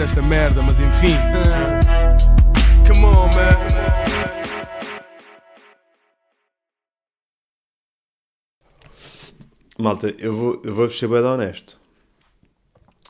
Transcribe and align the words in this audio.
esta 0.00 0.22
merda, 0.22 0.62
mas 0.62 0.80
enfim. 0.80 1.16
Come 2.86 3.04
on, 3.04 3.26
man. 3.26 3.72
Malta, 9.78 10.14
eu 10.18 10.36
vou, 10.36 10.62
eu 10.64 10.74
vou 10.74 10.88
ser 10.88 11.08
bem 11.08 11.18
honesto. 11.18 11.80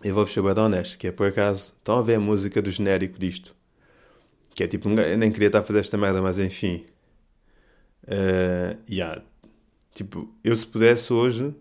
Eu 0.03 0.15
vou 0.15 0.27
ser 0.27 0.43
bem 0.43 0.59
honesto, 0.59 0.99
que 0.99 1.07
é 1.07 1.13
por 1.13 1.27
acaso, 1.27 1.73
estão 1.77 1.99
a 1.99 2.03
ver 2.03 2.15
a 2.15 2.21
música 2.21 2.63
do 2.63 2.71
genérico 2.71 3.19
disto. 3.19 3.55
Que 4.55 4.65
é 4.65 4.67
tipo, 4.67 4.89
eu 4.89 5.19
nem 5.19 5.31
queria 5.31 5.49
estar 5.49 5.61
a 5.61 5.63
fazer 5.63 5.81
esta 5.81 5.99
merda, 5.99 6.21
mas 6.23 6.39
enfim. 6.39 6.87
Uh, 8.05 8.77
yeah. 8.91 9.23
Tipo, 9.95 10.35
eu 10.43 10.57
se 10.57 10.67
pudesse 10.67 11.13
hoje, 11.13 11.55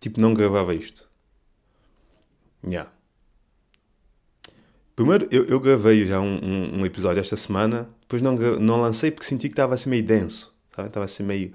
tipo, 0.00 0.20
não 0.20 0.34
gravava 0.34 0.74
isto. 0.74 1.08
Yeah. 2.66 2.90
Primeiro, 4.96 5.28
eu, 5.30 5.44
eu 5.44 5.60
gravei 5.60 6.06
já 6.06 6.18
um, 6.18 6.40
um, 6.42 6.80
um, 6.80 6.86
episódio 6.86 7.20
esta 7.20 7.36
semana, 7.36 7.86
depois 8.00 8.22
não, 8.22 8.34
não 8.34 8.80
lancei 8.80 9.10
porque 9.10 9.26
senti 9.26 9.48
que 9.50 9.52
estava 9.52 9.74
assim 9.74 9.90
meio 9.90 10.02
denso, 10.02 10.54
sabe? 10.74 10.88
Estava 10.88 11.04
assim 11.04 11.22
meio, 11.22 11.52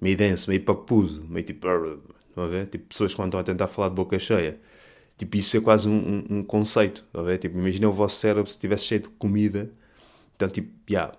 meio 0.00 0.16
denso, 0.16 0.50
meio 0.50 0.64
papudo, 0.64 1.24
meio 1.28 1.46
tipo, 1.46 1.68
estão 2.28 2.44
a 2.44 2.48
ver? 2.48 2.66
Tipo, 2.66 2.86
pessoas 2.88 3.14
quando 3.14 3.28
estão 3.28 3.38
a 3.38 3.44
tentar 3.44 3.68
falar 3.68 3.88
de 3.88 3.94
boca 3.94 4.18
cheia. 4.18 4.60
Tipo, 5.16 5.36
isso 5.36 5.56
é 5.56 5.60
quase 5.60 5.88
um, 5.88 5.92
um, 6.28 6.38
um 6.38 6.42
conceito, 6.42 7.04
estão 7.06 7.20
a 7.20 7.24
ver? 7.24 7.38
Tipo, 7.38 7.56
imagina 7.56 7.88
o 7.88 7.92
vosso 7.92 8.18
cérebro 8.18 8.46
se 8.50 8.56
estivesse 8.56 8.86
cheio 8.86 9.02
de 9.02 9.08
comida. 9.10 9.70
Então, 10.34 10.48
tipo, 10.48 10.72
já. 10.88 11.02
Yeah. 11.02 11.18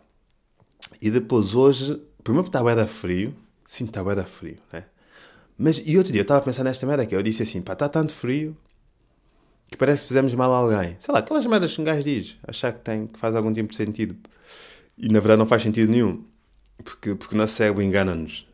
E 1.01 1.09
depois 1.09 1.55
hoje, 1.55 2.01
primeiro 2.23 2.43
porque 2.49 2.57
está 2.57 2.75
bem 2.75 2.87
frio, 2.87 3.33
sim, 3.65 3.85
está 3.85 4.03
bem 4.03 4.21
frio, 4.25 4.57
né? 4.71 4.83
Mas, 5.57 5.81
e 5.85 5.97
outro 5.97 6.11
dia 6.11 6.21
eu 6.21 6.23
estava 6.23 6.41
a 6.41 6.43
pensar 6.43 6.65
nesta 6.65 6.85
merda 6.85 7.05
que 7.05 7.15
eu 7.15 7.23
disse 7.23 7.43
assim, 7.43 7.61
pá, 7.61 7.71
está 7.71 7.87
tanto 7.87 8.13
frio, 8.13 8.57
que 9.73 9.77
parece 9.77 10.03
que 10.03 10.07
fizemos 10.09 10.33
mal 10.35 10.53
a 10.53 10.57
alguém. 10.57 10.95
Sei 10.99 11.11
lá, 11.11 11.19
aquelas 11.19 11.45
merdas 11.45 11.73
que 11.73 11.81
um 11.81 11.83
gajo 11.83 12.03
diz, 12.03 12.37
achar 12.47 12.71
que 12.71 12.79
tem, 12.81 13.07
que 13.07 13.19
faz 13.19 13.35
algum 13.35 13.51
tipo 13.51 13.71
de 13.71 13.75
sentido. 13.75 14.15
E 14.97 15.07
na 15.07 15.19
verdade 15.19 15.39
não 15.39 15.47
faz 15.47 15.63
sentido 15.63 15.91
nenhum. 15.91 16.23
Porque, 16.83 17.15
porque 17.15 17.33
o 17.33 17.37
nosso 17.37 17.53
cérebro 17.55 17.81
engana-nos. 17.81 18.47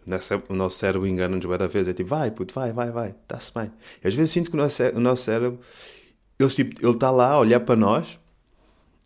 O 0.48 0.54
nosso 0.54 0.78
cérebro 0.78 1.06
engana-nos 1.06 1.46
várias 1.46 1.72
vezes. 1.72 1.90
É 1.90 1.94
tipo, 1.94 2.10
vai, 2.10 2.32
puto, 2.32 2.54
vai, 2.54 2.72
vai, 2.72 2.92
vai, 2.92 3.10
está-se 3.10 3.54
bem. 3.54 3.72
E 4.04 4.08
às 4.08 4.14
vezes 4.14 4.32
sinto 4.32 4.50
que 4.50 4.56
o 4.56 4.60
nosso, 4.60 4.82
o 4.96 5.00
nosso 5.00 5.24
cérebro, 5.24 5.60
ele 6.40 6.50
tipo, 6.50 6.80
ele 6.82 6.94
está 6.94 7.12
lá 7.12 7.32
a 7.32 7.40
olhar 7.40 7.60
para 7.60 7.76
nós 7.76 8.18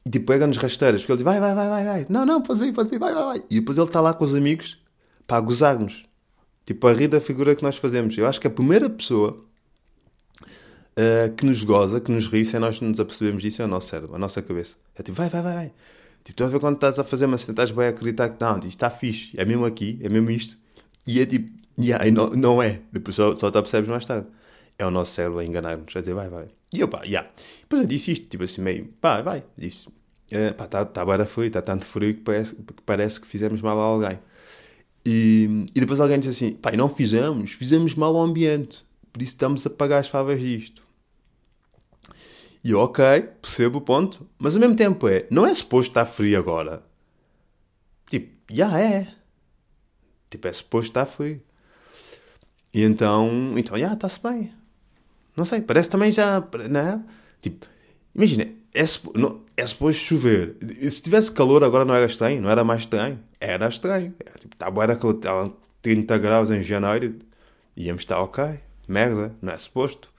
e 0.05 0.09
tipo, 0.09 0.27
pega-nos 0.27 0.57
rasteiras. 0.57 1.01
Porque 1.01 1.13
ele 1.13 1.17
diz, 1.17 1.25
vai, 1.25 1.39
vai, 1.39 1.55
vai, 1.55 1.69
vai, 1.69 1.85
vai. 1.85 2.05
Não, 2.09 2.25
não, 2.25 2.41
pode 2.41 2.63
ir, 2.63 2.73
pode 2.73 2.93
ir, 2.93 2.99
vai, 2.99 3.13
vai, 3.13 3.23
vai. 3.23 3.43
E 3.49 3.59
depois 3.59 3.77
ele 3.77 3.87
está 3.87 4.01
lá 4.01 4.13
com 4.13 4.23
os 4.23 4.35
amigos 4.35 4.79
para 5.25 5.41
gozar-nos. 5.41 6.03
Tipo, 6.63 6.87
a 6.87 6.93
rir 6.93 7.07
da 7.07 7.19
figura 7.19 7.55
que 7.55 7.63
nós 7.63 7.77
fazemos. 7.77 8.15
Eu 8.17 8.27
acho 8.27 8.39
que 8.39 8.47
a 8.47 8.51
primeira 8.51 8.89
pessoa 8.89 9.43
uh, 10.97 11.33
que 11.35 11.45
nos 11.45 11.63
goza, 11.63 11.99
que 11.99 12.11
nos 12.11 12.27
ri, 12.27 12.45
sem 12.45 12.59
nós 12.59 12.79
nos 12.79 12.99
apercebemos 12.99 13.41
disso, 13.41 13.61
é 13.61 13.65
o 13.65 13.67
nosso 13.67 13.89
cérebro, 13.89 14.15
a 14.15 14.19
nossa 14.19 14.41
cabeça. 14.41 14.75
É 14.95 15.03
tipo, 15.03 15.17
vai, 15.17 15.29
vai, 15.29 15.41
vai, 15.41 15.53
vai. 15.53 15.71
Tipo, 16.23 16.31
estás 16.31 16.49
a 16.49 16.53
ver 16.53 16.59
quando 16.59 16.75
estás 16.75 16.99
a 16.99 17.03
fazer 17.03 17.25
uma 17.25 17.37
cena, 17.37 17.51
estás 17.51 17.71
bem 17.71 17.85
a 17.85 17.89
acreditar 17.89 18.29
que 18.29 18.41
não, 18.41 18.57
isto 18.57 18.67
está 18.67 18.89
fixe, 18.89 19.31
é 19.35 19.43
mesmo 19.43 19.65
aqui, 19.65 19.99
é 20.01 20.09
mesmo 20.09 20.31
isto. 20.31 20.57
E 21.05 21.19
é 21.19 21.25
tipo, 21.25 21.49
yeah, 21.77 22.07
e 22.07 22.11
não, 22.11 22.29
não 22.29 22.63
é. 22.63 22.79
Depois 22.91 23.15
só, 23.15 23.35
só 23.35 23.51
te 23.51 23.57
apercebes 23.57 23.89
mais 23.89 24.05
tarde. 24.05 24.27
É 24.77 24.85
o 24.85 24.91
nosso 24.91 25.11
cérebro 25.11 25.39
a 25.39 25.45
enganar-nos, 25.45 25.95
a 25.95 25.99
dizer, 25.99 26.13
vai, 26.13 26.29
vai. 26.29 26.47
E 26.71 26.79
eu, 26.79 26.87
pá, 26.87 27.03
yeah. 27.03 27.29
Depois 27.61 27.81
eu 27.81 27.87
disse 27.87 28.11
isto, 28.11 28.27
tipo 28.27 28.43
assim, 28.43 28.61
meio, 28.61 28.85
pá, 29.01 29.21
vai, 29.21 29.43
disse. 29.57 29.87
Uh, 29.87 30.53
pá, 30.57 30.65
está 30.65 30.85
tá 30.85 31.05
bem 31.05 31.25
frio, 31.25 31.47
está 31.47 31.61
tanto 31.61 31.85
frio 31.85 32.15
que 32.15 32.21
parece, 32.21 32.55
que 32.55 32.73
parece 32.85 33.21
que 33.21 33.27
fizemos 33.27 33.61
mal 33.61 33.77
a 33.79 33.83
alguém. 33.83 34.19
E, 35.05 35.65
e 35.75 35.79
depois 35.79 35.99
alguém 35.99 36.19
disse 36.19 36.45
assim, 36.45 36.55
pá, 36.55 36.71
não 36.71 36.89
fizemos, 36.89 37.51
fizemos 37.51 37.93
mal 37.95 38.15
ao 38.15 38.23
ambiente. 38.23 38.83
Por 39.13 39.21
isso 39.21 39.33
estamos 39.33 39.65
a 39.65 39.69
pagar 39.69 39.99
as 39.99 40.07
favas 40.07 40.39
disto. 40.39 40.81
E 42.63 42.73
ok, 42.73 43.21
percebo 43.41 43.77
o 43.77 43.81
ponto, 43.81 44.27
mas 44.39 44.55
ao 44.55 44.61
mesmo 44.61 44.75
tempo 44.75 45.07
é, 45.07 45.27
não 45.29 45.45
é 45.45 45.53
suposto 45.53 45.91
estar 45.91 46.05
frio 46.05 46.39
agora. 46.39 46.81
Tipo, 48.09 48.31
já 48.51 48.79
é. 48.79 49.07
Tipo, 50.29 50.47
é 50.47 50.53
suposto 50.53 50.89
estar 50.89 51.05
frio. 51.05 51.41
E 52.73 52.81
então, 52.81 53.53
então, 53.55 53.77
já, 53.77 53.93
está-se 53.93 54.19
bem. 54.19 54.51
Não 55.37 55.45
sei, 55.45 55.61
parece 55.61 55.89
também 55.89 56.11
já, 56.11 56.41
não 56.69 56.79
é? 56.79 57.03
Tipo, 57.39 57.67
imagina, 58.15 58.45
é, 58.73 58.83
não, 59.15 59.41
é 59.55 59.67
suposto 59.67 60.01
chover. 60.01 60.55
Se 60.89 61.03
tivesse 61.03 61.31
calor 61.31 61.63
agora 61.63 61.85
não 61.85 61.93
era 61.93 62.07
estranho, 62.07 62.41
não 62.41 62.49
era 62.49 62.63
mais 62.63 62.81
estranho. 62.81 63.19
Era 63.39 63.67
estranho. 63.67 64.15
Era, 64.19 64.39
tipo, 64.39 64.55
estava 64.55 65.49
tá 65.49 65.55
30 65.81 66.17
graus 66.17 66.49
em 66.49 66.63
janeiro, 66.63 67.19
íamos 67.75 68.01
estar 68.01 68.19
ok. 68.21 68.59
Merda, 68.87 69.35
não 69.41 69.53
é 69.53 69.57
suposto 69.57 70.13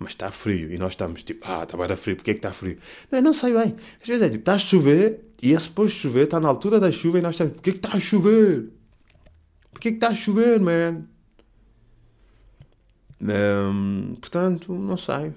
mas 0.00 0.12
está 0.12 0.30
frio. 0.30 0.72
E 0.72 0.78
nós 0.78 0.92
estamos 0.92 1.22
tipo, 1.22 1.46
ah, 1.46 1.62
está 1.62 1.76
bem 1.76 1.96
frio, 1.96 2.16
porquê 2.16 2.30
é 2.30 2.34
que 2.34 2.38
está 2.38 2.52
frio? 2.52 2.78
Não, 3.12 3.20
não 3.20 3.34
sei 3.34 3.52
bem. 3.52 3.76
Às 4.00 4.08
vezes 4.08 4.22
é 4.22 4.30
tipo, 4.30 4.40
está 4.40 4.54
a 4.54 4.58
chover 4.58 5.20
e 5.42 5.54
é 5.54 5.58
suposto 5.58 5.98
chover, 5.98 6.24
está 6.24 6.40
na 6.40 6.48
altura 6.48 6.80
da 6.80 6.90
chuva 6.90 7.18
e 7.18 7.22
nós 7.22 7.34
estamos, 7.34 7.52
porquê 7.52 7.70
é 7.70 7.72
que 7.74 7.78
está 7.78 7.92
a 7.94 8.00
chover? 8.00 8.70
Porquê 9.70 9.88
é 9.88 9.90
que 9.92 9.96
está 9.98 10.08
a 10.08 10.14
chover, 10.14 10.58
man? 10.58 11.04
Um, 13.20 14.14
portanto, 14.18 14.72
não 14.72 14.96
sei. 14.96 15.34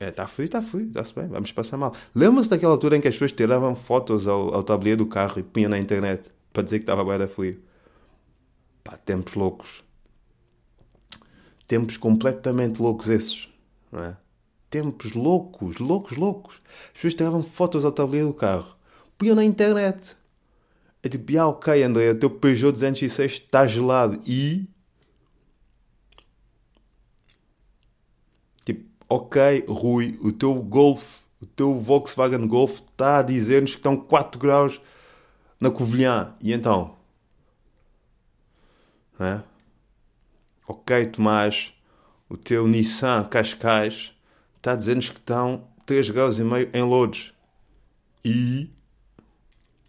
É, 0.00 0.08
está 0.08 0.26
frio, 0.26 0.46
está 0.46 0.62
frio, 0.62 0.86
está-se 0.86 1.14
bem, 1.14 1.28
vamos 1.28 1.52
passar 1.52 1.76
mal. 1.76 1.94
Lembra-se 2.14 2.48
daquela 2.48 2.72
altura 2.72 2.96
em 2.96 3.00
que 3.02 3.08
as 3.08 3.14
pessoas 3.14 3.32
tiravam 3.32 3.76
fotos 3.76 4.26
ao, 4.26 4.54
ao 4.54 4.62
tabuleiro 4.62 5.04
do 5.04 5.06
carro 5.06 5.38
e 5.38 5.42
punham 5.42 5.68
na 5.70 5.78
internet 5.78 6.30
para 6.50 6.62
dizer 6.62 6.78
que 6.78 6.84
estava 6.84 7.04
bem 7.04 7.28
frio? 7.28 7.60
Pá, 8.82 8.96
tempos 8.96 9.34
loucos. 9.34 9.85
Tempos 11.66 11.96
completamente 11.96 12.80
loucos 12.80 13.08
esses 13.08 13.48
não 13.90 14.04
é? 14.04 14.16
Tempos 14.68 15.12
loucos, 15.12 15.78
loucos, 15.78 16.16
loucos. 16.16 16.60
As 16.88 16.92
pessoas 16.94 17.14
tiravam 17.14 17.42
fotos 17.42 17.84
ao 17.84 17.92
tabuleiro 17.92 18.28
do 18.28 18.34
carro, 18.34 18.76
punham 19.16 19.34
na 19.36 19.44
internet. 19.44 20.16
É 21.02 21.08
tipo, 21.08 21.38
ah, 21.38 21.48
ok, 21.48 21.82
André, 21.82 22.10
o 22.10 22.18
teu 22.18 22.30
Peugeot 22.30 22.72
206 22.72 23.32
está 23.32 23.66
gelado 23.66 24.20
e. 24.26 24.68
Tipo, 28.64 28.84
ok, 29.08 29.64
Rui, 29.68 30.18
o 30.20 30.32
teu 30.32 30.54
Golf, 30.54 31.20
o 31.40 31.46
teu 31.46 31.74
Volkswagen 31.74 32.46
Golf 32.46 32.80
está 32.80 33.18
a 33.18 33.22
dizer-nos 33.22 33.70
que 33.70 33.78
estão 33.78 33.96
4 33.96 34.38
graus 34.38 34.80
na 35.60 35.70
Covilhã. 35.70 36.34
E 36.42 36.52
então? 36.52 36.96
É? 39.20 39.55
Ok, 40.66 41.06
Tomás, 41.06 41.72
o 42.28 42.36
teu 42.36 42.66
Nissan 42.66 43.24
Cascais 43.24 44.12
está 44.56 44.72
a 44.72 44.76
dizer-nos 44.76 45.10
que 45.10 45.18
estão 45.18 45.64
3 45.84 46.10
graus 46.10 46.38
e 46.38 46.44
meio 46.44 46.68
em 46.74 46.82
Lourdes. 46.82 47.32
E. 48.24 48.68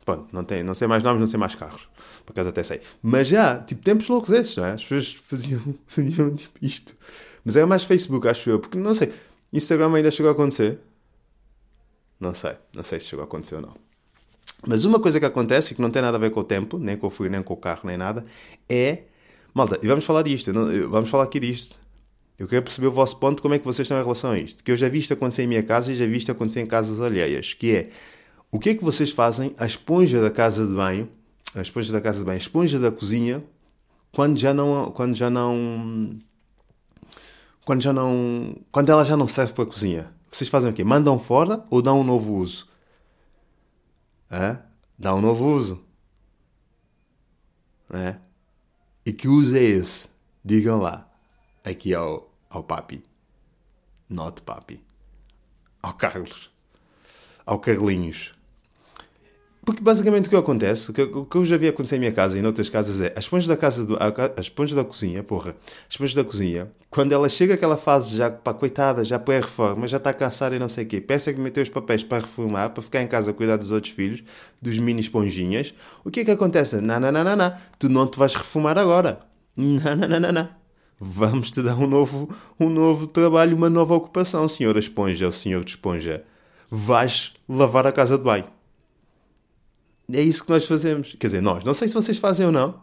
Pronto, 0.06 0.28
não, 0.32 0.44
tem, 0.44 0.64
não 0.64 0.76
sei 0.76 0.88
mais 0.88 1.04
nomes, 1.04 1.20
não 1.20 1.28
sei 1.28 1.40
mais 1.40 1.56
carros. 1.56 1.88
Por 2.26 2.34
acaso 2.34 2.50
até 2.50 2.62
sei. 2.62 2.82
Mas 3.02 3.28
já, 3.28 3.58
tipo, 3.60 3.82
tempos 3.82 4.08
loucos 4.08 4.30
esses, 4.30 4.56
não 4.56 4.66
é? 4.66 4.74
As 4.74 4.84
pessoas 4.84 5.14
faziam, 5.14 5.76
faziam 5.88 6.34
tipo 6.36 6.58
isto. 6.62 6.96
Mas 7.44 7.56
era 7.56 7.66
mais 7.66 7.84
Facebook, 7.84 8.28
acho 8.28 8.50
eu. 8.50 8.60
Porque 8.60 8.78
não 8.78 8.94
sei. 8.94 9.12
Instagram 9.52 9.94
ainda 9.96 10.12
chegou 10.12 10.30
a 10.30 10.34
acontecer? 10.34 10.80
Não 12.20 12.34
sei. 12.34 12.56
Não 12.74 12.84
sei 12.84 13.00
se 13.00 13.08
chegou 13.08 13.24
a 13.24 13.26
acontecer 13.26 13.56
ou 13.56 13.62
não. 13.62 13.74
Mas 14.66 14.86
uma 14.86 15.00
coisa 15.00 15.20
que 15.20 15.26
acontece 15.26 15.74
e 15.74 15.76
que 15.76 15.82
não 15.82 15.90
tem 15.90 16.02
nada 16.02 16.18
a 16.18 16.20
ver 16.20 16.32
com 16.32 16.40
o 16.40 16.44
tempo, 16.44 16.78
nem 16.78 16.98
com 16.98 17.08
o 17.08 17.10
frio, 17.10 17.30
nem 17.30 17.44
com 17.44 17.54
o 17.54 17.58
carro, 17.58 17.82
nem 17.86 17.98
nada, 17.98 18.26
é. 18.70 19.04
Malta, 19.57 19.79
e 19.81 19.88
vamos 19.88 20.06
falar 20.06 20.22
disto. 20.22 20.53
Vamos 20.88 21.09
falar 21.09 21.23
aqui 21.23 21.40
disto. 21.40 21.79
Eu 22.38 22.47
quero 22.47 22.62
perceber 22.62 22.88
o 22.88 22.91
vosso 22.91 23.18
ponto, 23.18 23.41
como 23.41 23.56
é 23.56 23.59
que 23.59 23.66
vocês 23.66 23.85
estão 23.85 23.97
em 23.97 24.03
relação 24.03 24.31
a 24.31 24.38
isto. 24.38 24.63
Que 24.63 24.72
eu 24.72 24.78
já 24.78 24.88
vi 24.88 25.00
isto 25.00 25.13
acontecer 25.13 25.41
em 25.44 25.47
minha 25.47 25.63
casa 25.63 25.91
e 25.91 25.95
já 25.95 26.06
vi 26.06 26.18
isto 26.18 26.31
acontecer 26.31 26.62
em 26.62 26.68
casas 26.68 27.01
alheias. 27.01 27.56
Que 27.56 27.75
é, 27.75 27.90
o 28.51 28.59
que 28.59 28.69
é 28.69 28.75
que 28.75 28.84
vocês 28.84 29.09
fazem 29.09 29.56
a 29.57 29.66
esponja 29.66 30.22
da 30.22 30.29
casa 30.29 30.68
de 30.68 30.75
banho, 30.75 31.09
a 31.56 31.62
esponja 31.62 31.92
da 31.92 32.00
casa 32.00 32.19
de 32.19 32.25
banho, 32.25 32.36
a 32.36 32.39
esponja 32.39 32.80
da 32.80 32.92
cozinha, 32.92 33.44
quando 34.12 34.38
já 34.38 34.54
não... 34.54 34.92
Quando 34.92 35.15
já 35.15 35.30
não... 35.30 36.19
Quando 37.65 37.81
já 37.81 37.92
não... 37.92 38.56
Quando 38.71 38.92
ela 38.92 39.03
já 39.03 39.18
não 39.18 39.27
serve 39.27 39.53
para 39.53 39.63
a 39.63 39.68
cozinha. 39.68 40.13
Vocês 40.30 40.50
fazem 40.50 40.69
o 40.69 40.74
quê? 40.74 40.83
Mandam 40.83 41.18
fora 41.18 41.65
ou 41.71 41.81
dão 41.81 42.01
um 42.01 42.03
novo 42.03 42.36
uso? 42.36 42.68
Hã? 44.31 44.60
Dá 45.00 45.15
um 45.15 45.21
novo 45.21 45.45
uso. 45.45 45.81
É? 47.92 48.26
E 49.07 49.13
que 49.13 49.30
uso 49.30 49.56
é 49.56 49.63
esse? 49.63 50.09
Digam 50.44 50.81
lá. 50.81 51.09
Aqui 51.63 51.94
ao, 51.94 52.30
ao 52.50 52.62
papi. 52.62 53.01
Not 54.09 54.42
papi. 54.42 54.83
Ao 55.81 55.94
Carlos. 55.94 56.51
Ao 57.45 57.57
Carlinhos. 57.57 58.33
Porque 59.68 59.84
basicamente 59.84 60.28
o 60.28 60.30
que 60.30 60.36
acontece, 60.38 60.90
o 60.90 60.94
que, 60.94 61.02
o 61.02 61.25
que 61.25 61.36
eu 61.36 61.46
já 61.46 61.58
vi 61.58 61.68
acontecer 61.68 61.98
em 61.98 62.00
minha 62.00 62.12
casa 62.14 62.38
e 62.38 62.42
em 62.42 62.46
outras 62.46 62.69
casas 62.69 63.02
é, 63.02 63.12
as 63.18 63.25
esponjas 63.25 63.50
da 63.50 63.58
casa, 63.58 63.86
do, 63.86 63.98
esponjas 64.40 64.74
da 64.74 64.86
cozinha, 64.86 65.22
porra, 65.22 65.58
as 65.86 65.96
esponjas 65.96 66.16
da 66.16 66.24
cozinha, 66.24 66.72
quando 66.90 67.12
ela 67.12 67.28
chega 67.28 67.56
àquela 67.56 67.75
fase 67.78 68.16
já, 68.16 68.31
pá, 68.31 68.54
coitada, 68.54 69.04
já 69.04 69.19
põe 69.19 69.36
a 69.36 69.42
reforma, 69.42 69.86
já 69.86 69.98
está 69.98 70.12
a 70.12 70.14
cansar 70.14 70.54
e 70.54 70.58
não 70.58 70.69
sei 70.69 70.86
o 70.86 70.88
quê, 70.88 71.02
peça 71.02 71.34
que 71.34 71.40
meteu 71.42 71.62
os 71.62 71.68
papéis 71.68 72.02
para 72.02 72.19
reformar, 72.19 72.69
para 72.69 72.81
ficar 72.81 73.02
em 73.02 73.08
casa 73.08 73.31
a 73.31 73.34
cuidar 73.34 73.58
dos 73.58 73.74
outros 73.74 73.92
filhos, 73.92 74.24
dos 74.62 74.80
mini 74.80 75.02
esponjinhas, 75.02 75.74
o 76.02 76.10
que 76.10 76.22
é 76.22 76.24
que 76.24 76.31
acontece? 76.31 76.78
Não, 76.78 76.98
não, 76.98 77.12
não, 77.12 77.25
não, 77.25 77.36
não, 77.36 77.54
tu 77.78 77.90
não 77.90 78.08
te 78.08 78.18
vais 78.18 78.36
reformar 78.36 78.78
agora. 78.78 79.20
Não, 79.58 79.98
não, 79.98 80.08
não, 80.08 80.20
não, 80.22 80.31
não 80.31 80.50
vamos-te 80.98 81.62
dar 81.62 81.78
um 81.78 81.88
novo, 81.88 82.34
um 82.58 82.70
novo 82.70 83.06
trabalho, 83.06 83.54
uma 83.54 83.70
nova 83.70 83.96
ocupação, 83.96 84.48
senhora 84.48 84.80
esponja 84.80 85.25
ou 85.25 85.31
senhor 85.34 85.66
de 85.66 85.72
esponja. 85.72 86.24
vais 86.72 87.34
lavar 87.50 87.86
a 87.86 87.92
casa 87.92 88.18
de 88.18 88.24
banho. 88.24 88.56
É 90.12 90.21
isso 90.21 90.44
que 90.44 90.50
nós 90.50 90.65
fazemos. 90.65 91.15
Quer 91.19 91.27
dizer, 91.27 91.42
nós. 91.42 91.63
Não 91.63 91.74
sei 91.74 91.88
se 91.88 91.94
vocês 91.94 92.18
fazem 92.18 92.45
ou 92.45 92.51
não, 92.51 92.81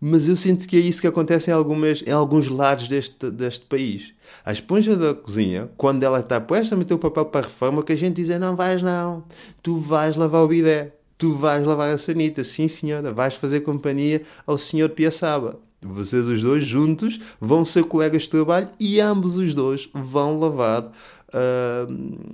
mas 0.00 0.28
eu 0.28 0.36
sinto 0.36 0.66
que 0.66 0.76
é 0.76 0.80
isso 0.80 1.00
que 1.00 1.06
acontece 1.06 1.50
em, 1.50 1.54
algumas, 1.54 2.02
em 2.02 2.10
alguns 2.10 2.48
lados 2.48 2.86
deste, 2.86 3.30
deste 3.30 3.64
país. 3.64 4.12
A 4.44 4.52
esponja 4.52 4.94
da 4.94 5.14
cozinha, 5.14 5.70
quando 5.76 6.02
ela 6.02 6.20
está 6.20 6.40
posta 6.40 6.74
a 6.74 6.78
meter 6.78 6.94
o 6.94 6.98
papel 6.98 7.24
para 7.26 7.46
a 7.46 7.48
reforma, 7.48 7.82
que 7.82 7.92
a 7.92 7.96
gente 7.96 8.16
diz 8.16 8.30
é, 8.30 8.38
não 8.38 8.54
vais 8.54 8.82
não, 8.82 9.24
tu 9.62 9.78
vais 9.78 10.16
lavar 10.16 10.42
o 10.42 10.48
bidé, 10.48 10.92
tu 11.16 11.34
vais 11.34 11.64
lavar 11.64 11.94
a 11.94 11.98
sanita, 11.98 12.44
sim 12.44 12.68
senhora, 12.68 13.12
vais 13.12 13.34
fazer 13.34 13.60
companhia 13.60 14.22
ao 14.46 14.58
senhor 14.58 14.90
Piaçaba. 14.90 15.58
Vocês 15.80 16.26
os 16.26 16.42
dois 16.42 16.64
juntos 16.66 17.18
vão 17.40 17.64
ser 17.64 17.84
colegas 17.84 18.22
de 18.22 18.30
trabalho 18.30 18.68
e 18.78 19.00
ambos 19.00 19.36
os 19.36 19.54
dois 19.54 19.88
vão 19.94 20.38
lavar 20.38 20.84
uh, 20.84 22.26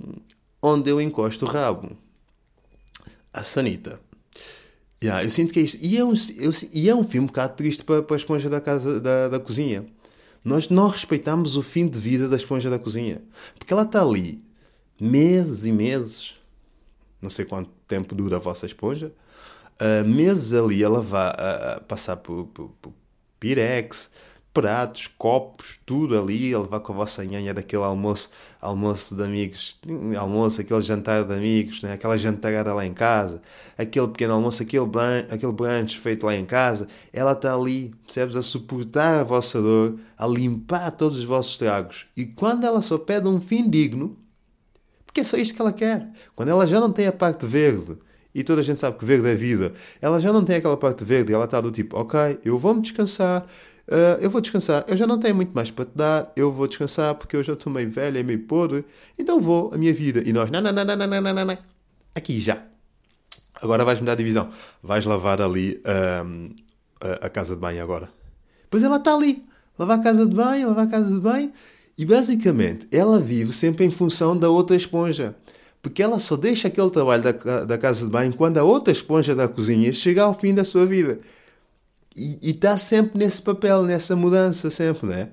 onde 0.61 0.89
eu 0.89 0.99
encosto 0.99 1.45
o 1.45 1.47
rabo. 1.47 1.91
A 3.31 3.43
sanita. 3.43 3.99
Yeah, 5.03 5.21
eu 5.21 5.29
sinto 5.29 5.51
que 5.51 5.59
é 5.59 5.63
isto. 5.63 5.77
E 5.81 5.97
é 5.97 6.05
um, 6.05 6.13
eu, 6.37 6.51
e 6.71 6.89
é 6.89 6.95
um 6.95 7.03
filme 7.03 7.25
um 7.25 7.27
bocado 7.27 7.55
triste 7.55 7.83
para, 7.83 8.01
para 8.01 8.15
a 8.15 8.17
esponja 8.17 8.49
da, 8.49 8.61
casa, 8.61 9.01
da, 9.01 9.27
da 9.27 9.39
cozinha. 9.39 9.85
Nós 10.43 10.69
não 10.69 10.87
respeitamos 10.87 11.57
o 11.57 11.61
fim 11.61 11.87
de 11.87 11.99
vida 11.99 12.29
da 12.29 12.37
esponja 12.37 12.69
da 12.69 12.79
cozinha. 12.79 13.21
Porque 13.57 13.73
ela 13.73 13.83
está 13.83 14.01
ali 14.01 14.41
meses 14.99 15.65
e 15.65 15.71
meses. 15.73 16.35
Não 17.21 17.29
sei 17.29 17.43
quanto 17.43 17.69
tempo 17.85 18.15
dura 18.15 18.37
a 18.37 18.39
vossa 18.39 18.65
esponja. 18.65 19.11
Uh, 19.81 20.07
meses 20.07 20.53
ali 20.53 20.81
a 20.83 20.87
lavar, 20.89 21.35
a, 21.37 21.73
a 21.73 21.79
passar 21.81 22.17
por, 22.17 22.45
por, 22.47 22.69
por 22.81 22.93
pirex, 23.39 24.09
pratos, 24.53 25.09
copos, 25.17 25.79
tudo 25.83 26.17
ali, 26.17 26.53
a 26.53 26.59
levar 26.59 26.79
com 26.81 26.93
a 26.93 26.95
vossa 26.97 27.25
nhanha 27.25 27.53
daquele 27.53 27.81
almoço, 27.83 28.29
almoço 28.61 29.15
de 29.15 29.23
amigos, 29.23 29.79
almoço, 30.17 30.61
aquele 30.61 30.81
jantar 30.81 31.23
de 31.23 31.33
amigos, 31.33 31.81
né? 31.81 31.93
aquela 31.93 32.15
jantarada 32.17 32.71
lá 32.73 32.85
em 32.85 32.93
casa, 32.93 33.41
aquele 33.75 34.07
pequeno 34.09 34.33
almoço, 34.35 34.61
aquele, 34.61 34.85
bran 34.85 35.25
aquele 35.31 35.51
brunch 35.51 35.99
feito 35.99 36.25
lá 36.25 36.35
em 36.35 36.45
casa, 36.45 36.87
ela 37.11 37.31
está 37.31 37.55
ali, 37.55 37.95
percebes, 38.05 38.35
a 38.35 38.43
suportar 38.43 39.21
a 39.21 39.23
vossa 39.23 39.59
dor, 39.59 39.99
a 40.15 40.27
limpar 40.27 40.91
todos 40.91 41.17
os 41.17 41.23
vossos 41.23 41.57
tragos. 41.57 42.05
E 42.15 42.25
quando 42.25 42.63
ela 42.65 42.81
só 42.81 42.99
pede 42.99 43.27
um 43.27 43.41
fim 43.41 43.67
digno, 43.67 44.15
porque 45.03 45.21
é 45.21 45.23
só 45.23 45.35
isto 45.35 45.55
que 45.55 45.61
ela 45.61 45.73
quer, 45.73 46.09
quando 46.35 46.49
ela 46.49 46.67
já 46.67 46.79
não 46.79 46.91
tem 46.91 47.07
a 47.07 47.11
parte 47.11 47.45
verde, 47.47 47.97
e 48.35 48.43
toda 48.43 48.61
a 48.61 48.63
gente 48.63 48.79
sabe 48.79 48.97
que 48.97 49.05
verde 49.05 49.27
é 49.29 49.35
vida, 49.35 49.73
ela 50.01 50.19
já 50.19 50.33
não 50.33 50.43
tem 50.43 50.55
aquela 50.55 50.77
parte 50.77 51.03
verde, 51.03 51.33
ela 51.33 51.45
está 51.45 51.61
do 51.61 51.71
tipo, 51.71 51.97
ok, 51.97 52.39
eu 52.43 52.57
vou-me 52.57 52.81
descansar, 52.81 53.45
Uh, 53.87 54.15
eu 54.21 54.29
vou 54.29 54.39
descansar, 54.39 54.85
eu 54.87 54.95
já 54.95 55.05
não 55.05 55.19
tenho 55.19 55.35
muito 55.35 55.51
mais 55.51 55.69
para 55.69 55.83
te 55.83 55.91
dar, 55.93 56.31
eu 56.37 56.53
vou 56.53 56.67
descansar 56.67 57.15
porque 57.15 57.35
eu 57.35 57.43
já 57.43 57.51
estou 57.51 57.71
meio 57.71 57.89
velha 57.89 58.17
e 58.17 58.21
é 58.21 58.23
meio 58.23 58.39
podre, 58.39 58.85
então 59.19 59.41
vou 59.41 59.73
a 59.73 59.77
minha 59.77 59.93
vida. 59.93 60.23
E 60.25 60.31
nós, 60.31 60.49
não, 60.49 60.61
não, 60.61 60.71
não, 60.71 60.85
não, 60.85 60.95
não, 60.95 61.21
não, 61.21 61.45
não, 61.45 61.57
aqui 62.15 62.39
já. 62.39 62.63
Agora 63.61 63.83
vais 63.83 63.99
mudar 63.99 64.13
a 64.13 64.15
divisão, 64.15 64.49
vais 64.81 65.05
lavar 65.05 65.41
ali 65.41 65.81
a, 65.85 67.25
a, 67.25 67.29
casa 67.29 67.55
de 67.55 67.61
banho 67.61 67.83
agora. 67.83 68.09
Pois 68.69 68.83
ela 68.83 68.97
está 68.97 69.13
ali, 69.13 69.43
lavar 69.77 69.99
a 69.99 70.03
casa 70.03 70.25
de 70.25 70.35
banho, 70.35 70.67
lavar 70.67 70.85
a 70.85 70.89
casa 70.89 71.13
de 71.13 71.19
banho, 71.19 71.51
e 71.97 72.05
basicamente 72.05 72.87
ela 72.91 73.19
vive 73.19 73.51
sempre 73.51 73.85
em 73.85 73.91
função 73.91 74.35
da 74.35 74.49
outra 74.49 74.75
esponja. 74.75 75.35
Porque 75.81 76.01
ela 76.01 76.17
só 76.17 76.37
deixa 76.37 76.69
aquele 76.69 76.89
trabalho 76.89 77.21
da, 77.21 77.65
da 77.65 77.77
casa 77.77 78.05
de 78.05 78.09
banho 78.09 78.33
quando 78.33 78.57
a 78.57 78.63
outra 78.63 78.91
esponja 78.91 79.35
da 79.35 79.49
cozinha 79.49 79.91
chega 79.91 80.23
ao 80.23 80.33
fim 80.33 80.53
da 80.53 80.63
sua 80.63 80.85
vida. 80.85 81.19
E 82.15 82.51
está 82.51 82.77
sempre 82.77 83.17
nesse 83.17 83.41
papel, 83.41 83.83
nessa 83.83 84.15
mudança, 84.15 84.69
sempre, 84.69 85.07
né? 85.07 85.29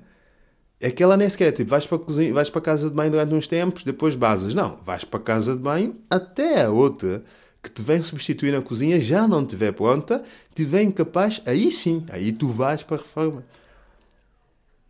É 0.79 0.89
que 0.89 1.03
ela 1.03 1.15
nem 1.15 1.29
sequer, 1.29 1.51
tipo, 1.51 1.69
vais 1.69 1.85
para, 1.85 1.99
cozinha, 1.99 2.33
vais 2.33 2.49
para 2.49 2.61
casa 2.61 2.89
de 2.89 2.95
banho 2.95 3.11
durante 3.11 3.35
uns 3.35 3.47
tempos, 3.47 3.83
depois 3.83 4.15
basas. 4.15 4.55
Não, 4.55 4.79
vais 4.83 5.03
para 5.03 5.19
casa 5.19 5.55
de 5.55 5.61
banho 5.61 5.95
até 6.09 6.63
a 6.63 6.71
outra 6.71 7.23
que 7.61 7.69
te 7.69 7.81
vem 7.83 8.01
substituir 8.01 8.51
na 8.51 8.61
cozinha 8.61 8.99
já 8.99 9.27
não 9.27 9.43
estiver 9.43 9.71
pronta, 9.71 10.23
te 10.55 10.65
vem 10.65 10.89
capaz, 10.91 11.41
aí 11.45 11.71
sim, 11.71 12.03
aí 12.09 12.31
tu 12.31 12.47
vais 12.47 12.81
para 12.81 12.95
a 12.97 12.99
reforma. 12.99 13.43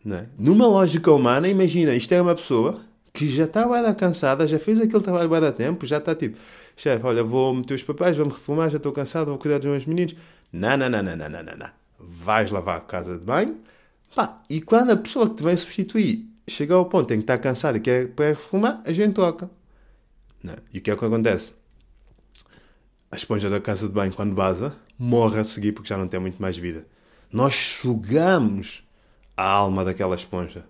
Não 0.03 0.17
é? 0.17 0.25
Numa 0.39 0.65
lógica 0.67 1.11
humana, 1.11 1.47
imagina, 1.47 1.93
isto 1.93 2.11
é 2.13 2.21
uma 2.21 2.35
pessoa 2.35 2.79
que 3.13 3.29
já 3.29 3.43
está 3.43 3.67
bem 3.67 3.93
cansada, 3.93 4.47
já 4.47 4.57
fez 4.57 4.79
aquele 4.79 5.03
trabalho 5.03 5.29
bem 5.29 5.45
há 5.45 5.51
tempo, 5.51 5.85
já 5.85 5.97
está 5.97 6.15
tipo, 6.15 6.37
chefe, 6.77 7.05
olha, 7.05 7.23
vou 7.23 7.53
meter 7.53 7.73
os 7.73 7.83
papéis, 7.83 8.15
vou-me 8.15 8.31
reformar, 8.31 8.69
já 8.69 8.77
estou 8.77 8.93
cansado, 8.93 9.27
vou 9.27 9.37
cuidar 9.37 9.57
dos 9.57 9.67
meus 9.67 9.85
meninos. 9.85 10.15
Não, 10.53 10.77
não, 10.77 10.89
não, 10.89 11.03
não, 11.03 11.15
não, 11.17 11.29
não, 11.29 11.43
não 11.43 11.80
vais 12.07 12.49
lavar 12.51 12.77
a 12.77 12.81
casa 12.81 13.17
de 13.17 13.25
banho, 13.25 13.59
pá, 14.15 14.41
e 14.49 14.61
quando 14.61 14.91
a 14.91 14.97
pessoa 14.97 15.29
que 15.29 15.35
te 15.35 15.43
vem 15.43 15.55
substituir 15.55 16.29
chega 16.47 16.73
ao 16.73 16.85
ponto 16.85 17.13
em 17.13 17.17
que 17.17 17.23
está 17.23 17.37
cansado 17.37 17.77
e 17.77 17.79
quer 17.79 18.09
para 18.09 18.29
reformar, 18.29 18.81
a 18.85 18.91
gente 18.91 19.13
troca. 19.13 19.49
Não. 20.43 20.55
E 20.73 20.79
o 20.79 20.81
que 20.81 20.91
é 20.91 20.95
que 20.95 21.05
acontece? 21.05 21.53
A 23.11 23.15
esponja 23.15 23.49
da 23.49 23.59
casa 23.59 23.87
de 23.87 23.93
banho, 23.93 24.13
quando 24.13 24.35
vaza, 24.35 24.75
morre 24.97 25.39
a 25.39 25.43
seguir 25.43 25.71
porque 25.71 25.89
já 25.89 25.97
não 25.97 26.07
tem 26.07 26.19
muito 26.19 26.41
mais 26.41 26.57
vida. 26.57 26.87
Nós 27.31 27.55
sugamos 27.55 28.83
a 29.35 29.45
alma 29.45 29.85
daquela 29.85 30.15
esponja. 30.15 30.65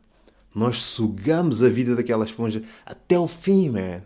Nós 0.54 0.78
sugamos 0.78 1.64
a 1.64 1.70
vida 1.70 1.96
daquela 1.96 2.26
esponja 2.26 2.62
até 2.86 3.18
o 3.18 3.28
fim, 3.28 3.70
man. 3.70 4.02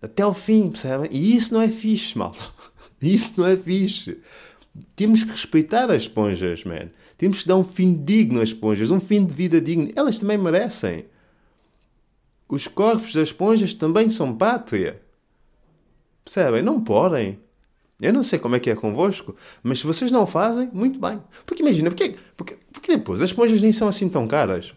Até 0.00 0.24
o 0.24 0.32
fim, 0.32 0.70
percebem? 0.70 1.10
E 1.10 1.34
isso 1.34 1.52
não 1.52 1.60
é 1.60 1.68
fixe, 1.68 2.16
malta. 2.16 2.44
Isso 3.00 3.40
não 3.40 3.46
é 3.46 3.56
fixe. 3.56 4.20
Temos 4.96 5.24
que 5.24 5.30
respeitar 5.30 5.90
as 5.90 6.02
esponjas, 6.02 6.64
man. 6.64 6.90
Temos 7.16 7.42
que 7.42 7.48
dar 7.48 7.56
um 7.56 7.64
fim 7.64 7.92
digno 7.92 8.40
às 8.40 8.48
esponjas, 8.50 8.90
um 8.90 9.00
fim 9.00 9.24
de 9.24 9.34
vida 9.34 9.60
digno. 9.60 9.90
Elas 9.96 10.18
também 10.18 10.38
merecem. 10.38 11.06
Os 12.48 12.66
corpos 12.66 13.12
das 13.12 13.28
esponjas 13.28 13.74
também 13.74 14.08
são 14.08 14.34
pátria. 14.34 15.02
Percebem? 16.24 16.62
Não 16.62 16.82
podem. 16.82 17.38
Eu 18.00 18.12
não 18.12 18.22
sei 18.22 18.38
como 18.38 18.54
é 18.54 18.60
que 18.60 18.70
é 18.70 18.76
convosco, 18.76 19.34
mas 19.62 19.80
se 19.80 19.86
vocês 19.86 20.12
não 20.12 20.26
fazem, 20.26 20.70
muito 20.72 21.00
bem. 21.00 21.20
Porque 21.44 21.62
imagina, 21.62 21.90
porque, 21.90 22.16
porque, 22.36 22.56
porque 22.72 22.96
depois 22.96 23.20
as 23.20 23.30
esponjas 23.30 23.60
nem 23.60 23.72
são 23.72 23.88
assim 23.88 24.08
tão 24.08 24.28
caras. 24.28 24.72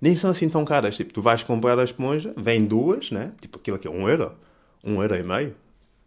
Nem 0.00 0.14
são 0.14 0.30
assim 0.30 0.48
tão 0.48 0.64
caras. 0.64 0.96
Tipo, 0.96 1.12
tu 1.12 1.20
vais 1.20 1.42
comprar 1.42 1.78
a 1.78 1.84
esponja, 1.84 2.32
vem 2.36 2.64
duas, 2.64 3.10
né? 3.10 3.32
Tipo, 3.40 3.58
aquilo 3.58 3.76
aqui 3.76 3.88
é 3.88 3.90
um 3.90 4.08
euro. 4.08 4.32
Um 4.84 5.02
euro 5.02 5.16
e 5.16 5.22
meio. 5.22 5.56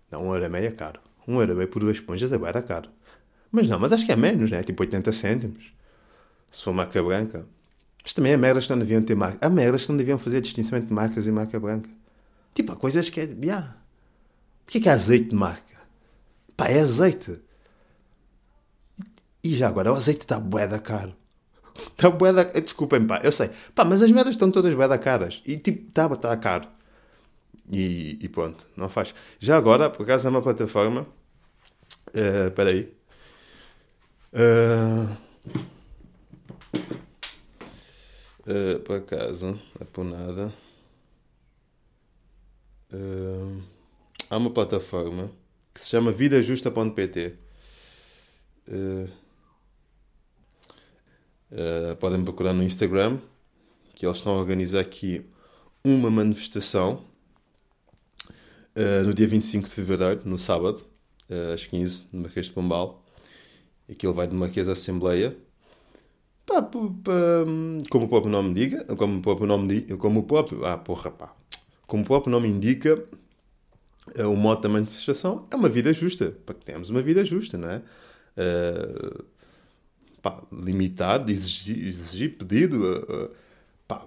Não, 0.09 0.27
um 0.27 0.33
euro 0.33 0.45
e 0.45 0.49
meio 0.49 0.67
é 0.67 0.71
caro. 0.71 1.01
Um 1.27 1.41
euro 1.41 1.68
por 1.68 1.79
duas 1.79 1.97
esponjas 1.97 2.31
é 2.31 2.38
bem 2.38 2.62
caro. 2.63 2.89
Mas 3.51 3.68
não, 3.68 3.80
mas 3.80 3.92
acho 3.92 4.06
que 4.06 4.11
é 4.11 4.16
menos, 4.16 4.49
né? 4.49 4.63
Tipo 4.63 4.83
80 4.83 5.11
cêntimos. 5.11 5.73
Se 6.49 6.63
for 6.63 6.73
marca 6.73 7.02
branca. 7.04 7.45
Mas 8.04 8.13
também 8.13 8.33
há 8.33 8.37
merdas 8.37 8.66
que 8.66 8.71
não 8.71 8.80
deviam 8.80 9.02
ter 9.02 9.16
marca. 9.16 9.45
Há 9.45 9.49
merdas 9.49 9.83
que 9.83 9.90
não 9.90 9.97
deviam 9.97 10.18
fazer 10.18 10.42
distinção 10.42 10.78
entre 10.78 10.94
marcas 10.94 11.28
e 11.28 11.31
marca 11.31 11.59
branca. 11.59 11.90
Tipo, 12.54 12.71
há 12.71 12.75
coisas 12.75 13.09
que 13.09 13.19
é. 13.19 13.23
Yeah. 13.23 13.75
Porquê 14.66 14.80
que 14.80 14.90
é 14.90 14.92
azeite 14.94 15.30
de 15.30 15.35
marca? 15.35 15.78
Pá, 16.56 16.68
é 16.68 16.80
azeite. 16.80 17.40
E 19.44 19.56
já 19.56 19.68
agora, 19.68 19.92
o 19.92 19.95
azeite 19.95 20.21
está 20.21 20.40
bué 20.40 20.68
da 20.68 20.80
caro. 20.80 21.16
Está 21.75 22.09
bué 22.11 22.33
da... 22.33 22.44
Desculpem, 22.44 23.06
pá, 23.06 23.21
eu 23.23 23.31
sei. 23.31 23.49
Pá, 23.75 23.85
mas 23.85 24.02
as 24.02 24.11
merdas 24.11 24.33
estão 24.33 24.49
todas 24.49 24.73
bué 24.73 24.87
da 24.87 24.97
caras. 24.97 25.42
E 25.45 25.57
tipo, 25.57 25.87
está 25.90 26.09
tá 26.16 26.35
caro. 26.37 26.68
E, 27.69 28.18
e, 28.21 28.30
pronto, 28.30 28.68
não 28.75 28.90
faz. 28.90 29.13
Já 29.40 29.57
agora, 29.57 29.90
por 29.90 30.04
acaso 30.04 30.28
é 30.28 30.30
uma 30.30 30.42
plataforma. 30.42 31.06
Uh, 32.14 32.47
espera 32.47 32.69
aí. 32.69 32.97
Uh, 34.33 35.18
uh, 38.45 38.80
por 38.81 38.97
acaso, 38.97 39.59
é 39.80 39.83
por 39.85 40.04
nada. 40.06 40.54
Uh, 42.94 43.61
há 44.30 44.37
uma 44.37 44.49
plataforma 44.49 45.31
que 45.73 45.81
se 45.81 45.90
chama 45.90 46.11
vidajusta.pt. 46.11 47.35
Podem 51.99 52.23
procurar 52.23 52.54
no 52.54 52.64
Instagram 52.64 53.19
que 53.95 54.06
eles 54.06 54.18
estão 54.18 54.35
a 54.35 54.40
organizar 54.40 54.81
aqui 54.81 55.26
uma 55.83 56.09
manifestação 56.09 57.06
no 59.06 59.14
dia 59.14 59.28
25 59.28 59.68
de 59.68 59.73
fevereiro, 59.73 60.21
no 60.26 60.37
sábado, 60.37 60.85
às 61.54 61.66
15, 61.66 62.06
no 62.12 62.22
Marquês 62.22 62.48
de 62.48 62.52
Pombal. 62.52 63.04
Aquilo 63.90 64.14
vai 64.14 64.28
de 64.28 64.36
Marquês 64.36 64.68
à 64.68 64.74
Assembleia. 64.74 65.36
Pá, 66.46 66.62
como 66.62 68.06
o 68.06 68.07
próprio 68.07 68.31
nome 68.31 68.54
diga, 68.54 68.84
como 68.96 69.19
o 69.19 69.22
próprio 69.22 69.48
nome 69.48 69.81
como 69.98 70.22
o 70.22 70.24
próprio, 70.24 70.66
ah, 70.66 70.78
porra, 70.78 71.12
pá. 71.12 71.36
Como 71.86 72.04
o 72.04 72.06
próprio 72.06 72.31
nome 72.31 72.48
indica, 72.48 73.04
eh, 74.16 74.26
o 74.26 74.36
modo 74.36 74.62
da 74.62 74.69
manifestação 74.69 75.48
é 75.52 75.56
uma 75.56 75.69
vida 75.69 75.94
justa, 75.94 76.36
para 76.46 76.56
que 76.56 76.66
tenhamos 76.66 76.90
uma 76.90 77.02
vida 77.02 77.24
justa, 77.26 77.57
não 77.57 77.69
é? 77.69 77.81
Uh, 78.38 79.26
pá, 80.22 80.42
limitado, 80.52 81.31
exigir, 81.31 81.88
exigir 81.88 82.38
pedido, 82.38 82.94
uh, 82.94 83.31
pá, 83.88 84.06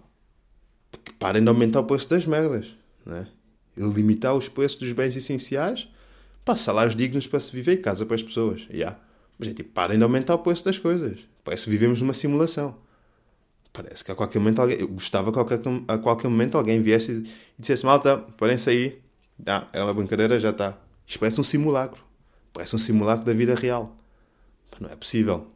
que 1.04 1.12
parem 1.14 1.42
de 1.42 1.48
aumentar 1.48 1.80
o 1.80 1.84
preço 1.84 2.08
das 2.08 2.26
merdas, 2.26 2.74
não 3.04 3.16
é? 3.16 3.26
limitar 3.76 4.34
os 4.34 4.48
preços 4.48 4.78
dos 4.78 4.92
bens 4.92 5.16
essenciais, 5.16 5.88
para 6.44 6.56
salários 6.56 6.96
dignos 6.96 7.26
para 7.26 7.40
se 7.40 7.52
viver 7.52 7.72
e 7.74 7.76
casa 7.76 8.04
para 8.06 8.16
as 8.16 8.22
pessoas. 8.22 8.66
Yeah. 8.70 8.98
Mas 9.38 9.48
é 9.48 9.54
tipo, 9.54 9.70
parem 9.70 9.96
de 9.96 10.04
aumentar 10.04 10.34
o 10.34 10.38
preço 10.38 10.64
das 10.64 10.78
coisas. 10.78 11.20
Parece 11.44 11.64
que 11.64 11.70
vivemos 11.70 12.00
numa 12.00 12.12
simulação. 12.12 12.76
parece 13.72 14.04
que 14.04 14.12
a 14.12 14.14
qualquer 14.14 14.38
momento 14.38 14.60
alguém, 14.60 14.78
eu 14.80 14.88
gostava 14.88 15.32
que 15.32 15.38
a 15.88 15.98
qualquer, 15.98 16.28
momento 16.28 16.58
alguém 16.58 16.82
viesse 16.82 17.12
e 17.12 17.30
dissesse: 17.58 17.84
Malta, 17.84 18.18
podem-se 18.18 18.68
aí, 18.68 19.00
ah, 19.46 19.66
é 19.72 19.82
uma 19.82 19.94
brincadeira, 19.94 20.38
já 20.38 20.50
está. 20.50 20.76
Isto 21.06 21.20
parece 21.20 21.40
um 21.40 21.44
simulacro, 21.44 22.02
parece 22.52 22.76
um 22.76 22.78
simulacro 22.78 23.24
da 23.24 23.32
vida 23.32 23.54
real. 23.54 23.96
Não 24.78 24.88
é 24.90 24.96
possível. 24.96 25.46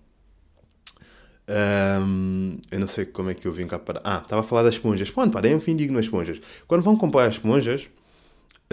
Um, 1.49 2.57
eu 2.71 2.81
não 2.81 2.87
sei 2.87 3.05
como 3.05 3.31
é 3.31 3.35
que 3.35 3.47
eu 3.47 3.53
vim 3.53 3.67
cá 3.67 3.79
para. 3.79 4.01
Ah, 4.05 4.21
estava 4.23 4.41
a 4.41 4.45
falar 4.45 4.63
das 4.63 4.75
esponjas. 4.75 5.11
Pronto, 5.11 5.33
pá, 5.33 5.41
deem 5.41 5.55
um 5.55 5.61
fim 5.61 5.77
digno 5.77 5.97
nas 5.97 6.07
esponjas. 6.07 6.41
Quando 6.67 6.83
vão 6.83 6.97
comprar 6.97 7.27
as 7.27 7.35
esponjas, 7.35 7.89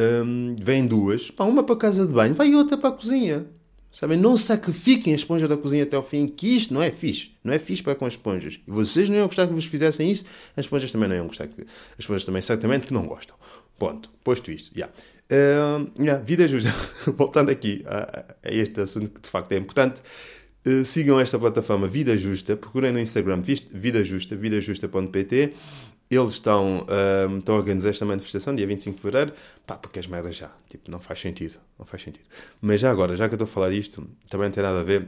um, 0.01 0.55
vêm 0.59 0.85
duas. 0.85 1.29
Pá, 1.29 1.43
uma 1.43 1.63
para 1.63 1.75
a 1.75 1.77
casa 1.77 2.05
de 2.05 2.13
banho, 2.13 2.33
vai 2.33 2.53
outra 2.55 2.77
para 2.77 2.89
a 2.89 2.93
cozinha. 2.93 3.45
Sabem? 3.91 4.17
Não 4.17 4.37
sacrifiquem 4.37 5.11
a 5.11 5.15
esponja 5.17 5.47
da 5.47 5.57
cozinha 5.57 5.83
até 5.83 5.97
ao 5.97 6.03
fim, 6.03 6.25
que 6.25 6.55
isto 6.55 6.73
não 6.73 6.81
é 6.81 6.91
fixe. 6.91 7.31
Não 7.43 7.53
é 7.53 7.59
fixe 7.59 7.83
para 7.83 7.93
com 7.93 8.05
as 8.05 8.13
esponjas. 8.13 8.59
E 8.65 8.71
vocês 8.71 9.09
não 9.09 9.17
iam 9.17 9.27
gostar 9.27 9.47
que 9.47 9.53
vos 9.53 9.65
fizessem 9.65 10.09
isso, 10.09 10.23
as 10.55 10.65
esponjas 10.65 10.91
também 10.91 11.09
não 11.09 11.15
iam 11.15 11.27
gostar. 11.27 11.47
Que... 11.47 11.61
As 11.61 11.99
esponjas 11.99 12.25
também, 12.25 12.41
certamente, 12.41 12.87
que 12.87 12.93
não 12.93 13.05
gostam. 13.05 13.35
Ponto. 13.77 14.09
Posto 14.23 14.49
isto. 14.49 14.71
Yeah. 14.73 14.93
Uh, 15.29 15.91
yeah, 16.01 16.23
vida 16.23 16.47
justa. 16.47 16.73
Voltando 17.11 17.51
aqui 17.51 17.83
a, 17.85 18.25
a, 18.43 18.51
este 18.51 18.79
assunto 18.79 19.11
que 19.11 19.21
de 19.21 19.29
facto 19.29 19.51
é 19.51 19.57
importante. 19.57 20.01
Uh, 20.65 20.85
sigam 20.85 21.19
esta 21.19 21.37
plataforma 21.37 21.87
Vida 21.87 22.15
Justa. 22.15 22.55
Procurem 22.55 22.93
no 22.93 22.99
Instagram 22.99 23.41
Vida 23.41 24.05
Justa, 24.05 24.35
vidajusta.pt 24.35 25.53
eles 26.11 26.31
estão, 26.31 26.85
um, 27.29 27.37
estão 27.37 27.55
a 27.55 27.57
organizar 27.57 27.89
esta 27.89 28.05
manifestação, 28.05 28.53
dia 28.53 28.67
25 28.67 28.97
de 28.97 29.01
fevereiro, 29.01 29.33
pá, 29.65 29.75
porque 29.75 29.97
as 29.97 30.07
merdas 30.07 30.35
já, 30.35 30.51
tipo, 30.67 30.91
não 30.91 30.99
faz 30.99 31.21
sentido, 31.21 31.57
não 31.79 31.85
faz 31.85 32.03
sentido. 32.03 32.25
Mas 32.59 32.81
já 32.81 32.91
agora, 32.91 33.15
já 33.15 33.29
que 33.29 33.33
eu 33.33 33.37
estou 33.37 33.45
a 33.45 33.47
falar 33.47 33.69
disto, 33.69 34.05
também 34.29 34.47
não 34.47 34.53
tem 34.53 34.61
nada 34.61 34.81
a 34.81 34.83
ver, 34.83 35.07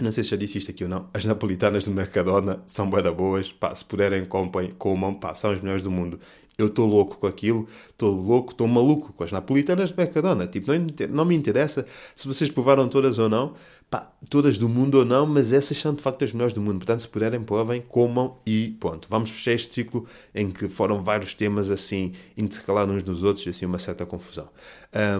não 0.00 0.10
sei 0.10 0.24
se 0.24 0.30
já 0.30 0.36
disse 0.36 0.58
isto 0.58 0.72
aqui 0.72 0.82
ou 0.82 0.90
não, 0.90 1.08
as 1.14 1.24
napolitanas 1.24 1.84
do 1.84 1.92
Mercadona 1.92 2.62
são 2.66 2.90
bem 2.90 3.02
boas, 3.14 3.52
pá, 3.52 3.72
se 3.74 3.84
puderem, 3.84 4.24
comprem, 4.24 4.72
comam, 4.72 5.14
pá, 5.14 5.34
são 5.36 5.52
as 5.52 5.60
melhores 5.60 5.82
do 5.82 5.90
mundo. 5.90 6.18
Eu 6.56 6.66
estou 6.66 6.88
louco 6.88 7.18
com 7.18 7.26
aquilo, 7.28 7.68
estou 7.88 8.12
louco, 8.12 8.50
estou 8.50 8.66
maluco 8.66 9.12
com 9.12 9.22
as 9.22 9.30
napolitanas 9.30 9.92
do 9.92 9.96
Mercadona, 9.96 10.48
tipo, 10.48 10.72
não, 10.72 10.84
não 11.10 11.24
me 11.24 11.36
interessa 11.36 11.86
se 12.16 12.26
vocês 12.26 12.50
provaram 12.50 12.88
todas 12.88 13.16
ou 13.20 13.28
não, 13.28 13.54
pá, 13.90 14.10
todas 14.28 14.58
do 14.58 14.68
mundo 14.68 14.96
ou 14.96 15.04
não, 15.04 15.26
mas 15.26 15.52
essas 15.52 15.78
são 15.78 15.94
de 15.94 16.02
facto 16.02 16.22
as 16.24 16.32
melhores 16.32 16.52
do 16.52 16.60
mundo. 16.60 16.78
Portanto, 16.78 17.00
se 17.00 17.08
puderem, 17.08 17.42
provem, 17.42 17.80
comam 17.80 18.36
e 18.46 18.76
ponto. 18.80 19.08
Vamos 19.10 19.30
fechar 19.30 19.52
este 19.52 19.74
ciclo 19.74 20.06
em 20.34 20.50
que 20.50 20.68
foram 20.68 21.02
vários 21.02 21.34
temas 21.34 21.70
assim, 21.70 22.12
intercalados 22.36 22.94
uns 22.94 23.04
nos 23.04 23.22
outros, 23.22 23.46
assim, 23.48 23.66
uma 23.66 23.78
certa 23.78 24.04
confusão. 24.04 24.48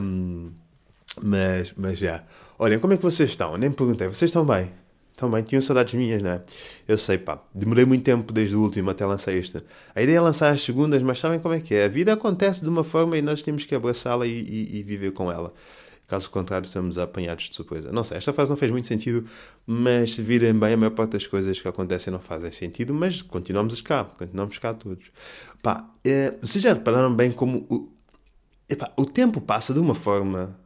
Um, 0.00 0.50
mas, 1.22 1.72
mas 1.76 1.98
já. 1.98 2.24
Olhem, 2.58 2.78
como 2.78 2.92
é 2.92 2.96
que 2.96 3.02
vocês 3.02 3.30
estão? 3.30 3.56
Nem 3.56 3.70
perguntei. 3.70 4.08
Vocês 4.08 4.28
estão 4.28 4.44
bem? 4.44 4.70
Estão 5.12 5.30
bem? 5.30 5.42
Tinham 5.42 5.60
saudades 5.60 5.94
minhas, 5.94 6.22
não 6.22 6.30
é? 6.30 6.42
Eu 6.86 6.96
sei, 6.98 7.18
pá. 7.18 7.42
Demorei 7.54 7.84
muito 7.84 8.04
tempo 8.04 8.32
desde 8.32 8.54
o 8.54 8.62
último 8.62 8.90
até 8.90 9.04
lançar 9.04 9.34
esta. 9.34 9.64
A 9.94 10.02
ideia 10.02 10.18
é 10.18 10.20
lançar 10.20 10.52
as 10.52 10.62
segundas, 10.62 11.02
mas 11.02 11.18
sabem 11.18 11.40
como 11.40 11.54
é 11.54 11.60
que 11.60 11.74
é? 11.74 11.86
A 11.86 11.88
vida 11.88 12.12
acontece 12.12 12.62
de 12.62 12.68
uma 12.68 12.84
forma 12.84 13.16
e 13.18 13.22
nós 13.22 13.42
temos 13.42 13.64
que 13.64 13.74
abraçá-la 13.74 14.26
e, 14.26 14.30
e, 14.30 14.78
e 14.78 14.82
viver 14.82 15.12
com 15.12 15.30
ela. 15.30 15.52
Caso 16.08 16.30
contrário, 16.30 16.64
estamos 16.64 16.96
apanhados 16.96 17.50
de 17.50 17.54
surpresa. 17.54 17.92
Não 17.92 18.02
sei, 18.02 18.16
esta 18.16 18.32
frase 18.32 18.48
não 18.50 18.56
fez 18.56 18.70
muito 18.70 18.86
sentido, 18.86 19.28
mas 19.66 20.14
se 20.14 20.22
virem 20.22 20.58
bem, 20.58 20.72
a 20.72 20.76
maior 20.78 20.92
parte 20.92 21.10
das 21.12 21.26
coisas 21.26 21.60
que 21.60 21.68
acontecem 21.68 22.10
não 22.10 22.18
fazem 22.18 22.50
sentido, 22.50 22.94
mas 22.94 23.20
continuamos 23.20 23.78
cá, 23.82 24.04
continuamos 24.04 24.56
cá 24.56 24.72
todos. 24.72 25.12
Pá, 25.62 25.86
é, 26.02 26.34
vocês 26.40 26.64
já 26.64 26.72
repararam 26.72 27.14
bem 27.14 27.30
como 27.30 27.66
o, 27.68 27.92
epá, 28.66 28.90
o 28.96 29.04
tempo 29.04 29.38
passa 29.38 29.74
de 29.74 29.80
uma 29.80 29.94
forma. 29.94 30.58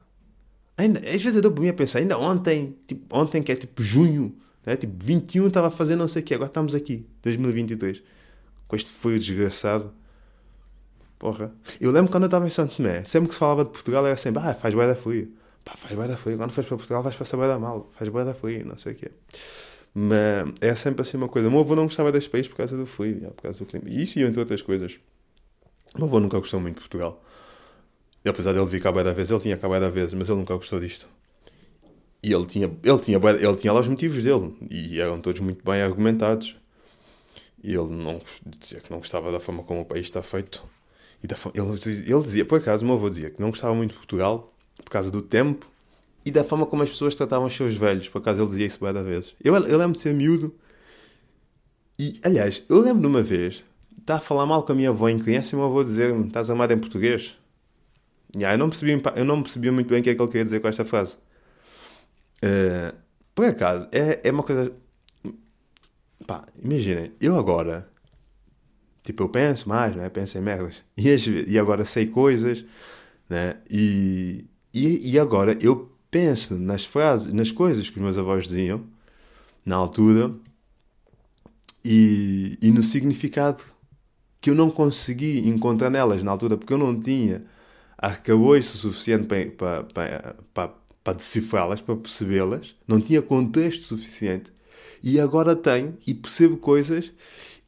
Ainda, 0.76 1.00
às 1.00 1.20
vezes 1.20 1.34
eu 1.34 1.42
dou 1.42 1.50
por 1.50 1.60
mim 1.60 1.70
a 1.70 1.74
pensar, 1.74 1.98
ainda 1.98 2.16
ontem, 2.16 2.76
tipo, 2.86 3.04
ontem 3.18 3.42
que 3.42 3.50
é 3.50 3.56
tipo 3.56 3.82
junho, 3.82 4.36
né? 4.64 4.76
tipo 4.76 5.04
21 5.04 5.48
estava 5.48 5.66
a 5.66 5.70
fazer 5.72 5.96
não 5.96 6.06
sei 6.06 6.22
o 6.22 6.24
quê, 6.24 6.34
agora 6.34 6.50
estamos 6.50 6.72
aqui, 6.72 7.04
2023, 7.20 8.00
com 8.68 8.76
este 8.76 8.90
frio 8.90 9.18
desgraçado. 9.18 9.92
Porra. 11.22 11.52
Eu 11.80 11.92
lembro 11.92 12.10
quando 12.10 12.24
eu 12.24 12.26
estava 12.26 12.48
em 12.48 12.50
Santo 12.50 12.74
Tomé, 12.74 13.04
sempre 13.04 13.28
que 13.28 13.34
se 13.34 13.38
falava 13.38 13.64
de 13.64 13.70
Portugal 13.70 14.04
era 14.04 14.16
sempre, 14.16 14.42
ah, 14.42 14.54
faz 14.54 14.74
bué 14.74 14.88
da. 14.88 14.96
Pá, 15.64 15.72
faz 15.76 15.94
bué 15.94 16.08
da 16.08 16.16
frio. 16.16 16.36
Quando 16.36 16.50
fores 16.50 16.66
para 16.66 16.76
Portugal 16.76 17.00
vais 17.00 17.14
passar 17.14 17.36
da 17.36 17.60
mal. 17.60 17.88
Faz 17.92 18.10
bué 18.10 18.24
da 18.24 18.34
frio, 18.34 18.66
não 18.66 18.76
sei 18.76 18.92
o 18.92 18.96
quê. 18.96 19.12
Mas 19.94 20.52
é 20.60 20.74
sempre 20.74 21.02
assim 21.02 21.16
uma 21.16 21.28
coisa. 21.28 21.46
O 21.46 21.50
meu 21.52 21.60
avô 21.60 21.76
não 21.76 21.84
gostava 21.84 22.10
deste 22.10 22.28
país 22.28 22.48
por 22.48 22.56
causa 22.56 22.76
do 22.76 22.86
frio, 22.86 23.30
por 23.36 23.42
causa 23.44 23.56
do 23.60 23.66
clima. 23.66 23.84
E 23.88 24.02
isso 24.02 24.18
e 24.18 24.24
entre 24.24 24.40
outras 24.40 24.62
coisas. 24.62 24.98
O 25.94 25.98
meu 25.98 26.08
avô 26.08 26.18
nunca 26.18 26.40
gostou 26.40 26.58
muito 26.58 26.74
de 26.74 26.80
Portugal. 26.80 27.22
E, 28.24 28.28
apesar 28.28 28.52
dele 28.52 28.66
vir 28.66 28.82
cá 28.82 28.90
da 28.90 29.12
vez, 29.12 29.30
ele 29.30 29.38
tinha 29.38 29.56
cá 29.56 29.68
da 29.78 29.90
vez, 29.90 30.12
mas 30.14 30.28
ele 30.28 30.40
nunca 30.40 30.56
gostou 30.56 30.80
disto. 30.80 31.06
E 32.20 32.32
ele 32.32 32.46
tinha, 32.46 32.68
ele, 32.82 32.98
tinha, 32.98 33.16
ele 33.18 33.56
tinha 33.56 33.72
lá 33.72 33.78
os 33.78 33.86
motivos 33.86 34.24
dele. 34.24 34.56
E 34.68 35.00
eram 35.00 35.20
todos 35.20 35.40
muito 35.40 35.64
bem 35.64 35.82
argumentados. 35.82 36.56
E 37.62 37.72
ele 37.72 37.90
não 37.90 38.20
dizia 38.44 38.80
que 38.80 38.90
não 38.90 38.98
gostava 38.98 39.30
da 39.30 39.38
forma 39.38 39.62
como 39.62 39.82
o 39.82 39.84
país 39.84 40.06
está 40.06 40.20
feito. 40.20 40.64
E 41.22 41.26
da, 41.26 41.36
ele, 41.54 41.68
ele 42.06 42.22
dizia, 42.22 42.44
por 42.44 42.58
acaso, 42.58 42.82
o 42.82 42.86
meu 42.86 42.96
avô 42.96 43.08
dizia 43.08 43.30
que 43.30 43.40
não 43.40 43.50
gostava 43.50 43.74
muito 43.74 43.92
de 43.92 43.96
Portugal 43.96 44.52
por 44.84 44.90
causa 44.90 45.10
do 45.10 45.22
tempo 45.22 45.70
e 46.24 46.30
da 46.30 46.42
forma 46.42 46.66
como 46.66 46.82
as 46.82 46.90
pessoas 46.90 47.14
tratavam 47.14 47.46
os 47.46 47.54
seus 47.54 47.76
velhos. 47.76 48.08
Por 48.08 48.18
acaso 48.18 48.42
ele 48.42 48.50
dizia 48.50 48.66
isso 48.66 48.78
várias 48.80 49.04
vezes. 49.04 49.34
Eu, 49.42 49.54
eu 49.54 49.78
lembro 49.78 49.92
de 49.92 50.00
ser 50.00 50.12
miúdo 50.12 50.54
e, 51.98 52.18
aliás, 52.24 52.64
eu 52.68 52.80
lembro 52.80 53.00
de 53.00 53.06
uma 53.06 53.22
vez 53.22 53.62
estar 53.98 54.16
a 54.16 54.20
falar 54.20 54.46
mal 54.46 54.64
com 54.64 54.72
a 54.72 54.74
minha 54.74 54.88
avó 54.88 55.08
em 55.08 55.18
criança 55.18 55.54
e 55.54 55.56
o 55.56 55.60
meu 55.60 55.68
avô 55.68 55.84
dizer-me: 55.84 56.26
Estás 56.26 56.50
a 56.50 56.52
amar 56.52 56.70
em 56.70 56.78
português? 56.78 57.36
Yeah, 58.34 58.54
eu, 58.54 58.58
não 58.58 58.70
percebi, 58.70 59.00
eu 59.14 59.24
não 59.24 59.42
percebi 59.42 59.70
muito 59.70 59.88
bem 59.88 60.00
o 60.00 60.02
que 60.02 60.10
é 60.10 60.14
que 60.14 60.20
ele 60.20 60.28
queria 60.28 60.44
dizer 60.44 60.60
com 60.60 60.68
esta 60.68 60.84
frase. 60.84 61.16
Uh, 62.42 62.96
por 63.34 63.44
acaso, 63.44 63.86
é, 63.92 64.20
é 64.24 64.32
uma 64.32 64.42
coisa. 64.42 64.72
Pá, 66.26 66.46
imaginem, 66.56 67.12
eu 67.20 67.36
agora 67.36 67.91
Tipo, 69.02 69.24
eu 69.24 69.28
penso 69.28 69.68
mais, 69.68 69.96
né? 69.96 70.08
Penso 70.08 70.38
em 70.38 70.40
merdas. 70.40 70.82
E, 70.96 71.08
e 71.48 71.58
agora 71.58 71.84
sei 71.84 72.06
coisas, 72.06 72.64
né? 73.28 73.56
E, 73.70 74.44
e, 74.72 75.12
e 75.12 75.18
agora 75.18 75.56
eu 75.60 75.90
penso 76.10 76.58
nas 76.58 76.84
frases, 76.84 77.32
nas 77.32 77.50
coisas 77.50 77.88
que 77.88 77.96
os 77.96 78.02
meus 78.02 78.18
avós 78.18 78.44
diziam 78.44 78.84
na 79.64 79.76
altura 79.76 80.32
e, 81.84 82.58
e 82.60 82.70
no 82.70 82.82
significado 82.82 83.62
que 84.40 84.50
eu 84.50 84.54
não 84.54 84.70
consegui 84.70 85.48
encontrar 85.48 85.88
nelas 85.88 86.22
na 86.22 86.30
altura 86.30 86.56
porque 86.56 86.72
eu 86.72 86.78
não 86.78 86.98
tinha 87.00 87.44
arcabouço 87.96 88.76
suficiente 88.76 89.26
para, 89.56 89.84
para, 89.84 90.36
para, 90.52 90.74
para 91.02 91.12
decifrá-las, 91.14 91.80
para 91.80 91.96
percebê-las, 91.96 92.74
não 92.86 93.00
tinha 93.00 93.22
contexto 93.22 93.82
suficiente 93.82 94.52
e 95.02 95.18
agora 95.20 95.56
tenho 95.56 95.96
e 96.06 96.12
percebo 96.12 96.56
coisas 96.56 97.12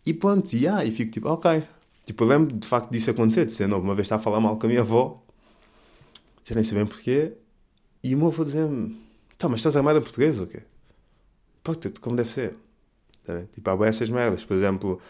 e 0.07 0.13
pronto, 0.15 0.53
e, 0.55 0.67
ah, 0.67 0.85
e 0.85 0.93
fico 0.93 1.11
tipo, 1.11 1.29
ok. 1.29 1.63
Tipo, 2.05 2.25
eu 2.25 2.29
lembro 2.29 2.57
de 2.57 2.67
facto 2.69 2.91
disso 2.91 3.11
acontecer, 3.11 3.47
de 3.47 3.53
ser 3.53 3.67
novo. 3.67 3.85
Uma 3.85 3.95
vez 3.95 4.07
estava 4.07 4.21
a 4.21 4.25
falar 4.25 4.41
mal 4.41 4.59
com 4.59 4.67
a 4.67 4.69
minha 4.69 4.83
avó, 4.83 5.23
já 6.45 6.55
nem 6.55 6.65
sei 6.65 6.77
bem 6.79 6.87
porquê, 6.87 7.33
e 8.03 8.15
o 8.15 8.19
meu 8.19 8.29
avô 8.29 8.45
dizia-me, 8.45 9.01
tá, 9.39 9.49
mas 9.49 9.61
estás 9.61 9.77
a 9.77 9.81
amar 9.81 9.97
em 9.97 10.03
português 10.03 10.39
ou 10.41 10.47
quê? 10.47 10.63
Pronto, 11.63 12.01
como 12.01 12.17
deve 12.17 12.29
ser. 12.29 12.55
Tá 13.25 13.43
tipo, 13.55 13.71
há 13.71 13.87
essas 13.87 14.11
merdas. 14.11 14.45
Por 14.45 14.55
exemplo, 14.55 15.01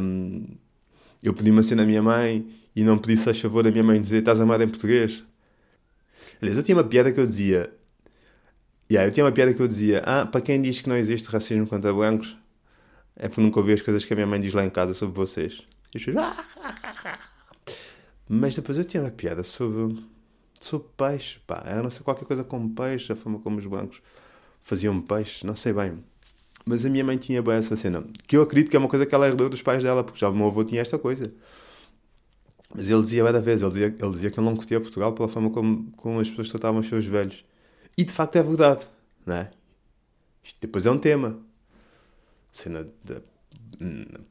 um, 0.00 0.46
eu 1.22 1.34
pedi 1.34 1.50
uma 1.50 1.62
cena 1.62 1.82
à 1.82 1.86
minha 1.86 2.02
mãe 2.02 2.48
e 2.74 2.82
não 2.82 2.98
pedi 2.98 3.16
se 3.18 3.28
a 3.28 3.34
favor 3.34 3.62
da 3.62 3.70
minha 3.70 3.84
mãe 3.84 4.00
dizer 4.00 4.18
estás 4.18 4.40
a 4.40 4.44
amar 4.44 4.60
em 4.62 4.68
português. 4.68 5.22
Aliás, 6.40 6.56
eu 6.56 6.64
tinha 6.64 6.76
uma 6.76 6.84
piada 6.84 7.12
que 7.12 7.20
eu 7.20 7.26
dizia. 7.26 7.70
Yeah, 8.90 9.08
eu 9.08 9.12
tinha 9.12 9.24
uma 9.24 9.32
piada 9.32 9.52
que 9.52 9.60
eu 9.60 9.68
dizia: 9.68 10.02
Ah, 10.06 10.26
para 10.26 10.40
quem 10.40 10.60
diz 10.60 10.80
que 10.80 10.88
não 10.88 10.96
existe 10.96 11.28
racismo 11.28 11.66
contra 11.66 11.92
brancos, 11.92 12.36
é 13.16 13.28
porque 13.28 13.40
nunca 13.40 13.60
ouvi 13.60 13.72
as 13.72 13.82
coisas 13.82 14.04
que 14.04 14.12
a 14.12 14.16
minha 14.16 14.26
mãe 14.26 14.40
diz 14.40 14.52
lá 14.52 14.64
em 14.64 14.70
casa 14.70 14.92
sobre 14.94 15.14
vocês. 15.14 15.62
E 15.94 15.98
eu 16.10 16.14
Mas 18.28 18.56
depois 18.56 18.76
eu 18.78 18.84
tinha 18.84 19.02
uma 19.02 19.10
piada 19.10 19.44
sobre, 19.44 20.02
sobre 20.60 20.88
peixe. 20.96 21.38
Pá, 21.46 21.62
não 21.82 21.90
sei 21.90 22.02
qualquer 22.02 22.24
coisa 22.24 22.42
com 22.42 22.68
peixe, 22.68 23.12
a 23.12 23.16
forma 23.16 23.38
como 23.38 23.58
os 23.58 23.66
bancos 23.66 24.00
faziam 24.62 25.00
peixe, 25.00 25.46
não 25.46 25.54
sei 25.54 25.72
bem. 25.72 26.02
Mas 26.64 26.84
a 26.84 26.88
minha 26.88 27.04
mãe 27.04 27.18
tinha 27.18 27.42
bem 27.42 27.54
essa 27.54 27.76
cena. 27.76 28.02
Que 28.26 28.36
eu 28.36 28.42
acredito 28.42 28.70
que 28.70 28.76
é 28.76 28.78
uma 28.78 28.88
coisa 28.88 29.04
que 29.04 29.14
ela 29.14 29.28
herdou 29.28 29.48
dos 29.48 29.62
pais 29.62 29.82
dela, 29.82 30.02
porque 30.02 30.18
já 30.18 30.28
o 30.28 30.34
meu 30.34 30.46
avô 30.46 30.64
tinha 30.64 30.80
esta 30.80 30.98
coisa. 30.98 31.32
Mas 32.74 32.90
ele 32.90 33.02
dizia 33.02 33.30
da 33.30 33.40
vez, 33.40 33.60
ele 33.62 33.70
dizia, 33.70 33.86
ele 33.86 34.10
dizia 34.10 34.30
que 34.30 34.40
ele 34.40 34.46
não 34.46 34.56
curtia 34.56 34.80
Portugal 34.80 35.12
pela 35.12 35.28
forma 35.28 35.50
como, 35.50 35.92
como 35.92 36.18
as 36.18 36.28
pessoas 36.28 36.48
tratavam 36.48 36.80
os 36.80 36.88
seus 36.88 37.04
velhos. 37.04 37.44
E 37.96 38.04
de 38.04 38.12
facto 38.12 38.36
é 38.36 38.42
verdade, 38.42 38.88
não 39.24 39.36
é? 39.36 39.50
Isto 40.42 40.58
depois 40.60 40.84
é 40.86 40.90
um 40.90 40.98
tema 40.98 41.38
cena 42.54 42.88
da 43.02 43.20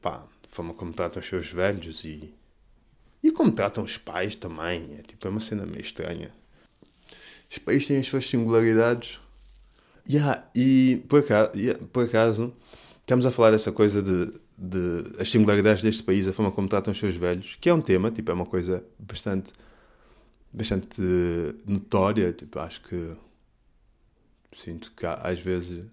pá, 0.00 0.26
forma 0.48 0.72
como 0.74 0.92
tratam 0.92 1.20
os 1.20 1.26
seus 1.26 1.46
velhos 1.50 2.02
e, 2.04 2.32
e 3.22 3.30
como 3.30 3.52
tratam 3.52 3.84
os 3.84 3.98
pais 3.98 4.34
também. 4.34 4.96
É, 4.98 5.02
tipo, 5.02 5.26
é 5.28 5.30
uma 5.30 5.40
cena 5.40 5.66
meio 5.66 5.82
estranha. 5.82 6.32
Os 7.50 7.58
pais 7.58 7.86
têm 7.86 7.98
as 7.98 8.06
suas 8.06 8.26
singularidades. 8.26 9.20
Yeah, 10.08 10.46
e 10.54 11.02
por 11.08 11.20
acaso, 11.20 11.50
yeah, 11.54 11.82
por 11.92 12.04
acaso 12.04 12.52
estamos 13.00 13.26
a 13.26 13.30
falar 13.30 13.52
dessa 13.52 13.72
coisa 13.72 14.02
de, 14.02 14.32
de 14.56 15.20
as 15.20 15.30
singularidades 15.30 15.82
deste 15.82 16.02
país, 16.02 16.26
a 16.26 16.32
forma 16.32 16.50
como 16.50 16.68
tratam 16.68 16.92
os 16.92 16.98
seus 16.98 17.14
velhos, 17.16 17.56
que 17.60 17.68
é 17.68 17.74
um 17.74 17.80
tema, 17.80 18.10
tipo, 18.10 18.30
é 18.30 18.34
uma 18.34 18.46
coisa 18.46 18.84
bastante 18.98 19.52
bastante 20.52 21.02
notória, 21.66 22.32
tipo, 22.32 22.58
acho 22.60 22.80
que 22.82 23.16
sinto 24.56 24.92
que 24.96 25.04
às 25.04 25.40
vezes 25.40 25.84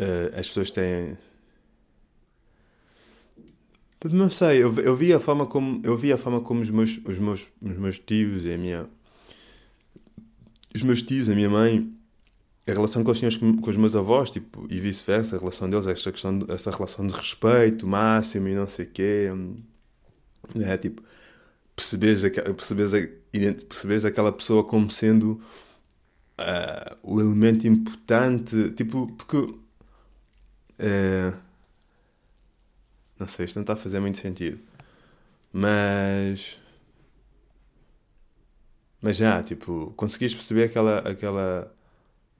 uh, 0.00 0.38
as 0.38 0.48
pessoas 0.48 0.70
têm. 0.70 1.16
Não 4.04 4.30
sei, 4.30 4.62
eu, 4.62 4.72
eu 4.78 4.94
vi 4.96 5.12
a 5.12 5.18
forma 5.18 5.44
como 5.46 5.80
eu 5.84 5.96
vi 5.96 6.12
a 6.12 6.18
forma 6.18 6.40
como 6.40 6.60
os 6.60 6.70
meus, 6.70 7.00
os 7.04 7.18
meus, 7.18 7.46
os 7.60 7.76
meus 7.76 7.98
tios 7.98 8.44
e 8.44 8.52
a 8.52 8.58
minha 8.58 8.88
os 10.74 10.82
meus 10.82 11.02
tios, 11.02 11.28
a 11.28 11.34
minha 11.34 11.50
mãe, 11.50 11.92
a 12.66 12.72
relação 12.72 13.02
que 13.02 13.10
eles 13.10 13.36
tinham 13.36 13.56
com 13.56 13.70
os 13.70 13.76
meus 13.76 13.96
avós, 13.96 14.30
tipo, 14.30 14.66
e 14.70 14.78
vice-versa, 14.78 15.36
a 15.36 15.38
relação 15.38 15.68
deles, 15.68 15.86
esta 15.86 16.12
questão, 16.12 16.38
essa 16.48 16.70
relação 16.70 17.06
de 17.06 17.14
respeito 17.14 17.86
máximo 17.86 18.48
e 18.48 18.54
não 18.54 18.68
sei 18.68 18.84
o 18.84 18.90
quê, 18.90 19.28
né? 20.54 20.76
Tipo, 20.76 21.02
percebes, 21.74 22.22
percebes, 22.22 22.92
percebes 23.68 24.04
aquela 24.04 24.32
pessoa 24.32 24.62
como 24.64 24.90
sendo 24.90 25.40
uh, 26.38 26.96
o 27.02 27.20
elemento 27.20 27.66
importante, 27.66 28.70
tipo, 28.70 29.06
porque. 29.16 29.54
Uh, 30.80 31.36
não 33.18 33.26
sei, 33.26 33.46
isto 33.46 33.56
não 33.56 33.62
está 33.62 33.72
a 33.72 33.76
fazer 33.76 34.00
muito 34.00 34.18
sentido. 34.18 34.58
Mas. 35.52 36.58
Mas 39.00 39.16
já, 39.16 39.42
tipo, 39.42 39.92
conseguiste 39.96 40.36
perceber 40.36 40.64
aquela, 40.64 40.98
aquela 40.98 41.72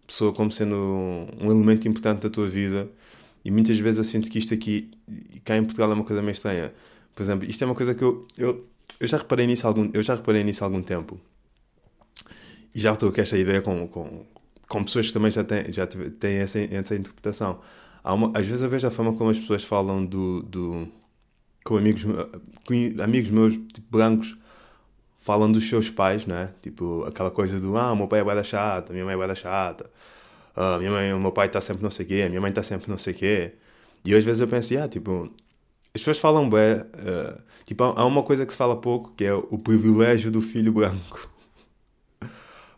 pessoa 0.06 0.32
como 0.32 0.50
sendo 0.50 0.74
um, 0.74 1.28
um, 1.40 1.50
elemento 1.52 1.86
importante 1.86 2.22
da 2.22 2.30
tua 2.30 2.48
vida. 2.48 2.88
E 3.44 3.50
muitas 3.50 3.78
vezes 3.78 3.98
eu 3.98 4.04
sinto 4.04 4.30
que 4.30 4.38
isto 4.38 4.54
aqui, 4.54 4.90
cá 5.44 5.56
em 5.56 5.64
Portugal, 5.64 5.90
é 5.92 5.94
uma 5.94 6.04
coisa 6.04 6.20
meio 6.20 6.32
estranha. 6.32 6.72
Por 7.14 7.22
exemplo, 7.22 7.48
isto 7.48 7.62
é 7.62 7.66
uma 7.66 7.74
coisa 7.74 7.94
que 7.94 8.02
eu, 8.02 8.26
eu, 8.36 8.66
eu 8.98 9.06
já 9.08 9.18
reparei 9.18 9.46
nisso 9.46 9.66
algum, 9.66 9.90
eu 9.92 10.02
já 10.02 10.16
reparei 10.16 10.42
nisso 10.42 10.64
há 10.64 10.66
algum 10.66 10.82
tempo. 10.82 11.20
E 12.74 12.80
já 12.80 12.92
estou 12.92 13.12
com 13.12 13.20
esta 13.20 13.38
ideia 13.38 13.62
com, 13.62 13.86
com, 13.88 14.24
com 14.68 14.84
pessoas 14.84 15.08
que 15.08 15.12
também 15.12 15.30
já 15.30 15.44
têm, 15.44 15.72
já 15.72 15.86
têm 15.86 16.36
essa, 16.38 16.58
essa 16.58 16.94
interpretação. 16.94 17.60
Uma, 18.12 18.30
às 18.34 18.46
vezes 18.46 18.62
eu 18.62 18.70
vejo 18.70 18.86
a 18.86 18.90
forma 18.90 19.14
como 19.14 19.30
as 19.30 19.38
pessoas 19.38 19.64
falam 19.64 20.04
do, 20.04 20.42
do 20.42 20.88
com 21.64 21.76
amigos, 21.76 22.04
com 22.64 23.02
amigos 23.02 23.30
meus 23.30 23.54
tipo, 23.54 23.86
brancos 23.90 24.36
falam 25.20 25.50
dos 25.52 25.68
seus 25.68 25.90
pais, 25.90 26.26
né? 26.26 26.50
Tipo, 26.62 27.04
aquela 27.04 27.30
coisa 27.30 27.60
do 27.60 27.76
ah, 27.76 27.94
meu 27.94 28.08
pai 28.08 28.20
é 28.20 28.24
bué 28.24 28.42
chata, 28.42 28.92
minha 28.92 29.04
mãe 29.04 29.14
é 29.14 29.16
bué 29.16 29.34
chata, 29.34 29.90
ah, 30.56 30.78
minha 30.78 30.90
mãe, 30.90 31.12
meu 31.18 31.32
pai 31.32 31.48
está 31.48 31.60
sempre 31.60 31.82
não 31.82 31.90
sei 31.90 32.06
o 32.06 32.08
quê, 32.08 32.28
minha 32.28 32.40
mãe 32.40 32.50
está 32.50 32.62
sempre 32.62 32.90
não 32.90 32.98
sei 32.98 33.12
o 33.12 33.16
quê. 33.16 33.52
E 34.04 34.14
às 34.14 34.24
vezes 34.24 34.40
eu 34.40 34.48
penso, 34.48 34.78
ah, 34.78 34.88
tipo, 34.88 35.30
as 35.94 36.00
pessoas 36.00 36.18
falam 36.18 36.48
bem, 36.48 36.76
uh, 36.78 37.42
tipo, 37.64 37.84
há 37.84 38.04
uma 38.04 38.22
coisa 38.22 38.46
que 38.46 38.52
se 38.52 38.58
fala 38.58 38.76
pouco, 38.80 39.12
que 39.16 39.24
é 39.24 39.34
o 39.34 39.58
privilégio 39.58 40.30
do 40.30 40.40
filho 40.40 40.72
branco. 40.72 41.28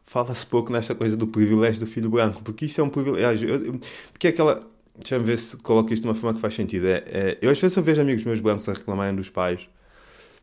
Fala-se 0.05 0.45
pouco 0.47 0.73
nesta 0.73 0.95
coisa 0.95 1.17
do 1.17 1.27
privilégio 1.27 1.81
do 1.81 1.87
filho 1.87 2.11
branco, 2.11 2.43
porque 2.43 2.65
isso 2.65 2.81
é 2.81 2.85
um 2.85 2.89
privilégio. 2.89 3.79
Porque 4.13 4.27
é 4.29 4.31
aquela. 4.31 4.67
Deixa-me 5.01 5.25
ver 5.25 5.39
se 5.39 5.57
coloco 5.57 5.93
isto 5.93 6.03
de 6.03 6.09
uma 6.09 6.15
forma 6.15 6.35
que 6.35 6.41
faz 6.41 6.55
sentido. 6.55 6.87
É, 6.87 7.05
é, 7.07 7.39
eu 7.41 7.51
às 7.51 7.59
vezes 7.59 7.77
eu 7.77 7.83
vejo 7.83 8.01
amigos 8.01 8.25
meus 8.25 8.41
brancos 8.41 8.69
a 8.69 8.73
reclamarem 8.73 9.17
dos 9.17 9.31
pais 9.31 9.67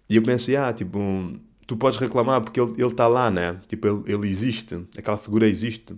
e 0.09 0.15
eu 0.15 0.23
penso, 0.23 0.55
ah, 0.57 0.73
tipo, 0.73 0.99
tu 1.65 1.75
podes 1.77 1.99
reclamar 1.99 2.41
porque 2.41 2.59
ele 2.59 2.81
está 2.81 3.07
lá, 3.07 3.29
né? 3.29 3.59
Tipo, 3.67 3.87
ele, 3.87 4.13
ele 4.13 4.27
existe, 4.27 4.85
aquela 4.97 5.17
figura 5.17 5.47
existe, 5.47 5.95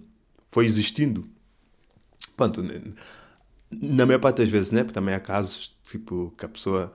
foi 0.50 0.66
existindo. 0.66 1.26
Pronto, 2.36 2.64
na 3.82 4.06
maior 4.06 4.20
parte 4.20 4.38
das 4.38 4.50
vezes, 4.50 4.72
né? 4.72 4.84
Porque 4.84 4.94
também 4.94 5.14
há 5.14 5.20
casos, 5.20 5.76
tipo, 5.84 6.34
que 6.38 6.46
a 6.46 6.50
pessoa 6.50 6.94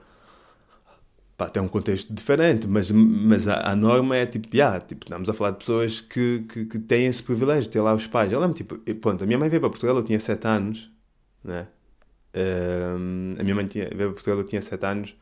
pá, 1.37 1.49
tem 1.49 1.61
um 1.61 1.67
contexto 1.67 2.13
diferente, 2.13 2.67
mas, 2.67 2.91
mas 2.91 3.47
a, 3.47 3.71
a 3.71 3.75
norma 3.75 4.15
é 4.15 4.25
tipo, 4.25 4.47
yeah, 4.53 4.79
tipo, 4.79 5.05
estamos 5.05 5.29
a 5.29 5.33
falar 5.33 5.51
de 5.51 5.57
pessoas 5.59 6.01
que, 6.01 6.45
que, 6.49 6.65
que 6.65 6.79
têm 6.79 7.05
esse 7.05 7.23
privilégio 7.23 7.63
de 7.63 7.69
ter 7.69 7.81
lá 7.81 7.93
os 7.93 8.07
pais. 8.07 8.31
Eu 8.31 8.39
lembro, 8.39 8.55
tipo, 8.55 8.77
pronto, 8.95 9.23
a 9.23 9.27
minha 9.27 9.39
mãe 9.39 9.49
veio 9.49 9.61
para 9.61 9.69
Portugal, 9.69 9.95
eu 9.95 10.03
tinha 10.03 10.19
7 10.19 10.47
anos, 10.47 10.91
né? 11.45 11.67
Um, 12.35 13.35
a 13.39 13.43
minha 13.43 13.55
mãe 13.55 13.65
tinha, 13.65 13.85
veio 13.85 14.09
para 14.09 14.13
Portugal, 14.13 14.39
eu 14.39 14.45
tinha 14.45 14.61
7 14.61 14.85
anos. 14.85 15.15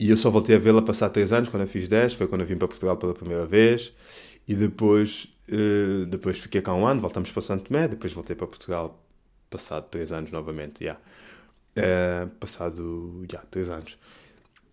E 0.00 0.10
eu 0.10 0.16
só 0.16 0.30
voltei 0.30 0.56
a 0.56 0.58
vê-la 0.58 0.82
passar 0.82 1.10
3 1.10 1.32
anos, 1.32 1.48
quando 1.48 1.62
eu 1.62 1.68
fiz 1.68 1.88
10, 1.88 2.14
foi 2.14 2.26
quando 2.26 2.42
eu 2.42 2.46
vim 2.46 2.56
para 2.56 2.68
Portugal 2.68 2.96
pela 2.96 3.14
primeira 3.14 3.46
vez. 3.46 3.92
E 4.46 4.54
depois, 4.54 5.28
uh, 5.50 6.06
depois 6.06 6.38
fiquei 6.38 6.62
cá 6.62 6.74
um 6.74 6.86
ano, 6.86 7.00
voltamos 7.00 7.30
para 7.30 7.42
Santo 7.42 7.64
Tomé, 7.64 7.88
depois 7.88 8.12
voltei 8.12 8.34
para 8.34 8.46
Portugal 8.46 9.04
passado 9.50 9.88
3 9.90 10.12
anos 10.12 10.32
novamente. 10.32 10.84
Yeah. 10.84 11.00
Uh, 11.76 12.28
passado, 12.40 13.24
já, 13.30 13.38
yeah, 13.38 13.48
3 13.50 13.70
anos. 13.70 13.98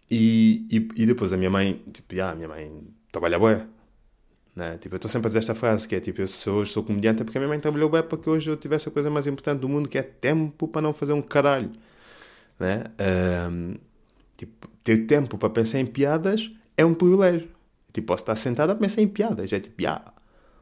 E, 0.10 0.66
e, 0.72 1.04
e, 1.04 1.06
depois 1.06 1.34
a 1.34 1.38
minha 1.38 1.50
mãe, 1.50 1.82
tipo, 1.92 2.14
yeah, 2.14 2.36
minha 2.36 2.48
mãe 2.48 2.84
trabalha 3.12 3.40
bué. 3.40 3.66
Né? 4.56 4.78
Tipo, 4.78 4.96
eu 4.96 4.98
estou 4.98 5.12
sempre 5.12 5.28
a 5.28 5.30
dizer 5.30 5.40
esta 5.40 5.54
frase, 5.54 5.88
que 5.88 5.96
é 5.96 6.00
tipo, 6.00 6.22
eu 6.22 6.28
sou, 6.28 6.60
hoje 6.60 6.72
sou 6.72 6.84
comediante 6.84 7.24
porque 7.24 7.38
a 7.38 7.42
minha 7.42 7.50
mãe 7.50 7.60
trabalhou 7.60 7.90
bué 7.90 8.02
para 8.02 8.18
que 8.18 8.30
hoje 8.30 8.50
eu 8.50 8.56
tivesse 8.56 8.88
a 8.88 8.92
coisa 8.92 9.10
mais 9.10 9.28
importante 9.28 9.60
do 9.60 9.68
mundo, 9.68 9.90
que 9.90 9.98
é 9.98 10.04
tempo 10.04 10.68
para 10.68 10.82
não 10.82 10.94
fazer 10.94 11.12
um 11.14 11.22
caralho. 11.22 11.72
Né? 12.58 12.86
Um, 13.52 13.76
tipo, 14.38 14.68
ter 14.82 15.06
tempo 15.06 15.38
para 15.38 15.50
pensar 15.50 15.80
em 15.80 15.86
piadas 15.86 16.50
é 16.78 16.86
um 16.86 16.94
privilégio. 16.94 17.50
Tipo, 17.92 18.08
posso 18.08 18.24
estar 18.24 18.36
sentado 18.36 18.72
a 18.72 18.76
pensar 18.76 19.02
em 19.02 19.08
piadas. 19.08 19.52
É 19.52 19.60
tipo, 19.60 19.82
yeah, 19.82 20.02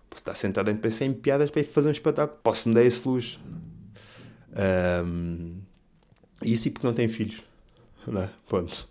posso 0.10 0.21
estar 0.21 0.34
sentado 0.34 0.69
a 0.71 0.73
pensar 0.73 1.06
em 1.06 1.13
piadas 1.13 1.51
para 1.51 1.62
ir 1.62 1.65
fazer 1.65 1.89
um 1.89 1.91
espetáculo. 1.91 2.39
Posso 2.43 2.69
me 2.69 2.75
dar 2.75 2.84
esse 2.84 3.08
luxo. 3.08 3.39
Um, 5.06 5.62
isso 6.41 6.67
e 6.67 6.71
porque 6.71 6.88
não 6.88 6.93
tem 6.93 7.08
filhos. 7.08 7.43
Não 8.08 8.23
é? 8.23 8.29
Ponto. 8.47 8.88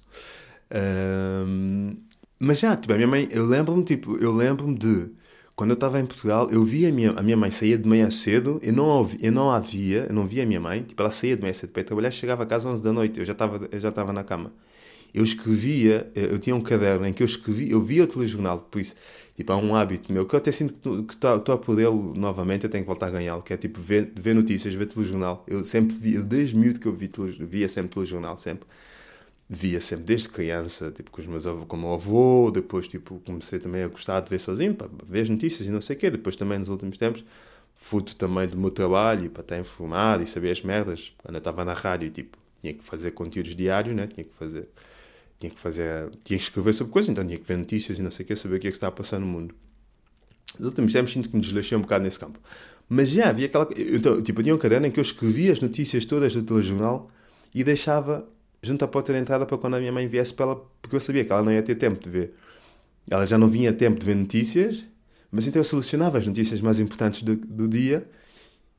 Um, 0.72 1.96
mas 2.42 2.58
já, 2.58 2.76
tipo, 2.76 2.92
a 2.92 2.96
minha 2.96 3.08
mãe, 3.08 3.28
eu 3.30 3.46
lembro-me, 3.46 3.84
tipo, 3.84 4.16
eu 4.16 4.34
lembro-me 4.34 4.74
de 4.76 5.10
quando 5.54 5.70
eu 5.70 5.74
estava 5.74 6.00
em 6.00 6.06
Portugal, 6.06 6.50
eu 6.50 6.64
via 6.64 6.88
a 6.88 6.92
minha, 6.92 7.10
a 7.12 7.22
minha 7.22 7.36
mãe 7.36 7.50
saía 7.50 7.78
de 7.78 7.88
manhã 7.88 8.10
cedo, 8.10 8.58
eu 8.62 8.72
não, 8.72 8.86
ouvi, 8.86 9.18
eu 9.20 9.30
não 9.30 9.50
a 9.50 9.60
via, 9.60 10.06
eu 10.08 10.14
não 10.14 10.26
via 10.26 10.42
a 10.42 10.46
minha 10.46 10.60
mãe, 10.60 10.82
tipo, 10.82 11.00
ela 11.00 11.10
saía 11.10 11.36
de 11.36 11.42
manhã 11.42 11.54
cedo 11.54 11.70
para 11.70 11.82
ir 11.82 11.84
trabalhar, 11.84 12.10
chegava 12.10 12.42
a 12.42 12.46
casa 12.46 12.68
às 12.68 12.74
11 12.74 12.82
da 12.82 12.92
noite, 12.92 13.20
eu 13.20 13.24
já 13.24 13.32
estava, 13.32 13.68
já 13.72 13.88
estava 13.90 14.12
na 14.12 14.24
cama. 14.24 14.52
Eu 15.14 15.22
escrevia, 15.24 16.10
eu 16.14 16.38
tinha 16.38 16.56
um 16.56 16.60
caderno 16.62 17.06
em 17.06 17.12
que 17.12 17.22
eu 17.22 17.26
escrevia, 17.26 17.72
eu 17.72 17.82
via 17.82 18.04
o 18.04 18.06
telejornal, 18.06 18.60
por 18.70 18.80
isso, 18.80 18.94
tipo, 19.36 19.52
há 19.52 19.56
um 19.56 19.74
hábito 19.74 20.12
meu, 20.12 20.26
que 20.26 20.34
eu 20.34 20.38
até 20.38 20.50
sinto 20.50 21.04
que 21.04 21.14
estou 21.14 21.54
a 21.54 21.58
podê-lo 21.58 22.14
novamente, 22.14 22.64
eu 22.64 22.70
tenho 22.70 22.82
que 22.84 22.88
voltar 22.88 23.08
a 23.08 23.10
ganhá-lo, 23.10 23.42
que 23.42 23.52
é 23.52 23.56
tipo, 23.56 23.80
ver, 23.80 24.10
ver 24.16 24.34
notícias, 24.34 24.74
ver 24.74 24.86
telejornal. 24.86 25.44
Eu 25.46 25.64
sempre 25.64 25.96
via, 25.96 26.20
desde 26.22 26.56
miúdo 26.56 26.80
que 26.80 26.86
eu 26.86 26.94
vi, 26.94 27.10
via 27.40 27.68
sempre 27.68 27.90
telejornal, 27.90 28.38
sempre 28.38 28.66
via 29.54 29.82
sempre 29.82 30.06
desde 30.06 30.30
criança, 30.30 30.90
tipo, 30.90 31.10
com 31.10 31.20
os 31.20 31.26
meus 31.26 31.46
avós, 31.46 31.66
com 31.66 31.76
o 31.76 31.80
meu 31.80 31.92
avô, 31.92 32.50
depois, 32.50 32.88
tipo, 32.88 33.20
comecei 33.20 33.58
também 33.58 33.82
a 33.82 33.88
gostar 33.88 34.20
de 34.20 34.30
ver 34.30 34.38
sozinho, 34.38 34.74
para 34.74 34.88
ver 35.04 35.20
as 35.20 35.28
notícias 35.28 35.68
e 35.68 35.70
não 35.70 35.82
sei 35.82 35.94
o 35.94 35.98
quê, 35.98 36.10
depois 36.10 36.36
também 36.36 36.58
nos 36.58 36.70
últimos 36.70 36.96
tempos, 36.96 37.22
fruto 37.76 38.16
também 38.16 38.48
do 38.48 38.56
meu 38.56 38.70
trabalho, 38.70 39.28
para 39.28 39.42
estar 39.42 39.58
informado 39.58 40.22
e 40.22 40.26
saber 40.26 40.52
as 40.52 40.62
merdas, 40.62 41.12
quando 41.18 41.34
eu 41.34 41.38
estava 41.38 41.66
na 41.66 41.74
rádio, 41.74 42.10
tipo, 42.10 42.38
tinha 42.62 42.72
que 42.72 42.82
fazer 42.82 43.10
conteúdos 43.10 43.54
diários, 43.54 43.94
né, 43.94 44.06
tinha 44.06 44.24
que 44.24 44.34
fazer, 44.34 44.68
tinha 45.38 45.50
que 45.50 45.60
fazer, 45.60 46.08
tinha 46.24 46.38
que 46.38 46.44
escrever 46.44 46.72
sobre 46.72 46.90
coisas, 46.90 47.10
então 47.10 47.26
tinha 47.26 47.38
que 47.38 47.46
ver 47.46 47.58
notícias 47.58 47.98
e 47.98 48.02
não 48.02 48.10
sei 48.10 48.24
o 48.24 48.26
quê, 48.26 48.34
saber 48.34 48.56
o 48.56 48.58
que 48.58 48.68
é 48.68 48.70
que 48.70 48.76
está 48.76 48.88
a 48.88 48.92
passar 48.92 49.18
no 49.18 49.26
mundo. 49.26 49.54
Nos 50.58 50.68
últimos 50.68 50.94
tempos 50.94 51.12
sinto 51.12 51.28
que 51.28 51.36
me 51.36 51.42
desleixei 51.42 51.76
um 51.76 51.82
bocado 51.82 52.04
nesse 52.04 52.18
campo. 52.18 52.38
Mas 52.88 53.08
já 53.08 53.28
havia 53.30 53.46
aquela. 53.46 53.68
Então, 53.76 54.20
tipo, 54.20 54.40
eu 54.40 54.44
tinha 54.44 54.54
um 54.54 54.58
caderno 54.58 54.86
em 54.86 54.90
que 54.90 55.00
eu 55.00 55.02
escrevia 55.02 55.52
as 55.52 55.60
notícias 55.60 56.04
todas 56.04 56.34
do 56.34 56.42
telejornal 56.42 57.10
e 57.54 57.64
deixava 57.64 58.28
junto 58.62 58.84
à 58.84 58.88
porta 58.88 59.12
de 59.12 59.18
entrada 59.18 59.44
para 59.44 59.58
quando 59.58 59.74
a 59.74 59.80
minha 59.80 59.92
mãe 59.92 60.06
viesse 60.06 60.32
para 60.32 60.46
ela, 60.46 60.56
porque 60.80 60.94
eu 60.94 61.00
sabia 61.00 61.24
que 61.24 61.32
ela 61.32 61.42
não 61.42 61.52
ia 61.52 61.62
ter 61.62 61.74
tempo 61.74 62.02
de 62.02 62.08
ver. 62.08 62.34
Ela 63.10 63.26
já 63.26 63.36
não 63.36 63.48
vinha 63.48 63.72
tempo 63.72 63.98
de 63.98 64.06
ver 64.06 64.14
notícias, 64.14 64.84
mas 65.30 65.46
então 65.46 65.60
eu 65.60 65.64
selecionava 65.64 66.18
as 66.18 66.26
notícias 66.26 66.60
mais 66.60 66.78
importantes 66.78 67.22
do, 67.22 67.34
do 67.36 67.66
dia, 67.66 68.08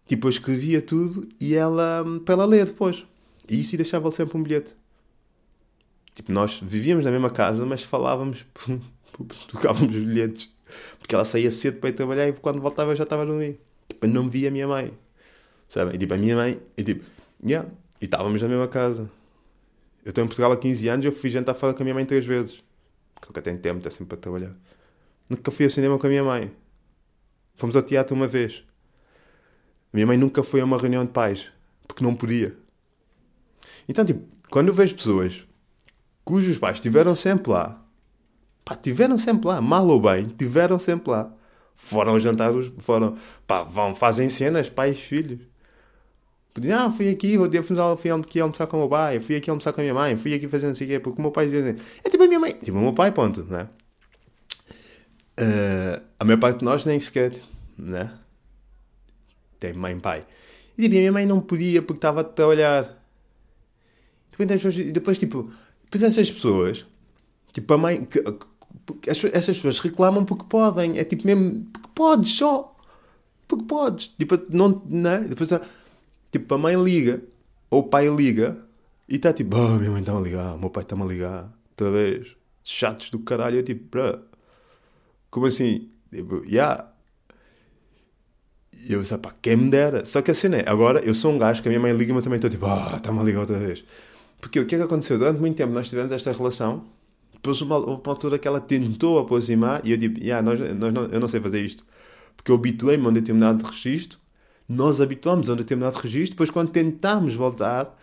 tipo, 0.05 0.27
eu 0.27 0.29
escrevia 0.29 0.81
tudo 0.81 1.27
e 1.39 1.53
ela, 1.53 2.05
para 2.23 2.35
ela 2.35 2.45
ler 2.45 2.65
depois. 2.65 3.05
E 3.49 3.59
isso 3.59 3.75
e 3.75 3.77
deixava 3.77 4.09
sempre 4.11 4.37
um 4.37 4.43
bilhete. 4.43 4.73
Tipo, 6.13 6.31
nós 6.31 6.59
vivíamos 6.61 7.03
na 7.03 7.11
mesma 7.11 7.29
casa, 7.29 7.65
mas 7.65 7.83
falávamos, 7.83 8.45
tocávamos 9.49 9.95
bilhetes. 9.95 10.49
Porque 10.97 11.13
ela 11.13 11.25
saía 11.25 11.51
cedo 11.51 11.79
para 11.79 11.89
ir 11.89 11.93
trabalhar 11.93 12.27
e 12.27 12.33
quando 12.33 12.61
voltava 12.61 12.95
já 12.95 13.03
estava 13.03 13.25
no 13.25 13.33
meio. 13.33 13.57
Tipo, 13.89 14.05
eu 14.05 14.09
não 14.09 14.29
via 14.29 14.47
a 14.47 14.51
minha 14.51 14.67
mãe. 14.67 14.93
Sabe? 15.67 15.95
E 15.95 15.97
tipo, 15.97 16.13
a 16.13 16.17
minha 16.17 16.35
mãe, 16.35 16.59
e 16.77 16.83
tipo, 16.83 17.03
yeah, 17.45 17.67
e 17.99 18.05
estávamos 18.05 18.41
na 18.41 18.47
mesma 18.47 18.67
casa. 18.67 19.09
Eu 20.03 20.09
estou 20.09 20.23
em 20.23 20.27
Portugal 20.27 20.51
há 20.51 20.57
15 20.57 20.87
anos 20.87 21.05
eu 21.05 21.11
fui 21.11 21.29
jantar 21.29 21.53
fora 21.53 21.73
com 21.73 21.81
a 21.81 21.85
minha 21.85 21.93
mãe 21.93 22.05
três 22.05 22.25
vezes. 22.25 22.63
Nunca 23.25 23.41
tenho 23.41 23.57
tempo, 23.57 23.77
está 23.77 23.89
sempre 23.89 24.07
para 24.07 24.17
trabalhar. 24.17 24.53
Nunca 25.29 25.49
fui 25.49 25.65
ao 25.65 25.71
cinema 25.71 25.97
com 25.97 26.05
a 26.05 26.09
minha 26.09 26.23
mãe. 26.23 26.51
Fomos 27.55 27.75
ao 27.75 27.81
teatro 27.81 28.15
uma 28.15 28.27
vez. 28.27 28.63
A 29.93 29.95
minha 29.95 30.05
mãe 30.05 30.17
nunca 30.17 30.43
foi 30.43 30.59
a 30.59 30.65
uma 30.65 30.77
reunião 30.77 31.05
de 31.05 31.11
pais. 31.11 31.47
Porque 31.87 32.03
não 32.03 32.13
podia. 32.13 32.55
Então, 33.87 34.03
tipo, 34.03 34.27
quando 34.49 34.67
eu 34.67 34.73
vejo 34.73 34.95
pessoas 34.95 35.45
cujos 36.23 36.57
pais 36.57 36.75
estiveram 36.75 37.15
sempre 37.15 37.51
lá, 37.51 37.81
pá, 38.63 38.73
estiveram 38.73 39.17
sempre 39.17 39.47
lá, 39.47 39.61
mal 39.61 39.87
ou 39.87 39.99
bem, 39.99 40.27
estiveram 40.27 40.79
sempre 40.79 41.11
lá. 41.11 41.31
Foram 41.75 42.19
jantar, 42.19 42.51
foram, 42.79 43.17
pá, 43.47 43.63
vão, 43.63 43.95
fazem 43.95 44.29
cenas, 44.29 44.69
pais 44.69 44.97
e 45.11 45.39
filhos. 46.61 46.71
Ah, 46.71 46.91
fui 46.91 47.09
aqui, 47.09 47.37
vou 47.37 47.49
fui, 47.49 47.75
fui 47.97 48.11
aqui 48.11 48.39
almoçar 48.39 48.67
com 48.67 48.77
o 48.77 48.79
meu 48.81 48.89
pai, 48.89 49.19
fui 49.19 49.35
aqui 49.35 49.49
almoçar 49.49 49.73
com 49.73 49.81
a 49.81 49.83
minha 49.83 49.93
mãe, 49.93 50.17
fui 50.17 50.33
aqui 50.33 50.47
fazer 50.47 50.67
não 50.67 50.75
sei 50.75 50.97
o 50.97 51.01
porque 51.01 51.19
o 51.19 51.21
meu 51.21 51.31
pai 51.31 51.45
dizia 51.45 51.71
assim, 51.71 51.81
é 52.03 52.09
tipo 52.09 52.23
a 52.23 52.27
minha 52.27 52.39
mãe, 52.39 52.51
tipo 52.51 52.77
o 52.77 52.81
meu 52.81 52.93
pai, 52.93 53.11
ponto, 53.11 53.43
né? 53.45 53.67
Uh, 55.39 56.01
a 56.19 56.25
maior 56.25 56.39
parte 56.39 56.59
de 56.59 56.65
nós 56.65 56.85
nem 56.85 56.99
sequer, 56.99 57.41
né? 57.77 58.11
Tem 59.59 59.73
mãe 59.73 59.97
pai. 59.97 60.25
E 60.77 60.83
tipo, 60.83 60.95
a 60.95 60.99
minha 60.99 61.11
mãe 61.11 61.25
não 61.25 61.39
podia 61.39 61.81
porque 61.81 61.97
estava 61.97 62.21
a 62.21 62.23
trabalhar. 62.23 63.01
Tem 64.37 64.47
pessoas, 64.47 64.77
e 64.77 64.91
depois, 64.91 65.17
tipo, 65.17 65.51
depois 65.83 66.03
essas 66.03 66.29
pessoas, 66.29 66.85
tipo, 67.51 67.73
a 67.73 67.77
mãe, 67.77 68.03
que, 68.05 68.21
que, 68.21 69.09
essas 69.09 69.55
pessoas 69.55 69.79
reclamam 69.79 70.25
porque 70.25 70.45
podem. 70.45 70.97
É 70.97 71.03
tipo 71.03 71.25
mesmo, 71.25 71.65
porque 71.71 71.89
podes 71.95 72.35
só. 72.35 72.75
Porque 73.47 73.65
podes. 73.65 74.07
Tipo, 74.17 74.39
não, 74.49 74.81
não 74.85 75.11
é? 75.11 75.19
Depois, 75.21 75.49
tipo, 76.33 76.53
a 76.53 76.57
mãe 76.57 76.75
liga, 76.75 77.23
ou 77.69 77.81
o 77.81 77.83
pai 77.83 78.09
liga, 78.09 78.57
e 79.07 79.15
está 79.15 79.31
tipo, 79.31 79.55
oh, 79.55 79.77
minha 79.77 79.91
mãe 79.91 80.01
está-me 80.01 80.19
a 80.19 80.21
ligar, 80.21 80.55
o 80.55 80.59
meu 80.59 80.69
pai 80.69 80.83
está-me 80.83 81.03
a 81.03 81.05
ligar, 81.05 81.53
outra 81.71 81.91
vez. 81.91 82.35
Chatos 82.63 83.09
do 83.09 83.19
caralho. 83.19 83.57
Eu 83.57 83.63
tipo, 83.63 83.89
bruh, 83.89 84.19
como 85.29 85.45
assim? 85.45 85.89
Tipo, 86.11 86.43
yeah. 86.45 86.89
E 88.87 88.93
eu 88.93 89.01
disse, 89.01 89.17
pá, 89.17 89.33
quem 89.41 89.55
me 89.57 89.69
dera. 89.69 90.03
Só 90.05 90.21
que 90.21 90.31
a 90.31 90.33
cena 90.33 90.57
é, 90.57 90.69
agora 90.69 90.99
eu 91.05 91.13
sou 91.13 91.31
um 91.31 91.37
gajo 91.37 91.61
que 91.61 91.67
a 91.67 91.71
minha 91.71 91.79
mãe 91.79 91.93
liga-me 91.93 92.21
também 92.21 92.37
estou 92.37 92.49
tipo, 92.49 92.65
ah, 92.65 92.93
está-me 92.97 93.19
a 93.19 93.23
ligar 93.23 93.41
outra 93.41 93.59
vez. 93.59 93.85
Porque 94.41 94.59
o 94.59 94.65
que 94.65 94.75
é 94.75 94.77
que 94.77 94.83
aconteceu? 94.83 95.17
Durante 95.17 95.39
muito 95.39 95.55
tempo 95.55 95.73
nós 95.73 95.87
tivemos 95.87 96.11
esta 96.11 96.31
relação, 96.31 96.85
depois 97.33 97.61
houve 97.61 97.73
uma, 97.73 97.79
uma 97.79 98.01
altura 98.05 98.39
que 98.39 98.47
ela 98.47 98.59
tentou 98.59 99.19
aproximar 99.19 99.85
e 99.85 99.91
eu 99.91 99.97
tipo, 99.97 100.19
yeah, 100.19 100.41
nós, 100.41 100.59
nós 100.59 101.13
eu 101.13 101.19
não 101.19 101.27
sei 101.27 101.39
fazer 101.39 101.61
isto. 101.61 101.85
Porque 102.35 102.51
eu 102.51 102.55
habituei-me 102.55 103.05
a 103.05 103.09
um 103.09 103.13
determinado 103.13 103.63
registro, 103.65 104.19
nós 104.67 105.01
habituamos 105.01 105.49
a 105.49 105.53
um 105.53 105.55
determinado 105.55 105.97
registro, 105.97 106.31
depois 106.31 106.49
quando 106.49 106.69
tentámos 106.71 107.35
voltar, 107.35 107.97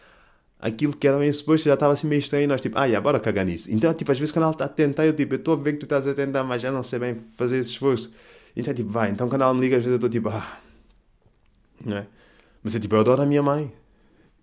aquilo 0.59 0.95
que 0.97 1.09
era 1.09 1.19
bem 1.19 1.33
suposto 1.33 1.67
já 1.67 1.75
estava 1.75 1.93
assim 1.95 2.07
meio 2.07 2.21
estranho 2.21 2.45
e 2.45 2.47
nós 2.47 2.61
tipo, 2.61 2.79
ah, 2.79 2.85
yeah, 2.85 3.03
bora 3.03 3.19
cagar 3.19 3.45
nisso. 3.47 3.71
Então, 3.71 3.93
tipo, 3.95 4.13
às 4.13 4.19
vezes 4.19 4.33
quando 4.33 4.45
ela 4.45 4.53
está 4.53 4.67
a 4.67 4.69
tentar, 4.69 5.07
eu 5.07 5.13
tipo, 5.15 5.35
eu 5.35 5.39
estou 5.39 5.55
a 5.55 5.57
ver 5.57 5.73
que 5.75 5.79
tu 5.79 5.85
estás 5.85 6.07
a 6.07 6.15
tentar, 6.15 6.45
mas 6.45 6.63
já 6.63 6.71
não 6.71 6.83
sei 6.83 6.99
bem 6.99 7.17
fazer 7.37 7.59
esse 7.59 7.71
esforço. 7.71 8.11
Então, 8.57 8.75
tipo, 8.75 8.91
vai. 8.91 9.11
Então, 9.11 9.29
quando 9.29 9.43
ela 9.43 9.55
me 9.55 9.61
liga, 9.61 9.77
às 9.77 9.83
vezes 9.83 9.93
eu 9.93 9.97
estou 9.97 10.11
tipo, 10.11 10.29
ah, 10.29 10.59
não 11.85 11.99
é? 11.99 12.07
Mas 12.63 12.75
é 12.75 12.81
tipo, 12.81 12.95
eu 12.95 13.01
adoro 13.01 13.23
a 13.23 13.27
minha 13.27 13.43
mãe. 13.43 13.73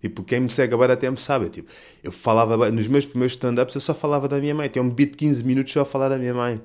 Tipo, 0.00 0.22
quem 0.22 0.40
me 0.40 0.50
segue 0.50 0.74
agora 0.74 0.92
até 0.94 1.10
me 1.10 1.18
sabe. 1.18 1.48
Tipo, 1.50 1.70
eu 2.02 2.12
falava, 2.12 2.70
nos 2.70 2.86
meus 2.88 3.06
primeiros 3.06 3.32
stand-ups, 3.32 3.74
eu 3.74 3.80
só 3.80 3.94
falava 3.94 4.28
da 4.28 4.38
minha 4.38 4.54
mãe. 4.54 4.68
Tinha 4.68 4.82
um 4.82 4.90
beat 4.90 5.12
de 5.12 5.16
15 5.16 5.44
minutos 5.44 5.72
só 5.72 5.82
a 5.82 5.84
falar 5.84 6.08
da 6.08 6.18
minha 6.18 6.34
mãe. 6.34 6.60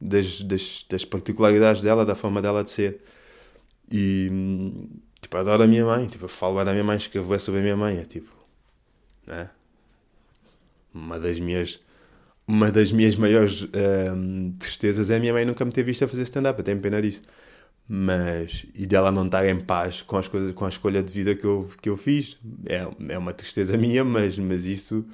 Das, 0.00 0.40
das, 0.42 0.84
das 0.88 1.04
particularidades 1.04 1.82
dela, 1.82 2.06
da 2.06 2.14
forma 2.14 2.40
dela 2.40 2.64
de 2.64 2.70
ser. 2.70 3.00
E, 3.90 4.30
tipo, 5.20 5.36
adoro 5.36 5.62
a 5.62 5.66
minha 5.66 5.84
mãe. 5.84 6.06
Tipo, 6.06 6.24
eu 6.26 6.28
falo 6.28 6.62
da 6.64 6.72
minha 6.72 6.84
mãe, 6.84 6.96
escrevo 6.96 7.38
sobre 7.40 7.60
a 7.60 7.62
minha 7.62 7.76
mãe. 7.76 7.98
É 7.98 8.04
tipo, 8.04 8.30
né? 9.26 9.50
Uma 10.92 11.18
das 11.18 11.38
minhas 11.38 11.80
uma 12.50 12.70
das 12.72 12.90
minhas 12.92 13.14
maiores 13.16 13.66
um, 14.14 14.52
tristezas 14.58 15.10
é 15.10 15.16
a 15.16 15.20
minha 15.20 15.32
mãe 15.32 15.44
nunca 15.44 15.64
me 15.64 15.72
ter 15.72 15.84
visto 15.84 16.04
a 16.04 16.08
fazer 16.08 16.22
stand-up, 16.24 16.58
eu 16.58 16.64
tenho 16.64 16.80
pena 16.80 17.00
disso. 17.00 17.22
Mas, 17.88 18.66
e 18.74 18.86
dela 18.86 19.12
não 19.12 19.26
estar 19.26 19.46
em 19.48 19.60
paz 19.60 20.02
com, 20.02 20.16
as 20.18 20.28
coisas, 20.28 20.52
com 20.54 20.64
a 20.64 20.68
escolha 20.68 21.02
de 21.02 21.12
vida 21.12 21.34
que 21.34 21.44
eu, 21.44 21.68
que 21.82 21.88
eu 21.88 21.96
fiz, 21.96 22.38
é, 22.66 22.88
é 23.10 23.18
uma 23.18 23.32
tristeza 23.32 23.76
minha, 23.76 24.04
mas, 24.04 24.38
mas 24.38 24.64
isso, 24.66 25.04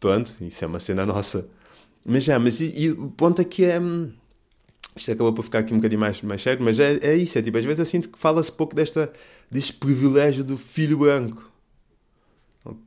pronto, 0.00 0.36
isso 0.42 0.64
é 0.64 0.66
uma 0.68 0.80
cena 0.80 1.06
nossa. 1.06 1.46
Mas 2.06 2.24
já, 2.24 2.38
mas 2.38 2.60
e, 2.60 2.72
e 2.78 2.90
o 2.90 3.10
ponto 3.10 3.40
aqui 3.42 3.64
é. 3.64 3.80
Hum, 3.80 4.12
isto 5.00 5.12
acabou 5.12 5.32
por 5.32 5.42
ficar 5.42 5.60
aqui 5.60 5.72
um 5.72 5.78
bocadinho 5.78 6.00
mais, 6.00 6.20
mais 6.22 6.42
sério, 6.42 6.62
mas 6.62 6.78
é, 6.78 6.98
é 7.02 7.16
isso, 7.16 7.38
é 7.38 7.42
tipo, 7.42 7.56
às 7.58 7.64
vezes 7.64 7.78
eu 7.78 7.86
sinto 7.86 8.08
que 8.08 8.18
fala-se 8.18 8.50
pouco 8.50 8.74
desta, 8.74 9.12
deste 9.50 9.72
privilégio 9.72 10.44
do 10.44 10.56
filho 10.56 10.98
branco. 10.98 11.50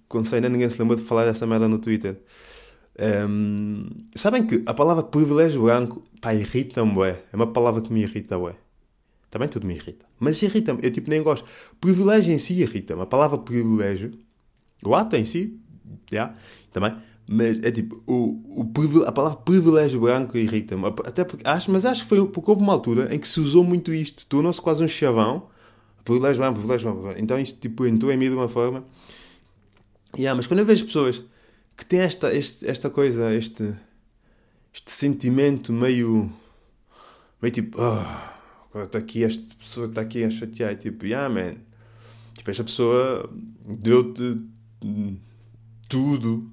Quando 0.08 0.32
ainda 0.34 0.50
ninguém 0.50 0.69
se 0.69 0.80
lembra 0.80 0.95
de 0.95 1.02
falar 1.02 1.26
dessa 1.26 1.47
merda 1.47 1.67
no 1.67 1.80
Twitter. 1.80 2.17
Um, 3.00 3.88
sabem 4.15 4.45
que 4.45 4.62
a 4.65 4.74
palavra 4.74 5.02
privilégio 5.02 5.63
branco, 5.63 6.04
pá, 6.19 6.34
irrita-me, 6.36 6.95
ué. 6.97 7.21
É 7.32 7.36
uma 7.36 7.47
palavra 7.47 7.82
que 7.82 7.91
me 7.91 8.02
irrita, 8.02 8.38
ué. 8.38 8.56
Também 9.30 9.47
tudo 9.47 9.65
me 9.65 9.76
irrita. 9.76 10.06
Mas 10.19 10.41
irrita-me, 10.41 10.80
eu 10.84 10.91
tipo 10.91 11.10
nem 11.10 11.24
gosto. 11.24 11.45
Privilégio 11.80 12.34
em 12.34 12.38
si 12.38 12.54
irrita-me. 12.62 13.02
A 13.02 13.06
palavra 13.06 13.38
privilégio, 13.38 14.12
o 14.84 14.93
ato 14.93 15.15
em 15.15 15.26
si, 15.26 15.58
já, 16.12 16.17
yeah, 16.17 16.36
também. 16.71 16.95
Mas 17.34 17.63
é 17.63 17.72
tipo, 17.72 18.04
o, 18.06 18.62
o, 18.62 19.04
a 19.08 19.12
palavra 19.13 19.38
privilégio 19.38 20.02
branco 20.02 20.38
irrita-me. 20.38 20.86
Até 20.88 21.24
porque, 21.24 21.48
acho, 21.48 21.72
mas 21.72 21.86
acho 21.86 22.04
que 22.04 22.10
foi 22.10 22.28
porque 22.28 22.52
houve 22.52 22.62
uma 22.62 22.74
altura 22.74 23.15
em 23.15 23.17
que 23.17 23.26
se 23.26 23.39
usou 23.39 23.63
muito 23.63 23.94
isto. 23.94 24.26
Tornou-se 24.28 24.62
quase 24.62 24.84
um 24.84 24.88
chavão. 24.88 25.48
Privilégio 26.04 26.41
branco, 26.41 26.56
privilégio 26.56 26.94
branco. 26.94 27.17
Então 27.17 27.39
isto 27.39 27.58
tipo, 27.58 27.86
entrou 27.86 28.12
em 28.12 28.17
mim 28.17 28.28
de 28.28 28.36
uma 28.36 28.50
forma. 28.50 28.84
Yeah, 30.17 30.36
mas 30.36 30.46
quando 30.46 30.60
eu 30.60 30.65
vejo 30.65 30.86
pessoas 30.86 31.24
que 31.78 31.86
têm 31.86 32.02
esta, 32.02 32.36
este, 32.36 32.70
esta 32.70 32.89
coisa, 32.89 33.34
este, 33.34 33.76
este 34.74 34.91
sentimento 34.91 35.72
meio. 35.72 36.30
meio 37.41 37.54
tipo. 37.54 37.78
Oh, 37.82 38.78
está 38.82 38.98
aqui, 38.98 39.24
esta 39.24 39.56
pessoa 39.56 39.88
está 39.88 40.02
aqui 40.02 40.22
a 40.26 40.30
chatear. 40.30 40.74
E 40.74 40.76
tipo, 40.76 41.06
yeah, 41.06 41.34
man. 41.34 41.56
Tipo, 42.34 42.52
esta 42.52 42.65
pessoa 42.65 43.30
deu-te 43.65 44.36
tudo. 45.88 46.51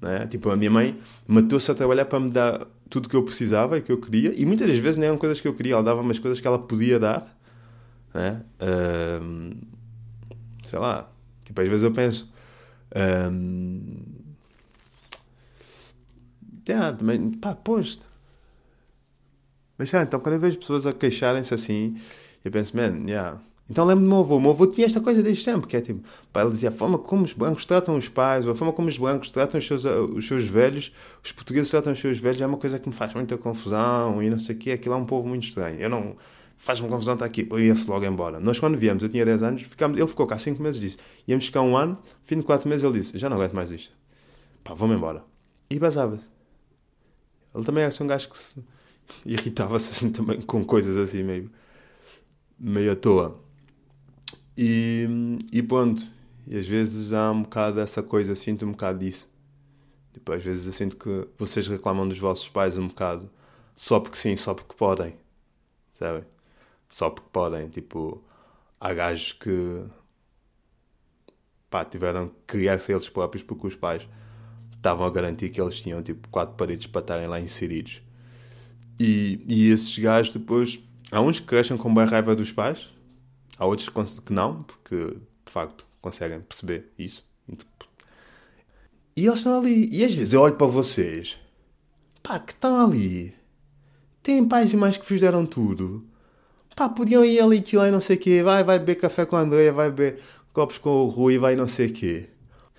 Né? 0.00 0.26
Tipo, 0.26 0.50
a 0.50 0.56
minha 0.56 0.70
mãe 0.70 0.98
matou-se 1.26 1.70
a 1.70 1.74
trabalhar 1.74 2.06
para 2.06 2.20
me 2.20 2.30
dar 2.30 2.66
tudo 2.88 3.08
que 3.08 3.16
eu 3.16 3.22
precisava 3.22 3.78
e 3.78 3.82
que 3.82 3.92
eu 3.92 4.00
queria. 4.00 4.32
E 4.34 4.46
muitas 4.46 4.66
das 4.66 4.78
vezes 4.78 4.96
nem 4.96 5.08
eram 5.08 5.18
coisas 5.18 5.40
que 5.40 5.46
eu 5.46 5.54
queria, 5.54 5.74
ela 5.74 5.82
dava 5.82 6.00
umas 6.00 6.18
coisas 6.18 6.40
que 6.40 6.46
ela 6.46 6.58
podia 6.58 6.98
dar. 6.98 7.36
Né? 8.14 8.42
Uh, 8.60 9.56
sei 10.64 10.78
lá. 10.78 11.10
Tipo, 11.44 11.60
às 11.60 11.68
vezes 11.68 11.82
eu 11.82 11.92
penso. 11.92 12.32
Um, 13.30 14.02
yeah, 16.68 16.96
também, 16.96 17.30
pá, 17.32 17.54
posto. 17.54 18.06
Mas 19.76 19.90
yeah, 19.90 20.06
então 20.06 20.20
quando 20.20 20.34
eu 20.34 20.40
vejo 20.40 20.58
pessoas 20.58 20.86
a 20.86 20.92
queixarem-se 20.92 21.54
assim, 21.54 22.00
eu 22.44 22.50
penso, 22.50 22.76
man, 22.76 23.04
yeah. 23.06 23.40
Então 23.70 23.86
lembro 23.86 24.02
do 24.02 24.08
meu 24.08 24.18
avô. 24.18 24.36
O 24.36 24.40
meu 24.40 24.50
avô 24.50 24.66
tinha 24.66 24.84
esta 24.84 25.00
coisa 25.00 25.22
desde 25.22 25.44
sempre, 25.44 25.68
que 25.68 25.76
é 25.76 25.80
tipo, 25.80 26.02
pá, 26.32 26.42
ele 26.42 26.50
dizia 26.50 26.70
a 26.70 26.72
forma 26.72 26.98
como 26.98 27.22
os 27.22 27.32
brancos 27.32 27.64
tratam 27.64 27.96
os 27.96 28.08
pais, 28.08 28.44
ou 28.44 28.52
a 28.52 28.56
forma 28.56 28.72
como 28.72 28.88
os 28.88 28.98
brancos 28.98 29.30
tratam 29.30 29.60
os 29.60 29.66
seus, 29.66 29.84
os 29.84 30.26
seus 30.26 30.44
velhos, 30.46 30.92
os 31.22 31.30
portugueses 31.30 31.70
tratam 31.70 31.92
os 31.92 32.00
seus 32.00 32.18
velhos, 32.18 32.40
é 32.40 32.46
uma 32.46 32.56
coisa 32.56 32.80
que 32.80 32.88
me 32.88 32.94
faz 32.94 33.14
muita 33.14 33.38
confusão 33.38 34.20
e 34.20 34.28
não 34.28 34.40
sei 34.40 34.56
o 34.56 34.58
quê. 34.58 34.72
Aquilo 34.72 34.94
é 34.96 34.98
um 34.98 35.06
povo 35.06 35.28
muito 35.28 35.44
estranho. 35.44 35.78
Eu 35.78 35.88
não. 35.88 36.16
Faz-me 36.56 36.88
confusão 36.88 37.14
estar 37.14 37.24
aqui. 37.24 37.46
Eu 37.48 37.58
ia-se 37.58 37.88
logo 37.88 38.04
embora. 38.04 38.38
Nós, 38.40 38.58
quando 38.58 38.76
viemos, 38.76 39.02
eu 39.02 39.08
tinha 39.08 39.24
10 39.24 39.42
anos, 39.42 39.62
ficámos, 39.62 39.96
ele 39.98 40.06
ficou 40.08 40.26
cá 40.26 40.38
5 40.38 40.60
meses 40.60 40.80
disse. 40.80 40.98
Íamos 41.26 41.46
ficar 41.46 41.62
um 41.62 41.76
ano, 41.76 41.96
fim 42.24 42.36
de 42.38 42.42
4 42.42 42.68
meses, 42.68 42.84
ele 42.84 42.98
disse: 42.98 43.16
Já 43.16 43.30
não 43.30 43.36
aguento 43.36 43.54
mais 43.54 43.70
isto. 43.70 43.92
Pá, 44.64 44.74
vou-me 44.74 44.94
embora. 44.96 45.24
E 45.70 45.78
basava-se. 45.78 46.28
Ele 47.54 47.64
também 47.64 47.84
assim 47.84 48.02
um 48.04 48.06
gajo 48.08 48.28
que 48.28 48.36
se 48.36 48.62
irritava-se 49.24 49.90
assim 49.92 50.10
também 50.10 50.40
com 50.42 50.64
coisas 50.64 50.96
assim 50.96 51.22
meio, 51.22 51.50
meio 52.58 52.92
à 52.92 52.96
toa. 52.96 53.49
E, 54.62 55.08
e 55.50 55.62
pronto. 55.62 56.06
E 56.46 56.54
às 56.58 56.66
vezes 56.66 57.14
há 57.14 57.30
um 57.30 57.44
bocado 57.44 57.76
dessa 57.76 58.02
coisa, 58.02 58.36
sinto 58.36 58.66
um 58.66 58.72
bocado 58.72 58.98
disso. 58.98 59.26
Tipo, 60.12 60.32
às 60.32 60.42
vezes 60.44 60.66
eu 60.66 60.72
sinto 60.72 60.96
que 60.96 61.26
vocês 61.38 61.66
reclamam 61.66 62.06
dos 62.06 62.18
vossos 62.18 62.46
pais 62.46 62.76
um 62.76 62.88
bocado 62.88 63.30
só 63.74 63.98
porque 63.98 64.18
sim, 64.18 64.36
só 64.36 64.52
porque 64.52 64.74
podem. 64.74 65.14
Sabem? 65.94 66.24
Só 66.90 67.08
porque 67.08 67.30
podem. 67.32 67.70
Tipo, 67.70 68.22
há 68.78 68.92
gajos 68.92 69.32
que 69.32 69.82
pá, 71.70 71.82
tiveram 71.82 72.28
que 72.28 72.34
criar-se 72.46 72.92
eles 72.92 73.08
próprios 73.08 73.42
porque 73.42 73.66
os 73.66 73.74
pais 73.74 74.06
estavam 74.76 75.06
a 75.06 75.10
garantir 75.10 75.48
que 75.48 75.60
eles 75.60 75.80
tinham 75.80 76.02
tipo 76.02 76.28
quatro 76.28 76.54
paredes 76.56 76.86
para 76.86 77.00
estarem 77.00 77.26
lá 77.28 77.40
inseridos. 77.40 78.02
E, 78.98 79.40
e 79.48 79.70
esses 79.70 79.98
gajos 79.98 80.34
depois. 80.34 80.78
Há 81.10 81.22
uns 81.22 81.40
que 81.40 81.46
crescem 81.46 81.78
com 81.78 81.92
bem 81.94 82.04
raiva 82.04 82.36
dos 82.36 82.52
pais, 82.52 82.88
há 83.60 83.66
outros 83.66 83.88
que 84.24 84.32
não, 84.32 84.62
porque 84.62 84.96
de 84.96 85.52
facto 85.52 85.86
conseguem 86.00 86.40
perceber 86.40 86.90
isso. 86.98 87.24
E 89.14 89.26
eles 89.26 89.38
estão 89.38 89.58
ali. 89.58 89.88
E 89.92 90.02
às 90.02 90.14
vezes 90.14 90.32
eu 90.32 90.40
olho 90.40 90.56
para 90.56 90.66
vocês, 90.66 91.36
pá, 92.22 92.38
que 92.40 92.52
estão 92.52 92.80
ali. 92.80 93.34
Têm 94.22 94.46
pais 94.48 94.72
e 94.72 94.76
mães 94.76 94.96
que 94.96 95.08
vos 95.08 95.20
deram 95.20 95.44
tudo. 95.44 96.04
Pá, 96.74 96.88
podiam 96.88 97.24
ir 97.24 97.40
ali 97.40 97.60
que 97.60 97.76
lá 97.76 97.88
e 97.88 97.90
não 97.90 98.00
sei 98.00 98.16
o 98.16 98.18
quê. 98.18 98.42
Vai, 98.42 98.64
vai 98.64 98.78
beber 98.78 98.94
café 98.96 99.26
com 99.26 99.36
a 99.36 99.40
Andrea, 99.40 99.72
vai 99.72 99.90
beber 99.90 100.20
copos 100.52 100.78
com 100.78 100.90
o 101.04 101.08
Rui, 101.08 101.38
vai 101.38 101.54
não 101.54 101.68
sei 101.68 101.88
o 101.88 101.92
quê. 101.92 102.30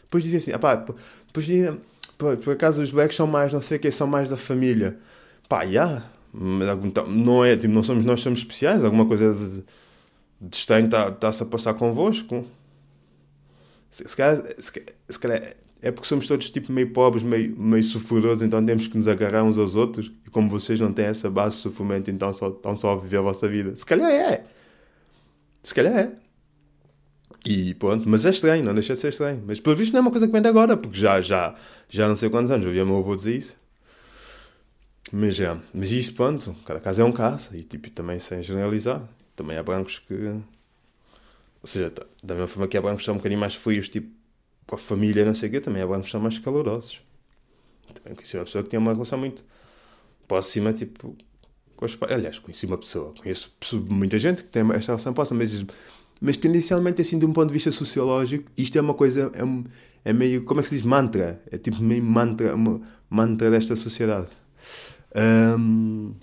Depois 0.02 0.24
dizem 0.24 0.40
assim, 0.40 0.52
ah, 0.52 0.60
pá, 0.60 0.76
depois 0.76 1.46
dizem, 1.46 1.80
por, 2.18 2.38
por 2.38 2.54
acaso 2.54 2.82
os 2.82 2.92
blacks 2.92 3.16
são 3.16 3.28
mais, 3.28 3.54
não 3.54 3.62
sei 3.62 3.78
o 3.78 3.80
quê, 3.80 3.92
são 3.92 4.08
mais 4.08 4.30
da 4.30 4.38
família. 4.38 4.98
Pá, 5.48 5.64
já. 5.66 5.70
Yeah, 5.70 6.06
não 6.34 7.44
é, 7.44 7.58
tipo, 7.58 7.74
não 7.74 7.84
somos, 7.84 8.06
nós 8.06 8.22
somos 8.22 8.40
especiais, 8.40 8.84
alguma 8.84 9.06
coisa 9.06 9.34
de, 9.34 9.64
de 10.42 10.56
estranho 10.56 10.88
está-se 10.88 11.40
tá 11.40 11.46
a 11.46 11.48
passar 11.48 11.74
convosco. 11.76 12.46
Se, 13.90 14.08
se, 14.08 14.18
calhar, 14.18 14.44
se, 14.58 14.84
se 15.10 15.20
calhar 15.20 15.56
é 15.82 15.92
porque 15.92 16.08
somos 16.08 16.28
todos 16.28 16.50
tipo 16.50 16.72
meio 16.72 16.92
pobres, 16.92 17.24
meio, 17.24 17.56
meio 17.58 17.84
sofredores, 17.84 18.42
então 18.42 18.64
temos 18.66 18.88
que 18.88 18.98
nos 18.98 19.08
agarrar 19.08 19.44
uns 19.44 19.58
aos 19.58 19.76
outros. 19.76 20.12
E 20.26 20.30
como 20.30 20.50
vocês 20.50 20.80
não 20.80 20.92
têm 20.92 21.06
essa 21.06 21.30
base 21.30 21.58
de 21.58 21.62
sofrimento, 21.64 22.10
então 22.10 22.34
só, 22.34 22.50
estão 22.50 22.76
só 22.76 22.94
a 22.94 22.96
viver 22.98 23.18
a 23.18 23.22
vossa 23.22 23.48
vida. 23.48 23.76
Se 23.76 23.86
calhar 23.86 24.10
é. 24.10 24.44
Se 25.64 25.74
calhar 25.74 25.96
é. 25.96 26.12
E 27.46 27.74
pronto, 27.74 28.08
mas 28.08 28.26
é 28.26 28.30
estranho, 28.30 28.64
não 28.64 28.74
deixa 28.74 28.94
de 28.94 29.00
ser 29.00 29.10
estranho. 29.10 29.44
Mas 29.46 29.60
pelo 29.60 29.76
visto 29.76 29.92
não 29.94 30.00
é 30.00 30.02
uma 30.02 30.12
coisa 30.12 30.28
que 30.28 30.34
vem 30.34 30.42
de 30.42 30.48
agora, 30.48 30.78
porque 30.78 30.98
já, 31.00 31.22
já, 31.22 31.56
já 31.90 32.08
não 32.08 32.16
sei 32.16 32.30
quantos 32.30 32.52
anos 32.52 32.66
ouvi 32.66 32.80
o 32.80 32.86
meu 32.86 32.98
avô 32.98 33.16
dizer 33.16 33.36
isso. 33.36 33.56
Mas 35.12 35.40
é, 35.40 35.58
mas 35.74 35.92
isso 35.92 36.14
pronto, 36.14 36.56
cada 36.66 36.80
caso 36.80 37.02
é 37.02 37.06
um 37.06 37.12
caso, 37.12 37.56
e 37.56 37.64
tipo, 37.64 37.90
também 37.90 38.20
sem 38.20 38.42
generalizar. 38.42 39.02
Também 39.42 39.58
há 39.58 39.64
brancos 39.64 39.98
que. 39.98 40.14
Ou 40.14 41.68
seja, 41.68 41.92
da 42.22 42.36
mesma 42.36 42.48
forma 42.48 42.68
que 42.68 42.78
há 42.78 42.82
brancos 42.82 43.02
que 43.02 43.06
são 43.06 43.16
um 43.16 43.18
bocadinho 43.18 43.40
mais 43.40 43.56
frios, 43.56 43.90
tipo, 43.90 44.08
com 44.68 44.76
a 44.76 44.78
família, 44.78 45.26
não 45.26 45.34
sei 45.34 45.50
o 45.50 45.52
quê, 45.52 45.60
também 45.60 45.82
é 45.82 45.86
bom 45.86 46.00
estar 46.00 46.20
mais 46.20 46.38
calorosos. 46.38 47.02
Também 47.92 48.14
conheci 48.14 48.38
uma 48.38 48.46
pessoa 48.46 48.64
que 48.64 48.70
tinha 48.70 48.80
uma 48.80 48.94
relação 48.94 49.18
muito 49.18 49.44
próxima, 50.28 50.72
tipo, 50.74 51.16
com 51.76 51.86
os 51.86 51.96
pais. 51.96 52.12
Aliás, 52.14 52.38
conheci 52.38 52.68
uma 52.68 52.78
pessoa, 52.78 53.16
conheço 53.16 53.52
muita 53.90 54.20
gente 54.20 54.44
que 54.44 54.50
tem 54.50 54.62
esta 54.74 54.92
relação 54.92 55.12
próxima, 55.12 55.40
mas, 55.40 55.66
mas 56.22 56.38
tendencialmente, 56.38 57.02
assim, 57.02 57.18
de 57.18 57.26
um 57.26 57.34
ponto 57.34 57.48
de 57.48 57.54
vista 57.54 57.72
sociológico, 57.72 58.52
isto 58.56 58.78
é 58.78 58.82
uma 58.82 58.94
coisa, 58.94 59.32
é, 59.34 60.10
é 60.12 60.14
meio, 60.14 60.44
como 60.44 60.60
é 60.60 60.64
que 60.64 60.70
se 60.70 60.76
diz, 60.76 60.86
mantra. 60.86 61.42
É 61.52 61.58
tipo 61.58 61.82
meio 61.82 62.04
mantra, 62.04 62.54
mantra 63.10 63.50
desta 63.50 63.76
sociedade. 63.76 64.28
Um, 65.16 66.14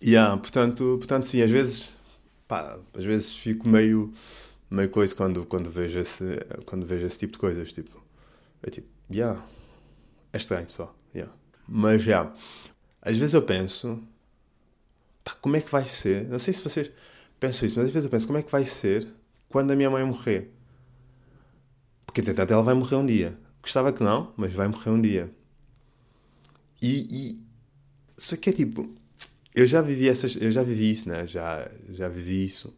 yeah, 0.00 0.36
portanto, 0.36 0.96
portanto, 0.98 1.26
sim, 1.26 1.42
às 1.42 1.50
vezes, 1.50 1.94
pá, 2.48 2.78
às 2.92 3.04
vezes 3.04 3.36
fico 3.36 3.68
meio, 3.68 4.12
meio 4.70 4.88
coisa 4.90 5.14
quando, 5.14 5.44
quando, 5.46 5.70
vejo 5.70 5.98
esse, 5.98 6.24
quando 6.66 6.86
vejo 6.86 7.06
esse 7.06 7.18
tipo 7.18 7.34
de 7.34 7.38
coisas. 7.38 7.72
Tipo, 7.72 8.02
é 8.62 8.70
tipo, 8.70 8.88
yeah, 9.10 9.44
é 10.32 10.36
estranho 10.36 10.68
só. 10.70 10.94
Yeah. 11.14 11.32
Mas 11.68 12.02
já, 12.02 12.10
yeah, 12.10 12.36
às 13.02 13.16
vezes 13.16 13.34
eu 13.34 13.42
penso, 13.42 14.02
pá, 15.22 15.34
como 15.40 15.56
é 15.56 15.60
que 15.60 15.70
vai 15.70 15.88
ser? 15.88 16.28
Não 16.28 16.38
sei 16.38 16.54
se 16.54 16.62
vocês 16.62 16.90
pensam 17.38 17.66
isso, 17.66 17.76
mas 17.78 17.86
às 17.86 17.92
vezes 17.92 18.04
eu 18.04 18.10
penso, 18.10 18.26
como 18.26 18.38
é 18.38 18.42
que 18.42 18.50
vai 18.50 18.66
ser 18.66 19.08
quando 19.48 19.70
a 19.70 19.76
minha 19.76 19.90
mãe 19.90 20.04
morrer? 20.04 20.50
Porque, 22.06 22.20
entretanto, 22.20 22.52
ela 22.52 22.62
vai 22.62 22.74
morrer 22.74 22.96
um 22.96 23.06
dia. 23.06 23.36
Gostava 23.60 23.92
que 23.92 24.02
não, 24.02 24.32
mas 24.36 24.52
vai 24.52 24.68
morrer 24.68 24.90
um 24.90 25.00
dia. 25.00 25.30
E, 26.80 27.06
e 27.10 27.44
só 28.16 28.36
que 28.36 28.50
é 28.50 28.52
tipo, 28.52 28.94
eu 29.54 29.66
já 29.66 29.80
vivi 29.80 30.08
essas, 30.08 30.36
eu 30.36 30.50
já 30.50 30.62
vivi 30.62 30.90
isso, 30.90 31.08
né? 31.08 31.26
Já, 31.26 31.70
já 31.90 32.08
vivi 32.08 32.44
isso. 32.44 32.74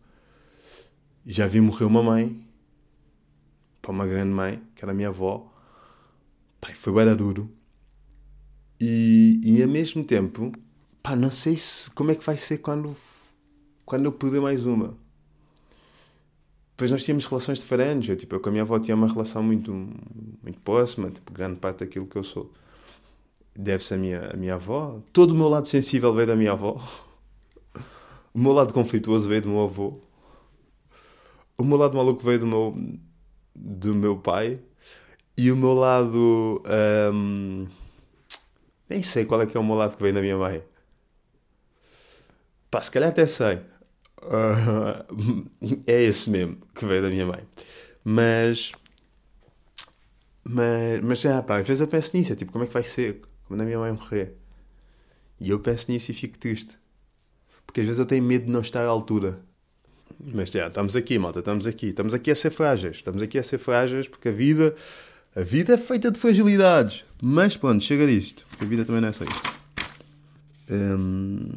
Já 1.24 1.46
vi 1.46 1.60
morrer 1.60 1.84
uma 1.84 2.02
mãe, 2.02 2.46
para 3.80 3.92
uma 3.92 4.06
grande 4.06 4.32
mãe, 4.32 4.62
que 4.74 4.84
era 4.84 4.92
minha 4.92 5.08
avó. 5.08 5.50
Pai, 6.60 6.74
foi 6.74 6.92
bem 6.92 7.16
duro. 7.16 7.50
E, 8.78 9.40
e 9.42 9.62
ao 9.62 9.68
mesmo 9.68 10.04
tempo, 10.04 10.52
pá, 11.02 11.16
não 11.16 11.30
sei 11.30 11.56
se, 11.56 11.90
como 11.90 12.10
é 12.10 12.14
que 12.14 12.24
vai 12.24 12.36
ser 12.36 12.58
quando, 12.58 12.94
quando 13.84 14.04
eu 14.04 14.12
puder 14.12 14.40
mais 14.40 14.66
uma. 14.66 14.96
Depois 16.72 16.90
nós 16.90 17.04
tínhamos 17.04 17.24
relações 17.24 17.58
diferentes. 17.60 18.10
Eu, 18.10 18.16
tipo, 18.16 18.34
eu 18.34 18.40
com 18.40 18.50
a 18.50 18.52
minha 18.52 18.62
avó 18.62 18.78
tinha 18.78 18.94
uma 18.94 19.08
relação 19.08 19.42
muito, 19.42 19.72
muito 19.72 20.60
próxima, 20.62 21.10
tipo, 21.10 21.32
grande 21.32 21.56
parte 21.58 21.78
daquilo 21.78 22.06
que 22.06 22.16
eu 22.16 22.22
sou 22.22 22.52
deve-se 23.58 23.94
à 23.94 23.96
minha, 23.96 24.30
à 24.32 24.36
minha 24.36 24.54
avó. 24.54 25.00
Todo 25.12 25.32
o 25.32 25.34
meu 25.34 25.48
lado 25.48 25.66
sensível 25.66 26.14
veio 26.14 26.26
da 26.26 26.36
minha 26.36 26.52
avó. 26.52 26.80
O 28.32 28.38
meu 28.38 28.52
lado 28.52 28.72
conflituoso 28.72 29.28
veio 29.28 29.42
do 29.42 29.48
meu 29.48 29.62
avô. 29.62 29.98
O 31.56 31.64
meu 31.64 31.78
lado 31.78 31.96
maluco 31.96 32.22
veio 32.22 32.40
do 32.40 32.46
meu, 32.46 32.76
do 33.54 33.94
meu 33.94 34.18
pai. 34.18 34.60
E 35.36 35.50
o 35.50 35.56
meu 35.56 35.74
lado. 35.74 36.62
Um, 37.12 37.66
nem 38.88 39.02
sei 39.02 39.24
qual 39.24 39.42
é 39.42 39.46
que 39.46 39.56
é 39.56 39.60
o 39.60 39.64
meu 39.64 39.74
lado 39.74 39.96
que 39.96 40.02
veio 40.02 40.14
da 40.14 40.20
minha 40.20 40.36
mãe. 40.36 40.62
Pá, 42.70 42.82
se 42.82 42.90
calhar 42.90 43.10
até 43.10 43.26
sei. 43.26 43.56
Uh, 44.22 45.48
é 45.86 46.02
esse 46.02 46.28
mesmo 46.30 46.58
que 46.74 46.84
veio 46.84 47.02
da 47.02 47.08
minha 47.08 47.26
mãe. 47.26 47.42
Mas. 48.04 48.72
Mas, 50.44 51.00
mas 51.02 51.20
já, 51.20 51.42
pá, 51.42 51.58
às 51.58 51.66
vezes 51.66 51.80
eu 51.80 51.88
penso 51.88 52.16
nisso. 52.16 52.32
É 52.32 52.36
tipo, 52.36 52.52
como 52.52 52.64
é 52.64 52.66
que 52.66 52.74
vai 52.74 52.84
ser? 52.84 53.22
Quando 53.46 53.60
a 53.60 53.64
minha 53.64 53.78
mãe 53.78 53.92
morrer. 53.92 54.34
E 55.40 55.50
eu 55.50 55.60
penso 55.60 55.90
nisso 55.90 56.10
e 56.10 56.14
fico 56.14 56.38
triste. 56.38 56.78
Porque 57.66 57.80
às 57.80 57.86
vezes 57.86 57.98
eu 57.98 58.06
tenho 58.06 58.22
medo 58.22 58.46
de 58.46 58.50
não 58.50 58.60
estar 58.60 58.82
à 58.82 58.88
altura. 58.88 59.40
Mas 60.18 60.50
já, 60.50 60.68
estamos 60.68 60.96
aqui, 60.96 61.18
malta, 61.18 61.40
estamos 61.40 61.66
aqui. 61.66 61.88
Estamos 61.88 62.14
aqui 62.14 62.30
a 62.30 62.34
ser 62.34 62.50
frágeis. 62.50 62.96
Estamos 62.96 63.22
aqui 63.22 63.38
a 63.38 63.42
ser 63.42 63.58
frágeis 63.58 64.08
porque 64.08 64.28
a 64.28 64.32
vida, 64.32 64.74
a 65.34 65.42
vida 65.42 65.74
é 65.74 65.78
feita 65.78 66.10
de 66.10 66.18
fragilidades. 66.18 67.04
Mas 67.20 67.56
pronto, 67.56 67.82
chega 67.84 68.06
disto. 68.06 68.46
Porque 68.48 68.64
a 68.64 68.68
vida 68.68 68.84
também 68.84 69.00
não 69.00 69.08
é 69.08 69.12
só 69.12 69.24
isto. 69.24 69.56
Hum, 70.70 71.50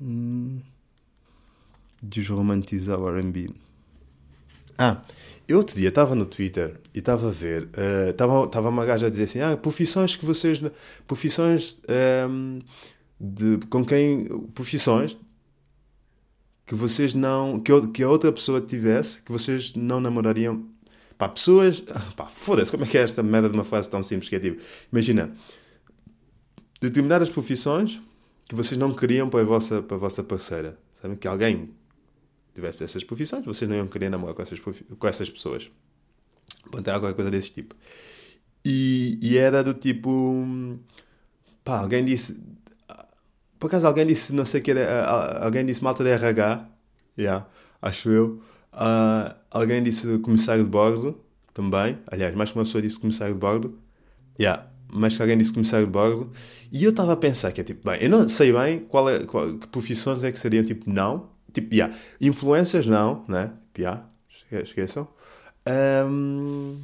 hum, 0.00 0.60
desromantizar 2.02 2.98
o 2.98 3.08
R&B. 3.08 3.50
Ah, 4.82 5.02
eu 5.46 5.58
outro 5.58 5.76
dia 5.76 5.90
estava 5.90 6.14
no 6.14 6.24
Twitter 6.24 6.80
e 6.94 7.00
estava 7.00 7.28
a 7.28 7.30
ver, 7.30 7.68
estava 8.08 8.46
uh, 8.46 8.68
uma 8.70 8.86
gaja 8.86 9.08
a 9.08 9.10
dizer 9.10 9.24
assim, 9.24 9.40
ah, 9.40 9.54
profissões 9.54 10.16
que 10.16 10.24
vocês, 10.24 10.58
profissões 11.06 11.78
um, 12.26 12.60
ehm, 12.60 12.62
de, 13.20 13.58
com 13.66 13.84
quem, 13.84 14.24
profissões 14.54 15.18
que 16.64 16.74
vocês 16.74 17.12
não, 17.12 17.60
que, 17.60 17.88
que 17.88 18.02
a 18.02 18.08
outra 18.08 18.32
pessoa 18.32 18.58
tivesse, 18.58 19.20
que 19.20 19.30
vocês 19.30 19.74
não 19.74 20.00
namorariam, 20.00 20.64
pá, 21.18 21.28
pessoas, 21.28 21.80
pá, 22.16 22.24
foda-se, 22.26 22.70
como 22.70 22.84
é 22.84 22.86
que 22.86 22.96
é 22.96 23.02
esta 23.02 23.22
merda 23.22 23.50
de 23.50 23.54
uma 23.54 23.64
frase 23.64 23.90
tão 23.90 24.02
simples 24.02 24.30
que 24.30 24.36
é 24.36 24.40
tipo, 24.40 24.62
imagina, 24.90 25.30
determinadas 26.80 27.28
profissões 27.28 28.00
que 28.48 28.54
vocês 28.54 28.78
não 28.78 28.94
queriam 28.94 29.28
para 29.28 29.42
a 29.42 29.44
vossa, 29.44 29.82
para 29.82 29.98
a 29.98 30.00
vossa 30.00 30.24
parceira, 30.24 30.78
sabem, 31.02 31.18
que 31.18 31.28
alguém 31.28 31.68
tivesse 32.60 32.84
essas 32.84 33.02
profissões, 33.02 33.44
vocês 33.44 33.68
não 33.68 33.76
iam 33.76 33.88
querer 33.88 34.10
namorar 34.10 34.34
com 34.34 34.42
essas, 34.42 34.60
com 34.60 35.08
essas 35.08 35.30
pessoas. 35.30 35.70
Pronto, 36.70 36.86
era 36.86 37.00
qualquer 37.00 37.16
coisa 37.16 37.30
desse 37.30 37.50
tipo. 37.50 37.74
E, 38.64 39.18
e 39.22 39.38
era 39.38 39.64
do 39.64 39.74
tipo. 39.74 40.78
Pá, 41.64 41.78
alguém 41.78 42.04
disse. 42.04 42.40
Por 43.58 43.66
acaso 43.66 43.86
alguém 43.86 44.06
disse, 44.06 44.32
não 44.32 44.46
sei 44.46 44.60
o 44.60 44.62
que 44.62 44.70
era. 44.70 45.04
Alguém 45.42 45.64
disse 45.64 45.82
malta 45.82 46.04
de 46.04 46.10
RH. 46.10 46.68
Yeah, 47.18 47.46
acho 47.82 48.10
eu. 48.10 48.42
Uh, 48.72 49.34
alguém 49.50 49.82
disse 49.82 50.18
comissário 50.18 50.64
de 50.64 50.70
bordo 50.70 51.20
também. 51.52 51.98
Aliás, 52.06 52.34
mais 52.34 52.50
que 52.50 52.58
uma 52.58 52.64
pessoa 52.64 52.80
disse 52.80 52.98
comissário 52.98 53.34
de 53.34 53.40
bordo. 53.40 53.78
Yeah, 54.38 54.70
mais 54.92 55.16
que 55.16 55.22
alguém 55.22 55.36
disse 55.36 55.52
comissário 55.52 55.86
de 55.86 55.92
bordo. 55.92 56.32
E 56.72 56.84
eu 56.84 56.90
estava 56.90 57.12
a 57.12 57.16
pensar 57.16 57.52
que 57.52 57.60
é 57.60 57.64
tipo, 57.64 57.88
bem, 57.90 58.02
eu 58.02 58.08
não 58.08 58.28
sei 58.28 58.52
bem 58.52 58.80
qual 58.80 59.08
é, 59.10 59.24
qual, 59.24 59.58
que 59.58 59.66
profissões 59.68 60.22
é 60.24 60.32
que 60.32 60.38
seriam 60.40 60.64
tipo 60.64 60.90
não. 60.90 61.28
Tipo, 61.52 61.74
yeah. 61.74 61.94
influências 62.20 62.86
não, 62.86 63.24
né? 63.28 63.52
Yeah. 63.78 64.04
Esqueçam. 64.50 65.08
Um... 66.06 66.80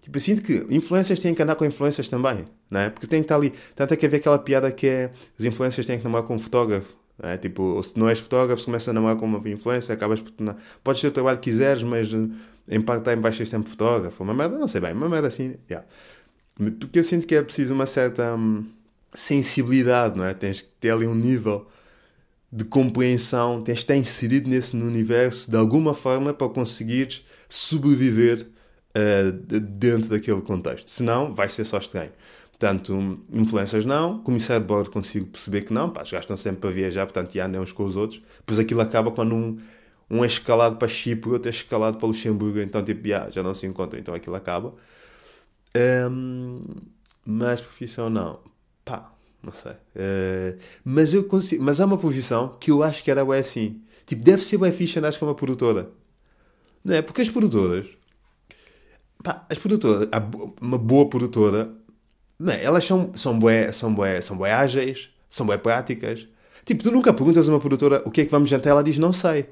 Tipo, 0.00 0.16
eu 0.16 0.20
sinto 0.20 0.42
que 0.42 0.66
influências 0.70 1.20
têm 1.20 1.34
que 1.34 1.42
andar 1.42 1.54
com 1.54 1.64
influências 1.66 2.08
também, 2.08 2.46
né? 2.70 2.88
Porque 2.88 3.06
tem 3.06 3.20
que 3.20 3.24
estar 3.24 3.36
ali. 3.36 3.52
Tanto 3.74 3.92
é 3.92 3.96
que 3.96 4.06
haver 4.06 4.16
aquela 4.16 4.38
piada 4.38 4.72
que 4.72 4.86
é 4.86 5.12
os 5.38 5.44
influências 5.44 5.84
têm 5.86 5.98
que 5.98 6.04
namorar 6.04 6.26
com 6.26 6.34
um 6.34 6.38
fotógrafo. 6.38 6.96
Né? 7.22 7.36
Tipo, 7.36 7.82
se 7.82 7.98
não 7.98 8.08
és 8.08 8.18
fotógrafo, 8.18 8.60
se 8.60 8.66
começa 8.66 8.90
a 8.90 8.94
namorar 8.94 9.16
com 9.16 9.26
uma 9.26 9.46
influência, 9.48 9.92
acabas 9.92 10.20
por. 10.20 10.32
Não... 10.38 10.56
Podes 10.82 11.02
ter 11.02 11.08
o 11.08 11.10
trabalho 11.10 11.38
que 11.38 11.50
quiseres, 11.50 11.82
mas 11.82 12.08
em 12.70 12.80
part-time 12.80 13.20
vais 13.20 13.36
ser 13.36 13.46
sempre 13.46 13.68
fotógrafo. 13.68 14.22
Uma 14.22 14.32
merda, 14.32 14.56
não 14.58 14.68
sei 14.68 14.80
bem, 14.80 14.92
uma 14.92 15.08
merda 15.08 15.28
assim. 15.28 15.56
Yeah. 15.70 15.86
Porque 16.80 16.98
eu 16.98 17.04
sinto 17.04 17.26
que 17.26 17.34
é 17.34 17.42
preciso 17.42 17.74
uma 17.74 17.86
certa 17.86 18.34
hum, 18.34 18.64
sensibilidade, 19.14 20.16
não 20.16 20.24
é? 20.24 20.32
Tens 20.32 20.62
que 20.62 20.68
ter 20.80 20.90
ali 20.90 21.06
um 21.06 21.14
nível 21.14 21.66
de 22.50 22.64
compreensão, 22.64 23.62
tens 23.62 23.74
de 23.74 23.80
estar 23.80 23.96
inserido 23.96 24.48
nesse 24.48 24.76
universo 24.76 25.50
de 25.50 25.56
alguma 25.56 25.94
forma 25.94 26.32
para 26.32 26.48
conseguires 26.48 27.24
sobreviver 27.48 28.48
uh, 28.96 29.32
dentro 29.32 30.08
daquele 30.10 30.40
contexto. 30.40 30.88
Senão, 30.90 31.34
vai 31.34 31.48
ser 31.48 31.64
só 31.64 31.78
estranho. 31.78 32.12
Portanto, 32.50 33.20
influências 33.32 33.84
não, 33.84 34.18
comissário 34.18 34.62
de 34.62 34.66
bordo 34.66 34.90
consigo 34.90 35.26
perceber 35.26 35.62
que 35.62 35.72
não, 35.72 35.90
pá, 35.90 36.02
já 36.02 36.18
estão 36.18 36.36
sempre 36.36 36.60
para 36.60 36.70
viajar, 36.70 37.06
portanto, 37.06 37.32
já 37.32 37.46
andam 37.46 37.62
uns 37.62 37.70
com 37.70 37.84
os 37.84 37.96
outros. 37.96 38.20
Pois 38.44 38.58
aquilo 38.58 38.80
acaba 38.80 39.12
quando 39.12 39.34
um, 39.34 39.58
um 40.10 40.24
é 40.24 40.26
escalado 40.26 40.76
para 40.76 40.88
Chipre, 40.88 41.30
outro 41.30 41.48
é 41.48 41.52
escalado 41.52 41.98
para 41.98 42.08
Luxemburgo, 42.08 42.58
então, 42.58 42.82
tipo, 42.82 43.06
já, 43.06 43.30
já 43.30 43.42
não 43.44 43.54
se 43.54 43.66
encontram, 43.66 44.00
então 44.00 44.12
aquilo 44.14 44.34
acaba. 44.34 44.74
Um, 46.10 46.64
mas 47.24 47.60
profissão 47.60 48.10
não. 48.10 48.40
Pá, 48.84 49.12
não 49.42 49.52
sei. 49.52 49.72
Uh, 49.72 50.58
mas 50.84 51.14
eu 51.14 51.24
consigo. 51.24 51.62
Mas 51.62 51.80
há 51.80 51.86
uma 51.86 51.98
posição 51.98 52.56
que 52.60 52.70
eu 52.70 52.82
acho 52.82 53.02
que 53.02 53.10
era 53.10 53.24
bem 53.24 53.38
assim. 53.38 53.80
Tipo, 54.06 54.24
deve 54.24 54.42
ser 54.42 54.58
bem 54.58 54.72
fixe 54.72 54.98
andar 54.98 55.16
com 55.18 55.26
uma 55.26 55.34
produtora. 55.34 55.90
Não 56.84 56.94
é? 56.94 57.02
Porque 57.02 57.22
as 57.22 57.28
produtoras. 57.28 57.86
Pá, 59.22 59.46
as 59.48 59.58
produtoras. 59.58 60.08
Uma 60.60 60.78
boa 60.78 61.08
produtora. 61.08 61.70
Não 62.38 62.52
é? 62.52 62.62
Elas 62.62 62.84
são, 62.84 63.12
são, 63.14 63.38
bué, 63.38 63.72
são, 63.72 63.92
bué, 63.92 64.20
são 64.20 64.36
bué 64.36 64.52
ágeis, 64.52 65.10
são 65.28 65.46
bué 65.46 65.58
práticas. 65.58 66.26
Tipo, 66.64 66.82
tu 66.82 66.90
nunca 66.90 67.12
perguntas 67.12 67.48
a 67.48 67.52
uma 67.52 67.60
produtora 67.60 68.02
o 68.04 68.10
que 68.10 68.20
é 68.22 68.24
que 68.24 68.30
vamos 68.30 68.48
jantar, 68.48 68.70
ela 68.70 68.82
diz 68.84 68.98
não 68.98 69.12
sei. 69.12 69.48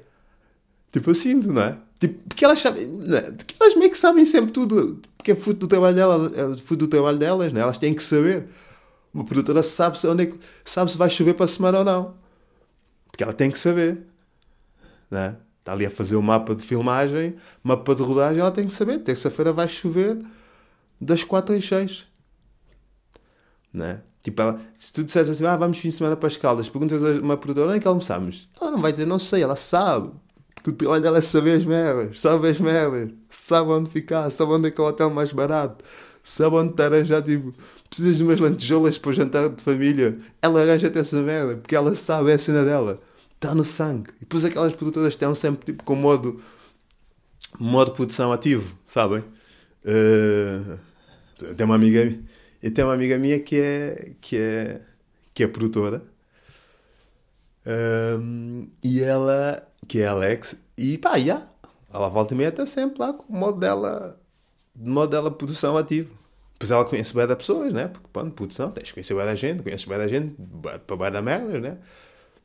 Tipo, 0.91 1.09
eu 1.09 1.15
sinto, 1.15 1.51
não 1.51 1.61
é? 1.61 1.77
Tipo, 1.99 2.19
porque 2.29 2.45
elas 2.45 2.59
sabem. 2.59 2.83
É? 3.13 3.31
Porque 3.31 3.55
elas 3.59 3.75
meio 3.75 3.91
que 3.91 3.97
sabem 3.97 4.25
sempre 4.25 4.51
tudo. 4.51 5.01
Porque 5.17 5.31
é 5.31 5.35
fruto 5.35 5.61
do 5.61 5.67
trabalho 5.67 5.95
delas. 5.95 6.37
É 6.37 6.55
fruto 6.55 6.85
do 6.85 6.87
trabalho 6.87 7.17
delas, 7.17 7.51
não 7.51 7.59
é? 7.59 7.63
Elas 7.63 7.77
têm 7.77 7.93
que 7.93 8.03
saber. 8.03 8.47
Uma 9.17 9.25
produtora 9.25 9.63
sabe 9.63 9.97
se, 9.97 10.05
onde 10.07 10.25
é, 10.25 10.33
sabe 10.63 10.91
se 10.91 10.97
vai 10.97 11.09
chover 11.09 11.33
para 11.33 11.45
a 11.45 11.47
semana 11.47 11.79
ou 11.79 11.83
não. 11.83 12.13
Porque 13.07 13.23
ela 13.23 13.33
tem 13.33 13.49
que 13.49 13.57
saber. 13.57 14.03
Né? 15.09 15.35
Está 15.57 15.73
ali 15.73 15.87
a 15.87 15.89
fazer 15.89 16.15
o 16.15 16.19
um 16.19 16.21
mapa 16.21 16.53
de 16.53 16.61
filmagem, 16.61 17.35
mapa 17.63 17.95
de 17.95 18.03
rodagem, 18.03 18.39
ela 18.39 18.51
tem 18.51 18.67
que 18.67 18.75
saber. 18.75 18.99
Terça-feira 18.99 19.51
vai 19.51 19.67
chover 19.67 20.23
das 21.01 21.23
4 21.23 21.55
às 21.55 21.65
6. 21.65 22.05
Né? 23.73 24.01
Tipo, 24.21 24.39
ela, 24.43 24.61
se 24.75 24.93
tu 24.93 25.03
disseres 25.03 25.29
assim, 25.29 25.43
ah, 25.47 25.57
vamos 25.57 25.79
fim 25.79 25.89
de 25.89 25.95
semana 25.95 26.15
para 26.15 26.27
as 26.27 26.37
Caldas, 26.37 26.69
perguntas 26.69 27.03
a 27.03 27.19
uma 27.19 27.37
produtora, 27.37 27.69
onde 27.69 27.77
é 27.77 27.81
que 27.81 27.87
almoçamos? 27.87 28.47
Ela 28.61 28.69
não 28.69 28.81
vai 28.83 28.91
dizer, 28.91 29.07
não 29.07 29.17
sei, 29.17 29.41
ela 29.41 29.55
sabe. 29.55 30.11
Porque 30.53 30.71
Porque 30.71 30.71
o 30.71 30.73
trabalho 30.73 31.01
dela 31.01 31.17
é 31.17 31.21
saber 31.21 31.57
as 31.57 31.65
merdas, 31.65 32.21
sabe 32.21 32.49
as 32.49 32.59
merdas, 32.59 33.09
sabe 33.29 33.71
onde 33.71 33.89
ficar, 33.89 34.29
sabe 34.29 34.51
onde 34.51 34.67
é 34.67 34.71
que 34.71 34.79
é 34.79 34.83
o 34.83 34.87
hotel 34.87 35.09
mais 35.09 35.31
barato, 35.31 35.83
sabe 36.23 36.55
onde 36.55 36.73
te 36.73 36.83
arranjar, 36.83 37.23
tipo, 37.23 37.53
precisas 37.89 38.17
de 38.17 38.23
umas 38.23 38.39
lantejoulas 38.39 38.97
para 38.97 39.09
o 39.09 39.13
jantar 39.13 39.49
de 39.49 39.61
família. 39.61 40.17
Ela 40.41 40.61
arranja-te 40.61 40.97
essa 40.97 41.21
merda, 41.21 41.57
porque 41.57 41.75
ela 41.75 41.93
sabe, 41.95 42.31
é 42.31 42.33
a 42.33 42.39
cena 42.39 42.63
dela. 42.63 43.01
Está 43.35 43.53
no 43.53 43.63
sangue. 43.63 44.09
E 44.17 44.19
depois 44.21 44.43
aquelas 44.43 44.73
produtoras 44.73 45.13
estão 45.13 45.33
sempre 45.35 45.65
tipo 45.65 45.83
com 45.83 45.95
modo, 45.95 46.41
modo 47.59 47.91
produção 47.91 48.31
ativo, 48.31 48.75
sabem? 48.85 49.23
Uh, 49.85 50.77
tem 51.55 51.65
uma 51.65 51.75
amiga, 51.75 52.17
eu 52.61 52.73
tenho 52.73 52.87
uma 52.87 52.93
amiga 52.93 53.17
minha 53.17 53.39
que 53.39 53.59
é, 53.59 54.13
que 54.19 54.37
é, 54.37 54.81
que 55.33 55.43
é 55.43 55.47
produtora. 55.47 56.03
Um, 57.65 58.69
e 58.81 59.03
ela, 59.03 59.61
que 59.87 59.99
é 59.99 60.07
Alex, 60.07 60.55
e 60.77 60.97
pá, 60.97 61.17
yeah, 61.17 61.47
ela 61.93 62.09
volta 62.09 62.33
e 62.33 62.37
meia 62.37 62.49
está 62.49 62.65
sempre 62.65 62.99
lá 62.99 63.13
com 63.13 63.31
o 63.31 63.37
modo 63.37 63.59
dela, 63.59 64.19
modo 64.75 65.11
dela 65.11 65.29
produção 65.29 65.77
ativo. 65.77 66.16
Pois 66.59 66.71
ela 66.71 66.85
conhece 66.85 67.13
bem 67.13 67.27
das 67.27 67.37
pessoas, 67.37 67.71
né? 67.71 67.87
Porque, 67.87 68.07
pronto, 68.11 68.31
produção, 68.31 68.71
tens 68.71 68.87
de 68.87 68.93
conhecer 68.93 69.15
bem 69.15 69.25
da 69.25 69.35
gente, 69.35 69.63
conheces 69.63 69.85
bem 69.85 69.97
da 69.97 70.07
gente, 70.07 70.35
para 70.87 70.97
bem 70.97 71.11
da 71.11 71.21
merda, 71.21 71.59
né? 71.59 71.77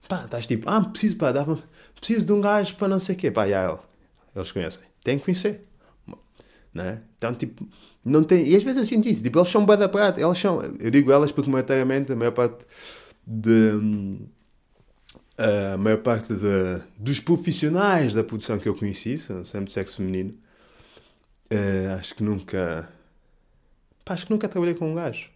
Pá, 0.08 0.24
estás 0.24 0.46
tipo, 0.46 0.68
ah, 0.68 0.80
preciso, 0.82 1.16
pá, 1.16 1.32
dá 1.32 1.46
preciso 1.94 2.26
de 2.26 2.32
um 2.32 2.40
gajo 2.40 2.74
para 2.76 2.88
não 2.88 2.98
sei 2.98 3.14
o 3.14 3.18
quê. 3.18 3.30
Pá, 3.30 3.48
já, 3.48 3.78
eles 4.34 4.52
conhecem. 4.52 4.82
Tem 5.02 5.18
que 5.18 5.24
conhecer. 5.24 5.64
Né? 6.74 7.02
Então, 7.16 7.34
tipo, 7.34 7.66
não 8.04 8.22
tem. 8.24 8.46
E 8.48 8.56
às 8.56 8.62
vezes 8.62 8.80
eu 8.80 8.86
sinto 8.86 9.08
isso. 9.08 9.22
Tipo, 9.22 9.38
eles 9.38 9.48
são 9.48 9.64
bem 9.64 9.76
da 9.76 9.88
prata. 9.88 10.20
Elas 10.20 10.38
são. 10.38 10.60
Eu 10.80 10.90
digo 10.90 11.12
elas 11.12 11.30
porque, 11.30 11.50
maioritariamente, 11.50 12.12
a 12.12 12.16
maior 12.16 12.32
parte 12.32 12.64
de. 13.26 14.18
A 15.38 15.76
maior 15.76 15.98
parte 15.98 16.32
de, 16.34 16.82
dos 16.98 17.18
profissionais 17.18 18.12
da 18.12 18.22
produção 18.22 18.58
que 18.58 18.68
eu 18.68 18.74
conheci, 18.74 19.18
são 19.18 19.44
sempre 19.44 19.66
de 19.66 19.72
sexo 19.72 19.96
feminino, 19.96 20.34
uh, 21.52 21.98
acho 21.98 22.14
que 22.14 22.22
nunca 22.22 22.88
Pá, 24.04 24.14
acho 24.14 24.26
que 24.26 24.32
nunca 24.32 24.48
trabalhei 24.48 24.74
com 24.74 24.90
um 24.90 24.94
gajo. 24.94 25.28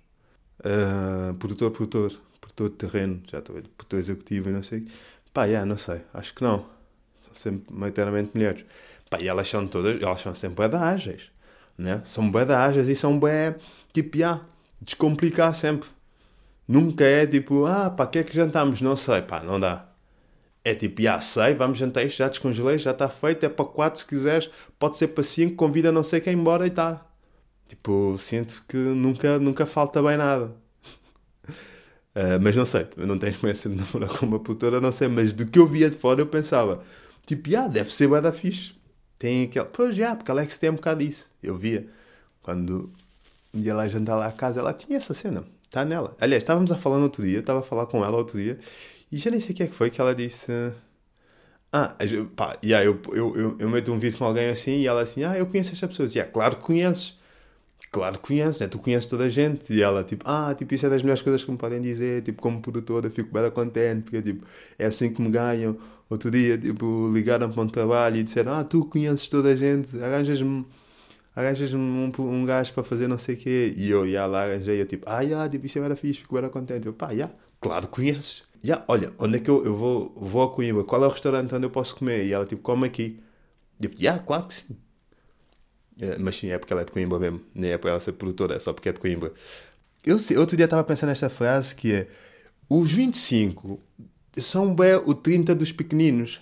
Uh, 0.61 1.35
produtor, 1.35 1.71
produtor, 1.71 2.13
produtor 2.41 2.71
de 2.71 2.77
terreno, 2.77 3.23
já 3.31 3.41
trabalhei, 3.41 3.71
produtor 3.77 3.99
executivo 4.01 4.49
e 4.49 4.53
não 4.53 4.63
sei. 4.63 4.87
Pá, 5.33 5.45
yeah, 5.45 5.67
não 5.67 5.77
sei, 5.79 6.01
acho 6.15 6.35
que 6.35 6.43
não. 6.43 6.67
São 7.25 7.35
sempre 7.35 7.75
maioritariamente 7.75 8.31
mulheres. 8.35 8.65
Pá, 9.11 9.19
e 9.21 9.29
elas 9.29 9.49
são 9.49 9.67
todas, 9.69 10.01
elas 10.03 10.21
são 10.21 10.35
sempre 10.35 10.69
bem 10.69 10.79
ágeis, 10.81 11.31
né? 11.79 12.03
São 12.05 12.31
bem 12.31 12.43
ágeis 12.43 12.89
e 12.89 12.97
são 12.97 13.19
bem, 13.21 13.55
tipo, 13.93 14.17
yeah, 14.17 14.45
descomplicar 14.81 15.55
sempre. 15.55 15.89
Nunca 16.67 17.05
é 17.05 17.27
tipo, 17.27 17.65
ah, 17.67 17.91
pá, 17.91 18.07
que 18.07 18.19
é 18.19 18.25
que 18.25 18.35
jantamos? 18.35 18.81
Não 18.81 18.97
sei, 18.97 19.23
pá, 19.23 19.41
não 19.43 19.61
dá. 19.61 19.87
É 20.65 20.75
tipo, 20.75 21.01
já 21.01 21.21
sei, 21.21 21.55
vamos 21.55 21.79
jantar 21.79 22.05
isto, 22.05 22.19
já 22.19 22.29
descongelei, 22.29 22.79
já 22.79 22.91
está 22.91 23.09
feito, 23.09 23.47
é 23.47 23.49
para 23.49 23.65
quatro 23.65 24.01
se 24.01 24.07
quiseres, 24.07 24.51
pode 24.79 24.97
ser 24.97 25.09
para 25.09 25.23
cinco, 25.23 25.55
convida 25.57 25.93
não 25.93 26.03
sei 26.03 26.21
quem 26.21 26.35
embora 26.35 26.65
e 26.67 26.69
está. 26.69 27.06
Tipo, 27.69 28.17
sinto 28.19 28.65
que 28.69 28.77
nunca, 28.77 29.39
nunca 29.39 29.67
falta 29.67 30.03
bem 30.03 30.17
nada. 30.17 30.53
Uh, 32.15 32.39
mas 32.41 32.55
não 32.55 32.65
sei, 32.65 32.87
não 32.97 33.19
tenho 33.19 33.33
experiência 33.33 33.69
de 33.69 33.77
namorar 33.77 34.11
com 34.11 34.27
uma 34.27 34.39
produtora, 34.39 34.81
não 34.81 34.93
sei, 34.93 35.09
mas 35.09 35.33
do 35.33 35.47
que 35.47 35.59
eu 35.59 35.67
via 35.67 35.91
de 35.91 35.97
fora 35.97 36.21
eu 36.21 36.27
pensava, 36.27 36.83
tipo, 37.27 37.57
ah, 37.57 37.69
deve 37.69 37.93
ser 37.93 38.09
bué 38.09 38.33
fixe. 38.33 38.75
Tem 39.19 39.45
aquele, 39.45 39.65
pois 39.67 39.97
já, 39.97 40.15
porque 40.15 40.31
Alex 40.31 40.59
tem 40.59 40.71
um 40.71 40.75
bocado 40.75 41.05
disso. 41.05 41.31
Eu 41.43 41.57
via, 41.57 41.89
quando 42.43 42.93
ia 43.55 43.75
lá 43.75 43.89
jantar 43.89 44.17
lá 44.17 44.27
à 44.27 44.33
casa, 44.33 44.61
ela 44.61 44.73
tinha 44.73 44.97
essa 44.99 45.15
cena, 45.15 45.45
está 45.65 45.85
nela. 45.85 46.17
Aliás, 46.21 46.43
estávamos 46.43 46.71
a 46.71 46.77
falar 46.79 46.99
no 46.99 47.05
outro 47.05 47.23
dia, 47.23 47.39
estava 47.41 47.61
a 47.61 47.63
falar 47.63 47.87
com 47.87 48.05
ela 48.05 48.17
outro 48.17 48.39
dia, 48.39 48.59
e 49.11 49.19
já 49.19 49.31
nem 49.31 49.41
sei 49.41 49.53
o 49.53 49.57
que 49.57 49.63
é 49.63 49.67
que 49.67 49.75
foi 49.75 49.91
que 49.91 50.01
ela 50.01 50.15
disse. 50.15 50.53
Ah, 51.73 51.95
pá, 52.37 52.57
yeah, 52.65 52.85
eu, 52.85 53.01
eu, 53.13 53.37
eu, 53.37 53.57
eu 53.59 53.69
meto 53.69 53.93
um 53.93 53.99
vídeo 53.99 54.19
com 54.19 54.25
alguém 54.25 54.49
assim 54.49 54.79
e 54.81 54.87
ela 54.87 55.03
assim, 55.03 55.25
ah, 55.25 55.37
eu 55.37 55.47
conheço 55.47 55.73
estas 55.73 55.91
pessoas. 55.91 56.15
E 56.15 56.19
yeah, 56.19 56.33
claro 56.33 56.57
que 56.57 56.63
conheces 56.63 57.16
claro 57.97 58.19
conheces, 58.19 58.61
né? 58.61 58.69
tu 58.69 58.79
conheces 58.79 59.07
toda 59.07 59.25
a 59.25 59.29
gente. 59.29 59.73
E 59.73 59.83
ela, 59.83 60.05
tipo, 60.05 60.23
ah, 60.29 60.55
tipo, 60.55 60.75
isso 60.75 60.85
é 60.85 60.91
das 60.91 61.03
melhores 61.03 61.23
coisas 61.23 61.43
que 61.43 61.51
me 61.51 61.57
podem 61.57 61.81
dizer. 61.81 62.23
Tipo, 62.23 62.43
como 62.43 62.61
produtora, 62.61 63.09
fico 63.09 63.33
bem 63.33 63.51
contente, 63.51 64.03
porque, 64.03 64.21
tipo, 64.21 64.47
é 64.79 64.87
assim 64.87 65.11
que 65.13 65.23
me 65.23 65.31
ganham. 65.31 65.79
Outro 66.11 66.31
dia, 66.31 66.59
tipo, 66.59 67.11
ligaram 67.13 67.51
para 67.51 67.63
um 67.63 67.69
trabalho 67.69 68.17
e 68.19 68.23
disseram, 68.23 68.53
ah, 68.53 68.65
tu 68.65 68.85
conheces 68.85 69.29
toda 69.29 69.49
a 69.49 69.57
gente, 69.57 70.01
arranjas-me 70.01 70.67
arranjas 71.35 71.75
um, 71.75 72.13
um 72.19 72.45
gajo 72.47 72.73
para 72.73 72.85
fazer 72.85 73.09
não 73.09 73.19
sei 73.19 73.35
o 73.35 73.39
quê. 73.39 73.75
E 73.77 73.91
eu, 73.91 74.07
já 74.09 74.27
lá 74.27 74.45
arranjei, 74.45 74.81
eu, 74.81 74.87
tipo, 74.87 75.09
ah, 75.09 75.25
já, 75.25 75.49
tipo, 75.49 75.67
isso 75.67 75.79
era 75.79 75.97
fixe, 75.97 76.21
fico 76.21 76.39
bem 76.41 76.51
contente. 76.51 76.87
Eu, 76.87 76.93
pá, 76.93 77.15
já, 77.15 77.31
claro 77.61 77.89
conheces. 77.89 78.45
Já, 78.63 78.85
olha, 78.89 79.13
onde 79.19 79.37
é 79.39 79.41
que 79.41 79.51
eu, 79.51 79.65
eu 79.65 79.75
vou, 79.77 80.13
vou 80.17 80.43
a 80.43 80.55
Coimbra? 80.55 80.85
Qual 80.85 81.03
é 81.03 81.07
o 81.07 81.11
restaurante 81.11 81.55
onde 81.55 81.65
eu 81.67 81.71
posso 81.71 81.97
comer? 81.97 82.27
E 82.27 82.33
ela, 82.33 82.45
tipo, 82.45 82.63
come 82.63 82.87
aqui. 82.87 83.21
Eu, 83.81 83.91
já, 83.99 84.19
claro 84.19 84.47
que 84.49 84.55
sim. 84.55 84.77
É, 86.01 86.19
mas 86.19 86.37
sim, 86.37 86.49
é 86.49 86.59
porque 86.59 86.73
ela 86.73 86.83
é 86.83 86.85
de 86.85 86.93
Coimbra 86.93 87.19
mesmo. 87.19 87.41
Nem 87.55 87.73
é 87.73 87.79
para 87.79 87.91
ela 87.91 88.01
ser 88.01 88.13
produtora, 88.13 88.55
é 88.55 88.59
só 88.59 88.73
porque 88.73 88.89
é 88.89 88.93
de 88.93 89.01
Coimbra. 89.01 89.33
Eu, 90.05 90.17
outro 90.39 90.57
dia 90.57 90.67
estava 90.67 90.85
pensando 90.85 91.09
nesta 91.09 91.29
frase 91.29 91.75
que 91.75 91.93
é 91.93 92.09
os 92.69 92.93
25 92.93 93.81
são 94.39 94.75
bem 94.75 94.95
o 95.05 95.15
30 95.15 95.55
dos 95.55 95.73
pequeninos. 95.73 96.41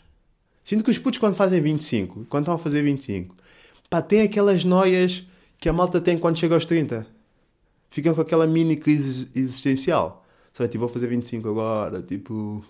Sinto 0.62 0.82
que 0.82 0.90
os 0.90 0.98
putos 0.98 1.18
quando 1.18 1.36
fazem 1.36 1.60
25, 1.60 2.26
quando 2.28 2.44
estão 2.44 2.54
a 2.54 2.58
fazer 2.58 2.82
25, 2.82 3.36
pá, 3.90 4.00
tem 4.00 4.22
aquelas 4.22 4.64
noias 4.64 5.24
que 5.58 5.68
a 5.68 5.72
malta 5.72 6.00
tem 6.00 6.18
quando 6.18 6.38
chega 6.38 6.54
aos 6.54 6.64
30. 6.64 7.06
Ficam 7.90 8.14
com 8.14 8.20
aquela 8.20 8.46
mini 8.46 8.76
crise 8.76 9.30
existencial. 9.34 10.26
Sabe, 10.52 10.68
tipo, 10.68 10.80
vou 10.80 10.88
fazer 10.88 11.06
25 11.08 11.48
agora, 11.48 12.02
tipo... 12.02 12.64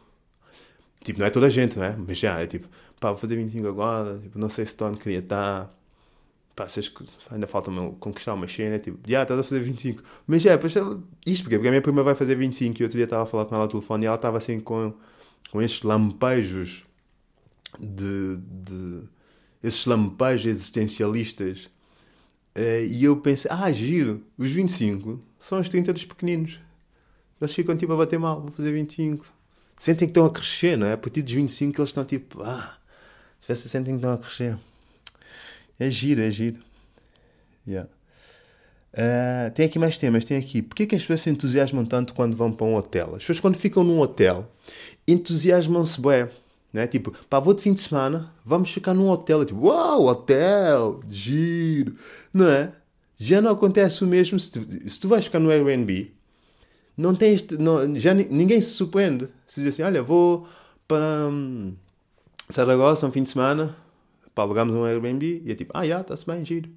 Tipo, 1.03 1.21
não 1.21 1.27
é 1.27 1.31
toda 1.31 1.47
a 1.47 1.51
gente, 1.51 1.79
não 1.79 1.85
é? 1.85 1.95
Mas 1.97 2.19
já, 2.19 2.41
é 2.41 2.47
tipo, 2.47 2.67
pá, 2.99 3.11
vou 3.11 3.19
fazer 3.19 3.37
25 3.37 3.67
agora, 3.69 4.19
tipo, 4.19 4.39
não 4.39 4.49
sei 4.49 4.65
se 4.65 4.73
estou 4.73 4.89
onde 4.89 4.99
queria 4.99 5.19
estar 5.19 5.71
pá, 6.55 6.69
vocês 6.69 6.93
ainda 7.31 7.47
falta 7.47 7.71
conquistar 7.99 8.35
uma 8.35 8.47
cena, 8.49 8.79
tipo, 8.79 8.99
já, 9.07 9.23
estás 9.23 9.41
a 9.41 9.43
fazer 9.43 9.61
25. 9.61 10.03
Mas 10.27 10.45
é, 10.47 10.57
pois, 10.57 10.73
isto 10.73 11.43
porque, 11.43 11.57
porque 11.57 11.69
a 11.69 11.71
minha 11.71 11.83
prima 11.83 12.03
vai 12.03 12.15
fazer 12.15 12.37
25 12.37 12.81
e 12.81 12.85
outro 12.85 12.97
dia 12.97 13.05
estava 13.05 13.25
a 13.25 13.27
falar 13.27 13.45
com 13.47 13.55
ela 13.55 13.65
ao 13.65 13.69
telefone 13.69 14.05
e 14.05 14.07
ela 14.07 14.17
estava 14.17 14.39
assim 14.39 14.61
com, 14.61 14.95
com 15.51 15.61
estes 15.61 15.83
lampejos 15.83 16.85
de, 17.79 18.37
de 18.37 19.03
esses 19.63 19.85
lampejos 19.87 20.47
existencialistas. 20.47 21.71
Uh, 22.57 22.87
e 22.89 23.03
eu 23.03 23.17
pensei, 23.17 23.51
ah, 23.53 23.71
giro, 23.73 24.23
os 24.39 24.51
25 24.51 25.21
são 25.41 25.59
os 25.59 25.69
30 25.69 25.93
dos 25.93 26.05
pequeninos. 26.05 26.61
Eles 27.41 27.53
ficam 27.53 27.77
tipo 27.77 27.93
a 27.93 27.97
bater 27.97 28.19
mal, 28.19 28.41
vou 28.41 28.53
fazer 28.53 28.71
25. 28.73 29.27
Sentem 29.77 30.07
que 30.07 30.13
estão 30.13 30.25
a 30.25 30.31
crescer, 30.31 30.79
não 30.79 30.87
é? 30.87 30.93
A 30.93 30.99
partir 30.99 31.21
dos 31.23 31.33
25 31.33 31.81
eles 31.81 31.89
estão 31.91 32.05
tipo, 32.05 32.43
ah, 32.43 32.79
se 33.41 33.69
sentem 33.69 33.95
que 33.95 33.99
estão 33.99 34.13
a 34.13 34.19
crescer. 34.19 34.57
É 35.79 35.91
giro, 35.91 36.21
é 36.21 36.31
giro. 36.31 36.61
Yeah. 37.67 37.89
Uh, 38.93 39.51
tem 39.55 39.67
aqui 39.67 39.79
mais 39.79 39.99
temas. 39.99 40.25
Tem 40.25 40.37
aqui. 40.37 40.63
Porquê 40.63 40.87
que 40.87 40.95
as 40.95 41.03
pessoas 41.03 41.23
se 41.23 41.31
entusiasmam 41.31 41.85
tanto 41.85 42.15
quando 42.15 42.37
vão 42.37 42.53
para 42.53 42.67
um 42.67 42.75
hotel? 42.75 43.09
As 43.09 43.19
pessoas, 43.19 43.41
quando 43.41 43.57
ficam 43.57 43.83
num 43.83 44.01
hotel, 44.01 44.51
entusiasmam-se 45.07 46.01
bem. 46.01 46.29
Né? 46.73 46.87
Tipo, 46.87 47.13
pá, 47.29 47.39
vou 47.39 47.55
de 47.55 47.63
fim 47.63 47.73
de 47.73 47.81
semana, 47.81 48.33
vamos 48.45 48.71
ficar 48.71 48.95
num 48.95 49.09
hotel. 49.09 49.43
É 49.43 49.45
tipo, 49.45 49.67
uau, 49.67 50.07
hotel, 50.07 51.01
giro. 51.09 51.97
Não 52.33 52.49
é? 52.49 52.73
Já 53.17 53.41
não 53.41 53.53
acontece 53.53 54.03
o 54.03 54.07
mesmo 54.07 54.39
se 54.39 54.51
tu, 54.51 54.91
se 54.91 54.99
tu 54.99 55.09
vais 55.09 55.25
ficar 55.25 55.39
no 55.39 55.51
Airbnb. 55.51 56.13
Não 56.97 57.15
tens. 57.15 57.45
Não, 57.59 57.95
já 57.95 58.15
ninguém 58.15 58.61
se 58.61 58.71
surpreende. 58.71 59.29
Se 59.47 59.61
diz 59.61 59.75
assim, 59.75 59.83
olha, 59.83 60.03
vou 60.03 60.49
para 60.87 61.29
um, 61.29 61.75
Saragossa 62.49 63.07
um 63.07 63.13
fim 63.13 63.23
de 63.23 63.31
semana, 63.31 63.75
pá, 64.35 64.43
alugámos 64.43 64.75
um 64.75 64.85
Airbnb 64.85 65.43
e 65.45 65.53
é 65.53 65.55
tipo, 65.55 65.73
ah, 65.77 65.87
já, 65.87 66.01
está-se 66.01 66.27
bem, 66.27 66.45
giro. 66.45 66.71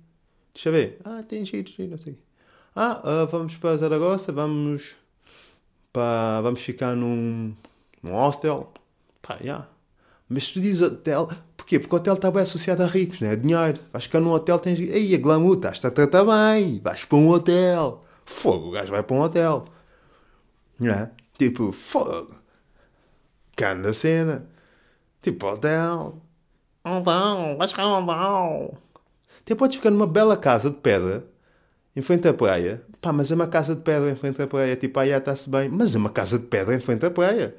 Deixa 0.53 0.71
ver. 0.71 0.99
Ah, 1.03 1.21
tem 1.23 1.45
giro, 1.45 1.69
giro, 1.69 1.91
não 1.91 1.97
sei. 1.97 2.17
Ah, 2.75 3.01
uh, 3.03 3.27
vamos 3.27 3.57
para 3.57 3.77
Zaragoza, 3.77 4.31
vamos 4.31 4.95
para, 5.91 6.41
vamos 6.41 6.61
ficar 6.61 6.95
num, 6.95 7.55
num 8.03 8.11
hostel. 8.11 8.71
Pá, 9.21 9.37
já. 9.43 9.67
Mas 10.29 10.45
se 10.45 10.53
tu 10.53 10.61
dizes 10.61 10.81
hotel, 10.81 11.29
porquê? 11.55 11.79
Porque 11.79 11.95
o 11.95 11.97
hotel 11.97 12.13
está 12.15 12.29
bem 12.29 12.43
associado 12.43 12.83
a 12.83 12.85
ricos, 12.85 13.19
né? 13.19 13.35
Dinheiro. 13.35 13.79
Vais 13.91 14.05
ficar 14.05 14.19
num 14.19 14.31
hotel, 14.31 14.59
tens. 14.59 14.79
Ei, 14.79 15.15
a 15.15 15.17
glamour, 15.17 15.55
estás-te 15.55 15.87
a 15.87 15.91
tratar 15.91 16.25
bem. 16.25 16.79
Vais 16.79 17.05
para 17.05 17.17
um 17.17 17.29
hotel. 17.29 18.05
Fogo, 18.25 18.67
o 18.67 18.71
gajo 18.71 18.91
vai 18.91 19.03
para 19.03 19.15
um 19.15 19.21
hotel. 19.21 19.65
Não 20.79 20.91
é? 20.93 21.11
Tipo, 21.37 21.71
fogo. 21.71 22.35
Canda 23.55 23.93
cena. 23.93 24.47
Tipo, 25.21 25.47
hotel. 25.47 26.21
Aldão, 26.95 27.57
vais 27.57 27.73
no 27.73 27.83
Aldão. 27.83 28.73
Até 29.41 29.55
podes 29.55 29.77
ficar 29.77 29.91
numa 29.91 30.07
bela 30.07 30.35
casa 30.35 30.69
de 30.69 30.77
pedra 30.77 31.25
em 31.95 32.01
frente 32.01 32.27
à 32.27 32.33
praia. 32.33 32.83
Pá, 33.01 33.13
mas 33.13 33.31
é 33.31 33.35
uma 33.35 33.47
casa 33.47 33.75
de 33.75 33.81
pedra 33.81 34.11
em 34.11 34.15
frente 34.15 34.41
à 34.41 34.47
praia. 34.47 34.75
Tipo, 34.75 34.99
ah, 34.99 35.07
está-se 35.07 35.49
bem. 35.49 35.69
Mas 35.69 35.95
é 35.95 35.97
uma 35.97 36.09
casa 36.09 36.37
de 36.37 36.45
pedra 36.45 36.75
em 36.75 36.79
frente 36.79 37.05
à 37.05 37.11
praia. 37.11 37.55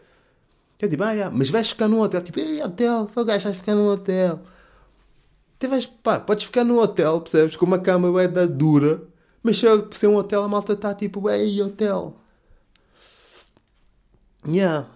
É 0.79 0.89
tipo, 0.89 1.03
ah, 1.03 1.31
mas 1.33 1.51
vais 1.51 1.69
ficar 1.71 1.89
num 1.89 2.01
hotel. 2.01 2.23
Tipo, 2.23 2.41
ei, 2.41 2.63
hotel, 2.63 3.09
o 3.15 3.25
gajo 3.25 3.45
vais 3.45 3.57
ficar 3.57 3.75
num 3.75 3.89
hotel. 3.89 4.41
Até 5.57 5.67
vais, 5.69 5.87
pá, 5.87 6.21
podes 6.21 6.45
ficar 6.45 6.65
num 6.65 6.79
hotel, 6.79 7.21
percebes? 7.21 7.57
Com 7.57 7.67
uma 7.67 7.79
cama 7.79 8.13
bem 8.13 8.29
da 8.29 8.47
dura. 8.47 9.03
Mas 9.43 9.59
se 9.59 9.67
por 9.67 9.97
ser 9.97 10.09
um 10.09 10.17
hotel, 10.17 10.43
a 10.43 10.49
malta 10.49 10.75
está 10.75 10.95
tipo, 10.95 11.29
ei, 11.31 11.61
hotel. 11.63 12.17
Yeah. 14.47 14.89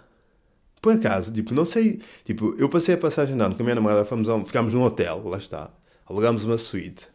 Por 0.82 0.94
acaso, 0.94 1.32
tipo, 1.32 1.54
não 1.54 1.64
sei. 1.64 2.00
Tipo, 2.24 2.56
eu 2.58 2.68
passei 2.68 2.96
a 2.96 2.98
passagem 2.98 3.36
de 3.36 3.42
ano 3.42 3.54
com 3.54 3.62
a 3.62 3.64
minha 3.64 3.76
namorada, 3.76 4.04
fomos 4.04 4.28
a 4.28 4.34
um, 4.34 4.44
ficámos 4.44 4.74
num 4.74 4.82
hotel, 4.82 5.22
lá 5.24 5.38
está. 5.38 5.70
Alugámos 6.04 6.42
uma 6.42 6.58
suíte. 6.58 7.08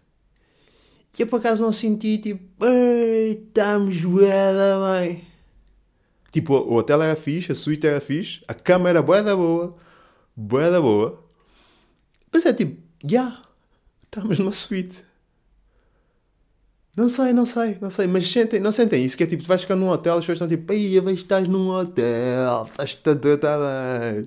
E 1.20 1.24
eu 1.24 1.28
por 1.28 1.40
acaso 1.40 1.64
não 1.64 1.74
senti, 1.74 2.18
tipo, 2.18 2.66
estamos 2.66 4.00
bué 4.02 4.54
bem. 5.02 5.22
Tipo, 6.32 6.54
o 6.54 6.76
hotel 6.76 7.02
era 7.02 7.16
fixe, 7.16 7.52
a 7.52 7.56
suíte 7.56 7.88
era 7.88 8.00
fixe, 8.00 8.42
a 8.48 8.54
cama 8.54 8.88
era 8.88 9.02
bué 9.02 9.22
da 9.22 9.36
boa, 9.36 9.76
bué 10.34 10.72
da 10.72 10.80
boa. 10.80 11.22
Mas 12.32 12.46
é 12.46 12.54
tipo, 12.54 12.82
já, 13.04 13.22
yeah, 13.22 13.42
estamos 14.06 14.40
numa 14.40 14.54
suíte. 14.54 15.04
Não 16.98 17.10
sei, 17.10 17.32
não 17.32 17.46
sei, 17.46 17.78
não 17.80 17.92
sei, 17.92 18.08
mas 18.08 18.28
sentem, 18.28 18.60
não 18.60 18.72
sentem 18.72 19.06
isso, 19.06 19.16
que 19.16 19.24
é 19.24 19.28
tipo, 19.28 19.44
tu 19.44 19.48
vais 19.48 19.62
ficar 19.62 19.76
num 19.76 19.88
hotel, 19.88 20.16
as 20.16 20.22
pessoas 20.22 20.38
estão 20.38 20.48
tipo, 20.48 20.74
ai, 20.74 21.00
vejo 21.00 21.22
estás 21.22 21.48
num 21.48 21.70
hotel, 21.70 22.68
estás 22.72 22.96
tudo, 22.96 23.34
está 23.36 23.56
bem. 23.56 24.24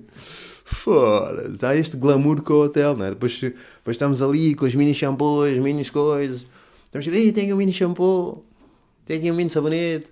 Foda-se, 0.64 1.80
este 1.80 1.96
glamour 1.96 2.42
com 2.42 2.52
o 2.52 2.62
hotel, 2.62 2.96
né? 2.96 3.10
Depois, 3.10 3.40
depois 3.40 3.96
estamos 3.96 4.22
ali 4.22 4.54
com 4.54 4.66
os 4.66 4.74
mini 4.76 4.94
shampoos, 4.94 5.58
mini 5.58 5.84
coisas. 5.90 6.46
Estamos 6.84 7.04
tipo, 7.06 7.32
tem 7.32 7.52
um 7.52 7.56
mini 7.56 7.72
shampoo, 7.72 8.44
tem 9.04 9.32
um 9.32 9.34
mini 9.34 9.50
sabonete, 9.50 10.06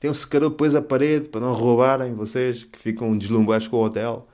tem 0.00 0.10
um 0.10 0.14
secador 0.14 0.48
depois 0.48 0.74
a 0.74 0.80
parede 0.80 1.28
para 1.28 1.42
não 1.42 1.52
roubarem 1.52 2.14
vocês 2.14 2.64
que 2.64 2.78
ficam 2.78 3.12
deslumbrados 3.12 3.68
com 3.68 3.76
o 3.76 3.84
hotel. 3.84 4.26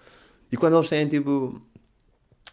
E 0.53 0.57
quando 0.57 0.77
eles 0.77 0.89
têm 0.89 1.09
tipo. 1.09 1.61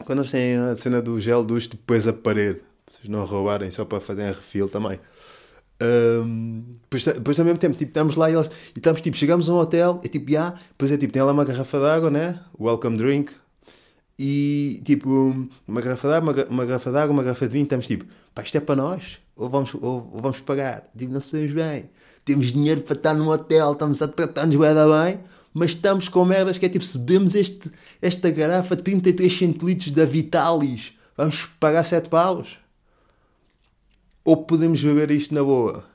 Quando 0.04 0.20
eles 0.22 0.32
têm 0.32 0.58
a 0.58 0.76
cena 0.76 1.00
do 1.00 1.22
gel 1.22 1.44
duche 1.44 1.70
depois 1.70 2.08
a 2.08 2.14
parede 2.14 2.62
vocês 2.90 3.10
não 3.10 3.26
roubarem 3.26 3.72
só 3.72 3.84
para 3.86 4.00
fazerem 4.00 4.34
refil 4.34 4.70
também. 4.70 5.00
Um, 5.82 6.64
depois, 6.84 7.04
depois 7.04 7.40
ao 7.40 7.46
mesmo 7.46 7.60
tempo, 7.60 7.76
tipo, 7.76 7.90
estamos 7.90 8.16
lá 8.16 8.30
e, 8.30 8.34
eles, 8.34 8.48
e 8.48 8.80
estamos 8.80 9.02
tipo, 9.02 9.18
chegamos 9.18 9.50
a 9.50 9.54
um 9.54 9.58
hotel 9.58 10.00
e 10.04 10.08
tipo, 10.08 10.30
yeah, 10.30 10.58
depois 10.70 10.92
é 10.92 10.98
tipo, 10.98 11.12
tem 11.12 11.22
lá 11.22 11.32
uma 11.32 11.44
garrafa 11.44 11.80
d'água, 11.80 12.10
né? 12.10 12.40
Welcome 12.60 12.98
drink. 12.98 13.34
E 14.18 14.82
tipo, 14.86 15.50
uma 15.68 15.82
garrafa 15.82 16.08
d'água, 16.08 16.34
uma, 16.34 16.46
uma 16.46 16.66
garrafa 16.66 16.92
d'água, 16.92 17.12
uma 17.12 17.24
garrafa 17.24 17.48
de 17.48 17.54
vinho, 17.54 17.64
estamos 17.64 17.88
tipo, 17.88 18.06
pá, 18.34 18.42
isto 18.42 18.56
é 18.58 18.62
para 18.62 18.76
nós? 18.76 19.20
Ou 19.36 19.50
vamos, 19.50 19.74
ou, 19.74 20.10
ou 20.14 20.22
vamos 20.22 20.40
pagar? 20.40 20.90
Tipo, 20.98 21.12
não 21.12 21.20
sabemos 21.20 21.54
bem. 21.54 21.90
Temos 22.24 22.52
dinheiro 22.52 22.82
para 22.82 22.96
estar 22.96 23.14
num 23.14 23.30
hotel, 23.30 23.74
estamos 23.74 24.02
a 24.02 24.08
tratar-nos 24.08 24.56
bem, 24.56 25.20
mas 25.54 25.72
estamos 25.72 26.08
com 26.08 26.24
merdas 26.26 26.58
que 26.58 26.66
é 26.66 26.70
tipo, 26.70 26.86
se 26.86 26.98
bebemos 26.98 27.36
este, 27.36 27.70
esta 28.02 28.32
garrafa 28.32 28.76
33 28.76 29.32
centilitros 29.38 29.92
da 29.92 30.06
Vitalis, 30.06 30.94
vamos 31.18 31.46
pagar 31.60 31.84
7 31.84 32.10
paus? 32.10 32.65
Ou 34.26 34.36
podemos 34.38 34.84
beber 34.84 35.12
isto 35.12 35.36
na 35.36 35.44
boa? 35.44 35.86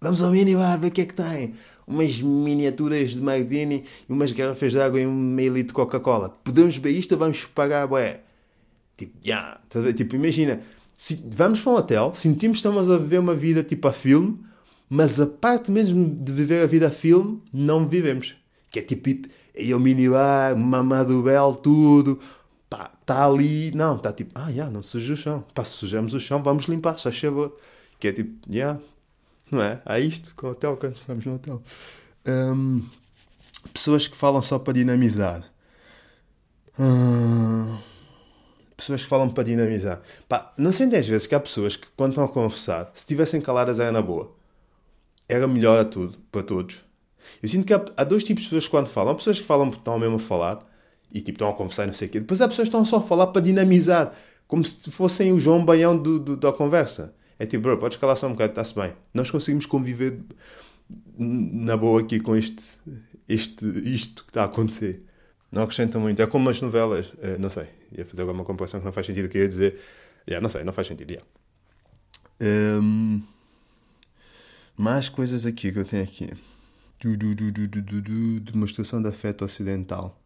Vamos 0.00 0.20
ao 0.20 0.32
minibar 0.32 0.76
ver 0.76 0.88
o 0.88 0.90
que 0.90 1.02
é 1.02 1.06
que 1.06 1.14
tem. 1.14 1.54
Umas 1.86 2.20
miniaturas 2.20 3.10
de 3.10 3.20
Magdini 3.20 3.84
e 4.08 4.12
umas 4.12 4.32
garrafas 4.32 4.72
de 4.72 4.80
água 4.80 5.00
e 5.00 5.06
um 5.06 5.14
meio 5.14 5.54
litro 5.54 5.68
de 5.68 5.74
Coca-Cola. 5.74 6.30
Podemos 6.42 6.76
beber 6.76 6.98
isto 6.98 7.12
ou 7.12 7.18
vamos 7.18 7.44
pagar, 7.44 7.86
bué? 7.86 8.22
Tipo. 8.96 9.12
Yeah. 9.24 9.60
Tipo, 9.96 10.16
imagina. 10.16 10.60
Se, 10.96 11.22
vamos 11.24 11.60
para 11.60 11.72
um 11.72 11.76
hotel, 11.76 12.12
sentimos 12.12 12.60
que 12.60 12.68
estamos 12.68 12.90
a 12.90 12.98
viver 12.98 13.20
uma 13.20 13.34
vida 13.34 13.62
tipo 13.62 13.86
a 13.86 13.92
filme, 13.92 14.38
mas 14.88 15.20
a 15.20 15.26
parte 15.26 15.70
mesmo 15.70 16.12
de 16.12 16.32
viver 16.32 16.64
a 16.64 16.66
vida 16.66 16.88
a 16.88 16.90
filme, 16.90 17.40
não 17.52 17.86
vivemos. 17.86 18.34
Que 18.68 18.80
é 18.80 18.82
tipo, 18.82 19.08
ir 19.54 19.72
ao 19.72 19.78
minibar, 19.78 20.56
mamado 20.56 21.22
bel, 21.22 21.54
tudo 21.54 22.18
pá, 22.70 22.92
está 23.00 23.26
ali, 23.26 23.72
não, 23.72 23.96
está 23.96 24.12
tipo, 24.12 24.30
ah, 24.36 24.48
yeah, 24.48 24.70
não 24.72 24.82
suja 24.82 25.12
o 25.12 25.16
chão. 25.16 25.44
Pá, 25.54 25.64
se 25.64 25.72
sujamos 25.72 26.14
o 26.14 26.20
chão, 26.20 26.42
vamos 26.42 26.66
limpar, 26.66 26.96
só 26.98 27.10
favor. 27.12 27.58
Que 27.98 28.08
é 28.08 28.12
tipo, 28.12 28.32
yeah, 28.50 28.80
não 29.50 29.60
é? 29.60 29.82
Há 29.84 29.98
isto 29.98 30.34
com 30.36 30.46
o 30.46 30.50
hotel, 30.52 30.76
quando 30.76 30.96
estamos 30.96 31.24
no 31.26 31.34
hotel. 31.34 31.62
Um, 32.26 32.86
pessoas 33.74 34.06
que 34.06 34.16
falam 34.16 34.40
só 34.42 34.58
para 34.58 34.72
dinamizar. 34.72 35.44
Hum, 36.78 37.76
pessoas 38.76 39.02
que 39.02 39.08
falam 39.08 39.28
para 39.28 39.44
dinamizar. 39.44 40.00
Pá, 40.28 40.54
não 40.56 40.72
sei 40.72 40.86
às 40.86 41.06
vezes 41.06 41.26
que 41.26 41.34
há 41.34 41.40
pessoas 41.40 41.76
que, 41.76 41.88
quando 41.96 42.12
estão 42.12 42.24
a 42.24 42.28
conversar, 42.28 42.90
se 42.94 43.00
estivessem 43.00 43.40
caladas 43.40 43.80
era 43.80 43.92
na 43.92 44.00
boa. 44.00 44.32
Era 45.28 45.46
melhor 45.48 45.78
a 45.78 45.84
tudo, 45.84 46.18
para 46.30 46.42
todos. 46.42 46.82
Eu 47.42 47.48
sinto 47.48 47.66
que 47.66 47.74
há, 47.74 47.84
há 47.96 48.04
dois 48.04 48.24
tipos 48.24 48.44
de 48.44 48.48
pessoas 48.48 48.64
que 48.64 48.70
quando 48.70 48.88
falam. 48.88 49.12
Há 49.12 49.16
pessoas 49.16 49.40
que 49.40 49.46
falam 49.46 49.68
porque 49.68 49.80
estão 49.80 49.98
mesmo 49.98 50.16
a 50.16 50.20
falar 50.20 50.69
e 51.12 51.20
tipo, 51.20 51.36
estão 51.36 51.48
a 51.48 51.54
conversar 51.54 51.84
e 51.84 51.86
não 51.88 51.94
sei 51.94 52.08
o 52.08 52.10
quê. 52.10 52.20
Depois 52.20 52.40
há 52.40 52.48
pessoas 52.48 52.68
estão 52.68 52.84
só 52.84 52.96
a 52.96 53.02
falar 53.02 53.28
para 53.28 53.42
dinamizar, 53.42 54.12
como 54.46 54.64
se 54.64 54.90
fossem 54.90 55.32
o 55.32 55.38
João 55.38 55.64
Baião 55.64 55.96
do, 55.96 56.18
do, 56.18 56.36
da 56.36 56.52
conversa. 56.52 57.14
É 57.38 57.46
tipo, 57.46 57.62
bro, 57.62 57.78
podes 57.78 57.96
calar 57.96 58.16
só 58.16 58.26
um 58.26 58.32
bocado, 58.32 58.52
está-se 58.52 58.74
bem. 58.74 58.92
Nós 59.14 59.30
conseguimos 59.30 59.66
conviver 59.66 60.20
na 61.18 61.76
boa 61.76 62.00
aqui 62.00 62.20
com 62.20 62.36
este, 62.36 62.68
este, 63.28 63.64
isto 63.88 64.24
que 64.24 64.30
está 64.30 64.42
a 64.42 64.46
acontecer. 64.46 65.04
Não 65.50 65.62
acrescenta 65.62 65.98
muito. 65.98 66.20
É 66.20 66.26
como 66.26 66.48
as 66.48 66.60
novelas, 66.60 67.12
é, 67.20 67.38
não 67.38 67.50
sei, 67.50 67.66
ia 67.96 68.04
fazer 68.04 68.22
alguma 68.22 68.44
comparação 68.44 68.78
que 68.80 68.86
não 68.86 68.92
faz 68.92 69.06
sentido, 69.06 69.28
que 69.28 69.38
ia 69.38 69.48
dizer. 69.48 69.80
Yeah, 70.28 70.42
não 70.42 70.50
sei, 70.50 70.62
não 70.64 70.72
faz 70.72 70.86
sentido. 70.86 71.10
Yeah. 71.10 71.26
Um, 72.42 73.22
mais 74.76 75.08
coisas 75.08 75.44
aqui 75.44 75.72
que 75.72 75.78
eu 75.78 75.84
tenho 75.84 76.04
aqui. 76.04 76.30
Demonstração 78.42 79.02
de 79.02 79.08
afeto 79.08 79.44
ocidental. 79.44 80.20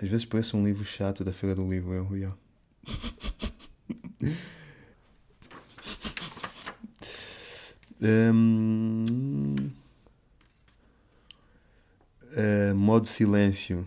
Às 0.00 0.08
vezes 0.08 0.24
parece 0.24 0.56
um 0.56 0.64
livro 0.64 0.84
chato 0.84 1.24
da 1.24 1.32
Feira 1.32 1.54
do 1.54 1.68
Livro, 1.68 1.92
eu, 1.92 2.16
yeah. 2.16 2.36
um, 8.02 9.04
uh, 12.32 12.74
modo 12.74 13.06
silêncio. 13.06 13.86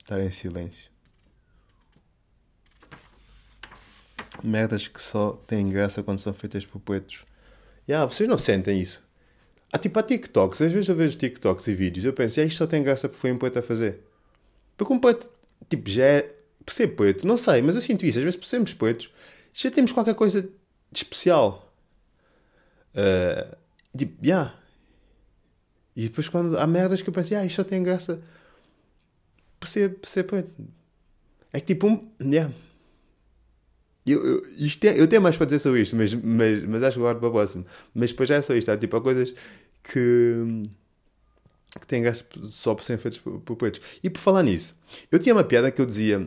Estar 0.00 0.20
em 0.20 0.30
silêncio. 0.30 0.90
Merdas 4.42 4.88
que 4.88 5.02
só 5.02 5.32
têm 5.46 5.68
graça 5.68 6.02
quando 6.02 6.20
são 6.20 6.32
feitas 6.32 6.64
por 6.64 6.80
poetas. 6.80 7.26
Yeah, 7.88 8.10
vocês 8.10 8.28
não 8.28 8.38
sentem 8.38 8.80
isso? 8.80 9.06
Há 9.70 9.78
tipo 9.78 9.98
há 9.98 10.02
TikToks, 10.02 10.62
às 10.62 10.72
vezes 10.72 10.88
eu 10.88 10.94
vejo 10.94 11.18
TikToks 11.18 11.66
e 11.66 11.74
vídeos, 11.74 12.04
eu 12.06 12.12
penso, 12.14 12.40
é 12.40 12.44
isto 12.44 12.56
só 12.56 12.66
tem 12.66 12.82
graça 12.82 13.06
porque 13.06 13.20
foi 13.20 13.32
um 13.32 13.38
poeta 13.38 13.60
a 13.60 13.62
fazer. 13.62 14.07
Porque 14.78 14.92
um 14.92 14.98
poeta, 14.98 15.28
tipo, 15.68 15.90
já 15.90 16.04
é. 16.04 16.34
Por 16.64 16.72
ser 16.72 16.88
poeta, 16.88 17.26
não 17.26 17.36
sei, 17.36 17.62
mas 17.62 17.74
eu 17.74 17.80
sinto 17.80 18.06
isso. 18.06 18.18
Às 18.18 18.24
vezes, 18.24 18.38
por 18.38 18.46
sermos 18.46 18.74
poetas, 18.74 19.10
já 19.52 19.70
temos 19.70 19.90
qualquer 19.90 20.14
coisa 20.14 20.42
de 20.42 20.48
especial. 20.92 21.74
Uh, 22.94 23.56
tipo. 23.96 24.24
Yeah. 24.24 24.54
E 25.96 26.04
depois, 26.04 26.28
quando 26.28 26.56
há 26.56 26.66
merdas 26.66 27.02
que 27.02 27.08
eu 27.08 27.12
penso, 27.12 27.34
ah, 27.34 27.44
isto 27.44 27.56
só 27.56 27.64
tem 27.64 27.82
graça 27.82 28.22
por 29.58 29.68
ser, 29.68 29.96
por 29.96 30.08
ser 30.08 30.24
poeta. 30.24 30.50
É 31.52 31.58
que 31.58 31.74
tipo, 31.74 31.88
um. 31.88 32.08
Yeah. 32.20 32.54
Eu, 34.06 34.24
eu, 34.24 34.42
isto 34.58 34.84
é, 34.84 34.98
eu 34.98 35.08
tenho 35.08 35.20
mais 35.20 35.36
para 35.36 35.46
dizer 35.46 35.58
sobre 35.58 35.82
isto, 35.82 35.96
mas, 35.96 36.14
mas, 36.14 36.64
mas 36.64 36.82
acho 36.82 36.94
que 36.94 37.00
agora 37.00 37.18
para 37.18 37.28
o 37.28 37.32
próximo. 37.32 37.66
Mas 37.92 38.10
depois 38.10 38.28
já 38.28 38.36
é 38.36 38.42
só 38.42 38.54
isto. 38.54 38.70
Há 38.70 38.76
tipo, 38.76 38.96
há 38.96 39.00
coisas 39.00 39.34
que 39.82 40.68
que 41.78 41.86
têm 41.86 42.02
graça 42.02 42.24
só 42.44 42.74
por 42.74 42.82
serem 42.84 43.00
feitos 43.00 43.18
por, 43.18 43.56
poetas. 43.56 43.80
E 44.02 44.08
por 44.08 44.20
falar 44.20 44.42
nisso, 44.42 44.76
eu 45.10 45.18
tinha 45.18 45.34
uma 45.34 45.44
piada 45.44 45.70
que 45.70 45.80
eu 45.80 45.86
dizia. 45.86 46.26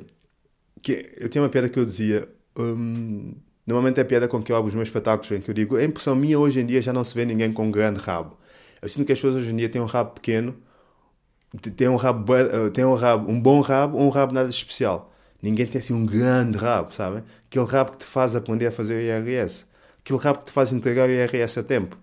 Que, 0.81 1.03
eu 1.19 1.29
tinha 1.29 1.41
uma 1.41 1.49
piada 1.49 1.69
que 1.69 1.79
eu 1.79 1.85
dizia. 1.85 2.27
Hum, 2.57 3.33
normalmente 3.65 3.99
é 3.99 4.01
a 4.01 4.05
piada 4.05 4.27
com 4.27 4.41
que 4.41 4.51
eu 4.51 4.55
abro 4.55 4.69
os 4.69 4.75
meus 4.75 4.87
espetáculos, 4.87 5.31
em 5.31 5.41
que 5.41 5.49
eu 5.49 5.53
digo: 5.53 5.75
a 5.75 5.83
impressão 5.83 6.15
minha 6.15 6.37
hoje 6.39 6.59
em 6.59 6.65
dia 6.65 6.81
já 6.81 6.93
não 6.93 7.03
se 7.03 7.15
vê 7.15 7.25
ninguém 7.25 7.51
com 7.51 7.67
um 7.67 7.71
grande 7.71 7.99
rabo. 7.99 8.37
Eu 8.81 8.89
sinto 8.89 9.05
que 9.05 9.13
as 9.13 9.19
pessoas 9.19 9.35
hoje 9.35 9.51
em 9.51 9.55
dia 9.55 9.69
têm 9.69 9.81
um 9.81 9.85
rabo 9.85 10.11
pequeno, 10.11 10.55
têm 11.75 11.87
um 11.87 11.95
rabo, 11.95 12.35
eh, 12.35 12.69
têm 12.71 12.85
um 12.85 12.95
rabo, 12.95 13.31
um 13.31 13.39
bom 13.39 13.61
rabo 13.61 13.97
ou 13.97 14.07
um 14.07 14.09
rabo 14.09 14.33
nada 14.33 14.49
especial. 14.49 15.11
Ninguém 15.41 15.65
tem 15.65 15.79
assim 15.79 15.93
um 15.93 16.05
grande 16.05 16.57
rabo, 16.57 16.93
sabem? 16.93 17.23
Aquele 17.47 17.65
rabo 17.65 17.91
que 17.91 17.97
te 17.99 18.05
faz 18.05 18.35
aprender 18.35 18.67
a 18.67 18.71
fazer 18.71 18.95
o 18.95 19.01
IRS. 19.01 19.65
Aquele 19.99 20.19
rabo 20.19 20.39
que 20.39 20.45
te 20.45 20.51
faz 20.51 20.71
entregar 20.71 21.07
o 21.07 21.11
IRS 21.11 21.59
a 21.59 21.63
tempo. 21.63 21.97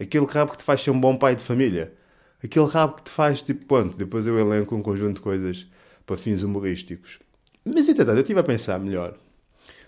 Aquele 0.00 0.26
rabo 0.26 0.52
que 0.52 0.58
te 0.58 0.64
faz 0.64 0.82
ser 0.82 0.90
um 0.90 1.00
bom 1.00 1.16
pai 1.16 1.34
de 1.34 1.42
família 1.42 1.92
aquele 2.42 2.66
rabo 2.66 2.94
que 2.94 3.04
te 3.04 3.10
faz 3.10 3.42
tipo, 3.42 3.64
ponto, 3.66 3.96
depois 3.96 4.26
eu 4.26 4.38
elenco 4.38 4.74
um 4.74 4.82
conjunto 4.82 5.16
de 5.16 5.22
coisas 5.22 5.66
para 6.04 6.18
fins 6.18 6.42
humorísticos. 6.42 7.18
Mas 7.64 7.88
entretanto, 7.88 8.16
eu 8.16 8.22
estive 8.22 8.40
a 8.40 8.44
pensar 8.44 8.78
melhor. 8.80 9.16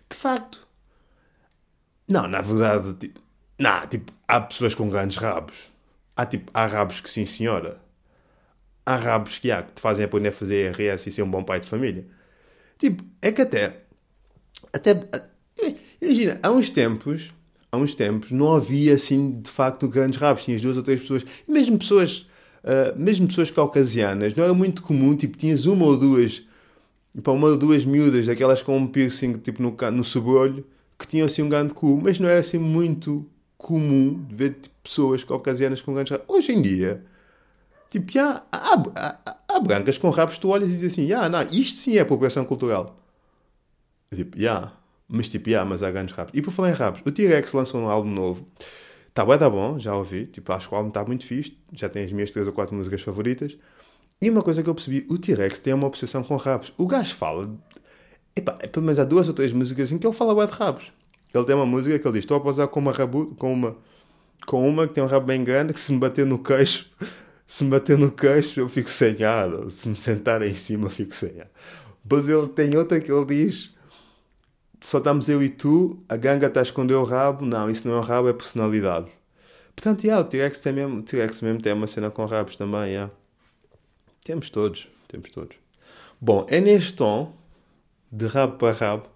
De 0.09 0.16
facto, 0.16 0.66
não, 2.09 2.28
na 2.28 2.40
verdade, 2.40 2.94
tipo, 2.94 3.20
não, 3.59 3.86
tipo, 3.86 4.12
há 4.28 4.40
pessoas 4.40 4.74
com 4.74 4.88
grandes 4.88 5.16
rabos. 5.16 5.70
Há 6.16 6.26
tipo, 6.26 6.50
há 6.55 6.66
rabos 6.66 7.00
que 7.00 7.11
sim, 7.11 7.26
senhora. 7.26 7.80
Há 8.86 8.96
rabos 8.96 9.38
que 9.38 9.50
há 9.50 9.62
que 9.62 9.72
te 9.72 9.80
fazem 9.80 10.05
aprender 10.05 10.28
a 10.28 10.32
fazer 10.32 10.78
IRS 10.78 11.09
e 11.09 11.12
ser 11.12 11.22
um 11.22 11.30
bom 11.30 11.42
pai 11.42 11.59
de 11.61 11.66
família. 11.66 12.07
Tipo, 12.78 13.02
é 13.22 13.32
que 13.32 13.42
até, 13.42 13.84
até, 14.72 15.09
imagina, 16.00 16.38
há 16.42 16.50
uns 16.50 16.70
tempos, 16.70 17.32
há 17.72 17.76
uns 17.76 17.94
tempos, 17.94 18.30
não 18.30 18.55
havia 18.55 18.94
assim, 18.94 19.40
de 19.40 19.50
facto, 19.50 19.88
grandes 19.88 20.20
rabos. 20.20 20.44
Tinhas 20.44 20.62
duas 20.62 20.76
ou 20.76 20.82
três 20.82 21.00
pessoas, 21.00 21.24
e 21.48 21.50
mesmo 21.50 21.78
pessoas 21.78 22.26
uh, 22.65 22.99
mesmo 22.99 23.29
pessoas 23.29 23.51
caucasianas, 23.51 24.35
não 24.35 24.45
era 24.45 24.55
muito 24.55 24.83
comum, 24.83 25.17
tipo, 25.17 25.37
tinhas 25.37 25.67
uma 25.67 25.85
ou 25.87 25.97
duas, 25.97 26.43
pá, 27.23 27.33
uma 27.33 27.49
ou 27.49 27.57
duas 27.57 27.85
miúdas, 27.85 28.27
daquelas 28.27 28.62
com 28.62 28.77
um 28.77 28.87
piercing, 28.87 29.35
tipo, 29.35 29.62
no, 29.62 29.77
no 29.93 30.05
sobrolho, 30.05 30.65
que 30.99 31.07
tinham, 31.07 31.27
assim, 31.27 31.43
um 31.43 31.49
grande 31.49 31.75
cu, 31.75 32.01
mas 32.03 32.19
não 32.19 32.29
era, 32.29 32.41
assim, 32.41 32.59
muito 32.59 33.27
comum 33.59 34.25
ver, 34.31 34.55
tipo, 34.55 34.75
pessoas 34.83 35.25
caucasianas 35.25 35.81
com 35.81 35.95
grandes 35.95 36.17
Hoje 36.29 36.53
em 36.53 36.61
dia, 36.62 37.05
Tipo, 37.95 38.11
já, 38.11 38.43
há, 38.51 38.83
há, 38.97 39.37
há 39.49 39.61
brancas 39.61 39.97
com 39.97 40.11
rabos, 40.11 40.37
tu 40.37 40.49
olhas 40.49 40.69
e 40.69 40.73
dizes 40.73 40.93
assim, 40.93 41.07
já, 41.07 41.29
não, 41.29 41.43
isto 41.43 41.79
sim 41.79 41.97
é 41.97 42.01
apropriação 42.01 42.45
cultural. 42.45 42.97
Tipo, 44.12 44.37
já, 44.37 44.73
mas 45.07 45.29
tipo, 45.29 45.49
já, 45.49 45.65
mas 45.65 45.81
há 45.81 45.93
grandes 45.93 46.12
rabos. 46.12 46.33
E 46.35 46.43
por 46.43 46.51
falar 46.51 46.71
em 46.71 46.73
rabos, 46.73 47.03
o 47.07 47.12
T-Rex 47.12 47.53
lançou 47.53 47.81
um 47.81 47.89
álbum 47.89 48.11
novo. 48.11 48.45
Tá 49.15 49.25
bem, 49.25 49.39
tá 49.39 49.49
bom, 49.49 49.79
já 49.79 49.95
ouvi. 49.95 50.27
Tipo, 50.27 50.53
acho 50.53 50.69
que 50.69 50.75
o 50.75 50.77
álbum 50.77 50.89
está 50.89 51.05
muito 51.05 51.25
fixe. 51.25 51.57
Já 51.73 51.89
tem 51.89 52.05
as 52.05 52.12
minhas 52.12 52.33
três 52.33 52.49
ou 52.49 52.53
quatro 52.53 52.75
músicas 52.75 53.01
favoritas. 53.01 53.57
E 54.21 54.29
uma 54.29 54.43
coisa 54.43 54.62
que 54.62 54.69
eu 54.69 54.75
percebi, 54.75 55.07
o 55.09 55.17
T-Rex 55.19 55.61
tem 55.61 55.73
uma 55.73 55.87
obsessão 55.87 56.25
com 56.25 56.37
rabos. 56.37 56.73
O 56.77 56.87
gajo 56.87 57.15
fala, 57.15 57.55
epá, 58.35 58.59
é 58.61 58.67
pelo 58.67 58.85
menos 58.85 58.99
há 58.99 59.05
duas 59.05 59.29
ou 59.29 59.35
três 59.35 59.53
músicas 59.53 59.93
em 59.93 59.99
que 59.99 60.07
ele 60.07 60.15
fala 60.15 60.35
bué 60.35 60.47
de 60.47 60.53
rabos. 60.53 60.91
Ele 61.33 61.45
tem 61.45 61.55
uma 61.55 61.67
música 61.67 61.99
que 61.99 62.07
ele 62.07 62.15
diz, 62.15 62.25
estou 62.25 62.37
a 62.37 62.41
posar 62.41 62.69
com 62.69 62.81
uma 62.81 62.93
rabu, 62.93 63.35
com 63.37 63.53
uma, 63.53 63.77
com 64.47 64.69
uma 64.69 64.87
que 64.89 64.95
tem 64.95 65.03
um 65.03 65.07
rabo 65.07 65.27
bem 65.27 65.43
grande, 65.45 65.73
que 65.73 65.81
se 65.81 65.93
me 65.93 65.99
bater 65.99 66.25
no 66.25 66.39
queixo, 66.39 66.91
se 67.47 67.65
me 67.65 67.71
bater 67.71 67.99
no 67.99 68.11
queixo 68.11 68.61
eu 68.61 68.69
fico 68.69 68.89
sem 68.91 69.23
ar, 69.25 69.51
se 69.71 69.89
me 69.89 69.97
sentar 69.97 70.43
em 70.43 70.55
cima 70.55 70.87
eu 70.87 70.91
fico 70.91 71.15
sem 71.15 71.41
ar. 71.41 71.51
Mas 72.09 72.29
ele 72.29 72.49
tem 72.49 72.77
outra 72.77 73.01
que 73.01 73.11
ele 73.11 73.25
diz, 73.27 73.74
só 74.85 74.99
estamos 74.99 75.30
eu 75.30 75.43
e 75.43 75.49
tu, 75.49 75.99
a 76.11 76.14
ganga 76.14 76.47
está 76.47 76.61
a 76.61 76.62
esconder 76.62 76.93
o 76.93 77.05
rabo, 77.05 77.47
não, 77.47 77.70
isso 77.70 77.89
não 77.89 77.95
é 77.95 78.01
um 78.01 78.03
rabo, 78.03 78.28
é 78.28 78.35
personalidade. 78.35 79.07
Portanto, 79.74 80.05
yeah, 80.05 80.22
o 80.22 80.28
T-Rex 80.28 80.62
mesmo, 80.66 81.03
T-Rex 81.03 81.41
mesmo 81.41 81.62
tem 81.62 81.72
uma 81.72 81.87
cena 81.87 82.11
com 82.11 82.26
rabos 82.26 82.59
também, 82.59 82.91
yeah. 82.91 83.11
Temos 84.22 84.51
todos, 84.51 84.87
temos 85.09 85.30
todos. 85.30 85.57
Bom, 86.20 86.45
é 86.51 86.61
neste 86.61 86.93
tom, 86.93 87.35
de 88.12 88.26
rabo 88.26 88.59
para 88.59 88.76
rabo, 88.76 89.09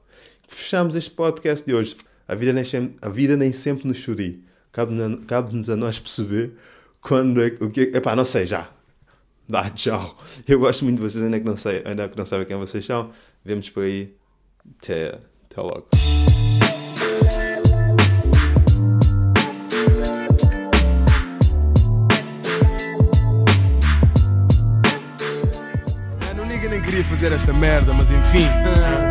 que 0.47 0.55
fechamos 0.55 0.95
este 0.97 1.11
podcast 1.11 1.67
de 1.67 1.75
hoje. 1.75 1.97
A 2.27 2.35
vida 2.35 2.55
nem 2.55 2.65
sempre, 2.65 2.97
a 3.03 3.11
vida 3.11 3.37
nem 3.37 3.53
sempre 3.53 3.87
nos 3.87 3.99
churi. 3.99 4.43
Cabe-nos 4.73 5.25
cabe 5.27 5.53
a 5.71 5.77
nós 5.77 5.99
perceber 5.99 6.55
quando 7.03 7.43
é 7.43 7.49
o 7.61 7.71
que 7.71 7.93
Epá, 7.95 8.17
não 8.17 8.25
sei 8.25 8.47
já. 8.47 8.71
Dá, 9.47 9.69
tchau. 9.69 10.19
Eu 10.49 10.61
gosto 10.61 10.83
muito 10.85 10.97
de 10.97 11.03
vocês, 11.03 11.23
ainda 11.23 11.39
que 11.39 11.45
não, 11.47 11.57
sei, 11.57 11.83
ainda 11.85 12.09
que 12.09 12.17
não 12.17 12.25
sabem 12.25 12.47
quem 12.47 12.57
vocês 12.57 12.87
são. 12.87 13.11
Vemos 13.45 13.69
por 13.69 13.83
aí. 13.83 14.15
Até, 14.83 15.19
até 15.51 15.63
logo. 15.63 15.89
Mano, 26.27 26.43
o 26.43 26.47
nigga 26.47 26.69
nem 26.69 26.83
queria 26.83 27.05
fazer 27.05 27.33
esta 27.33 27.53
merda, 27.53 27.93
mas 27.95 28.11
enfim. 28.11 28.47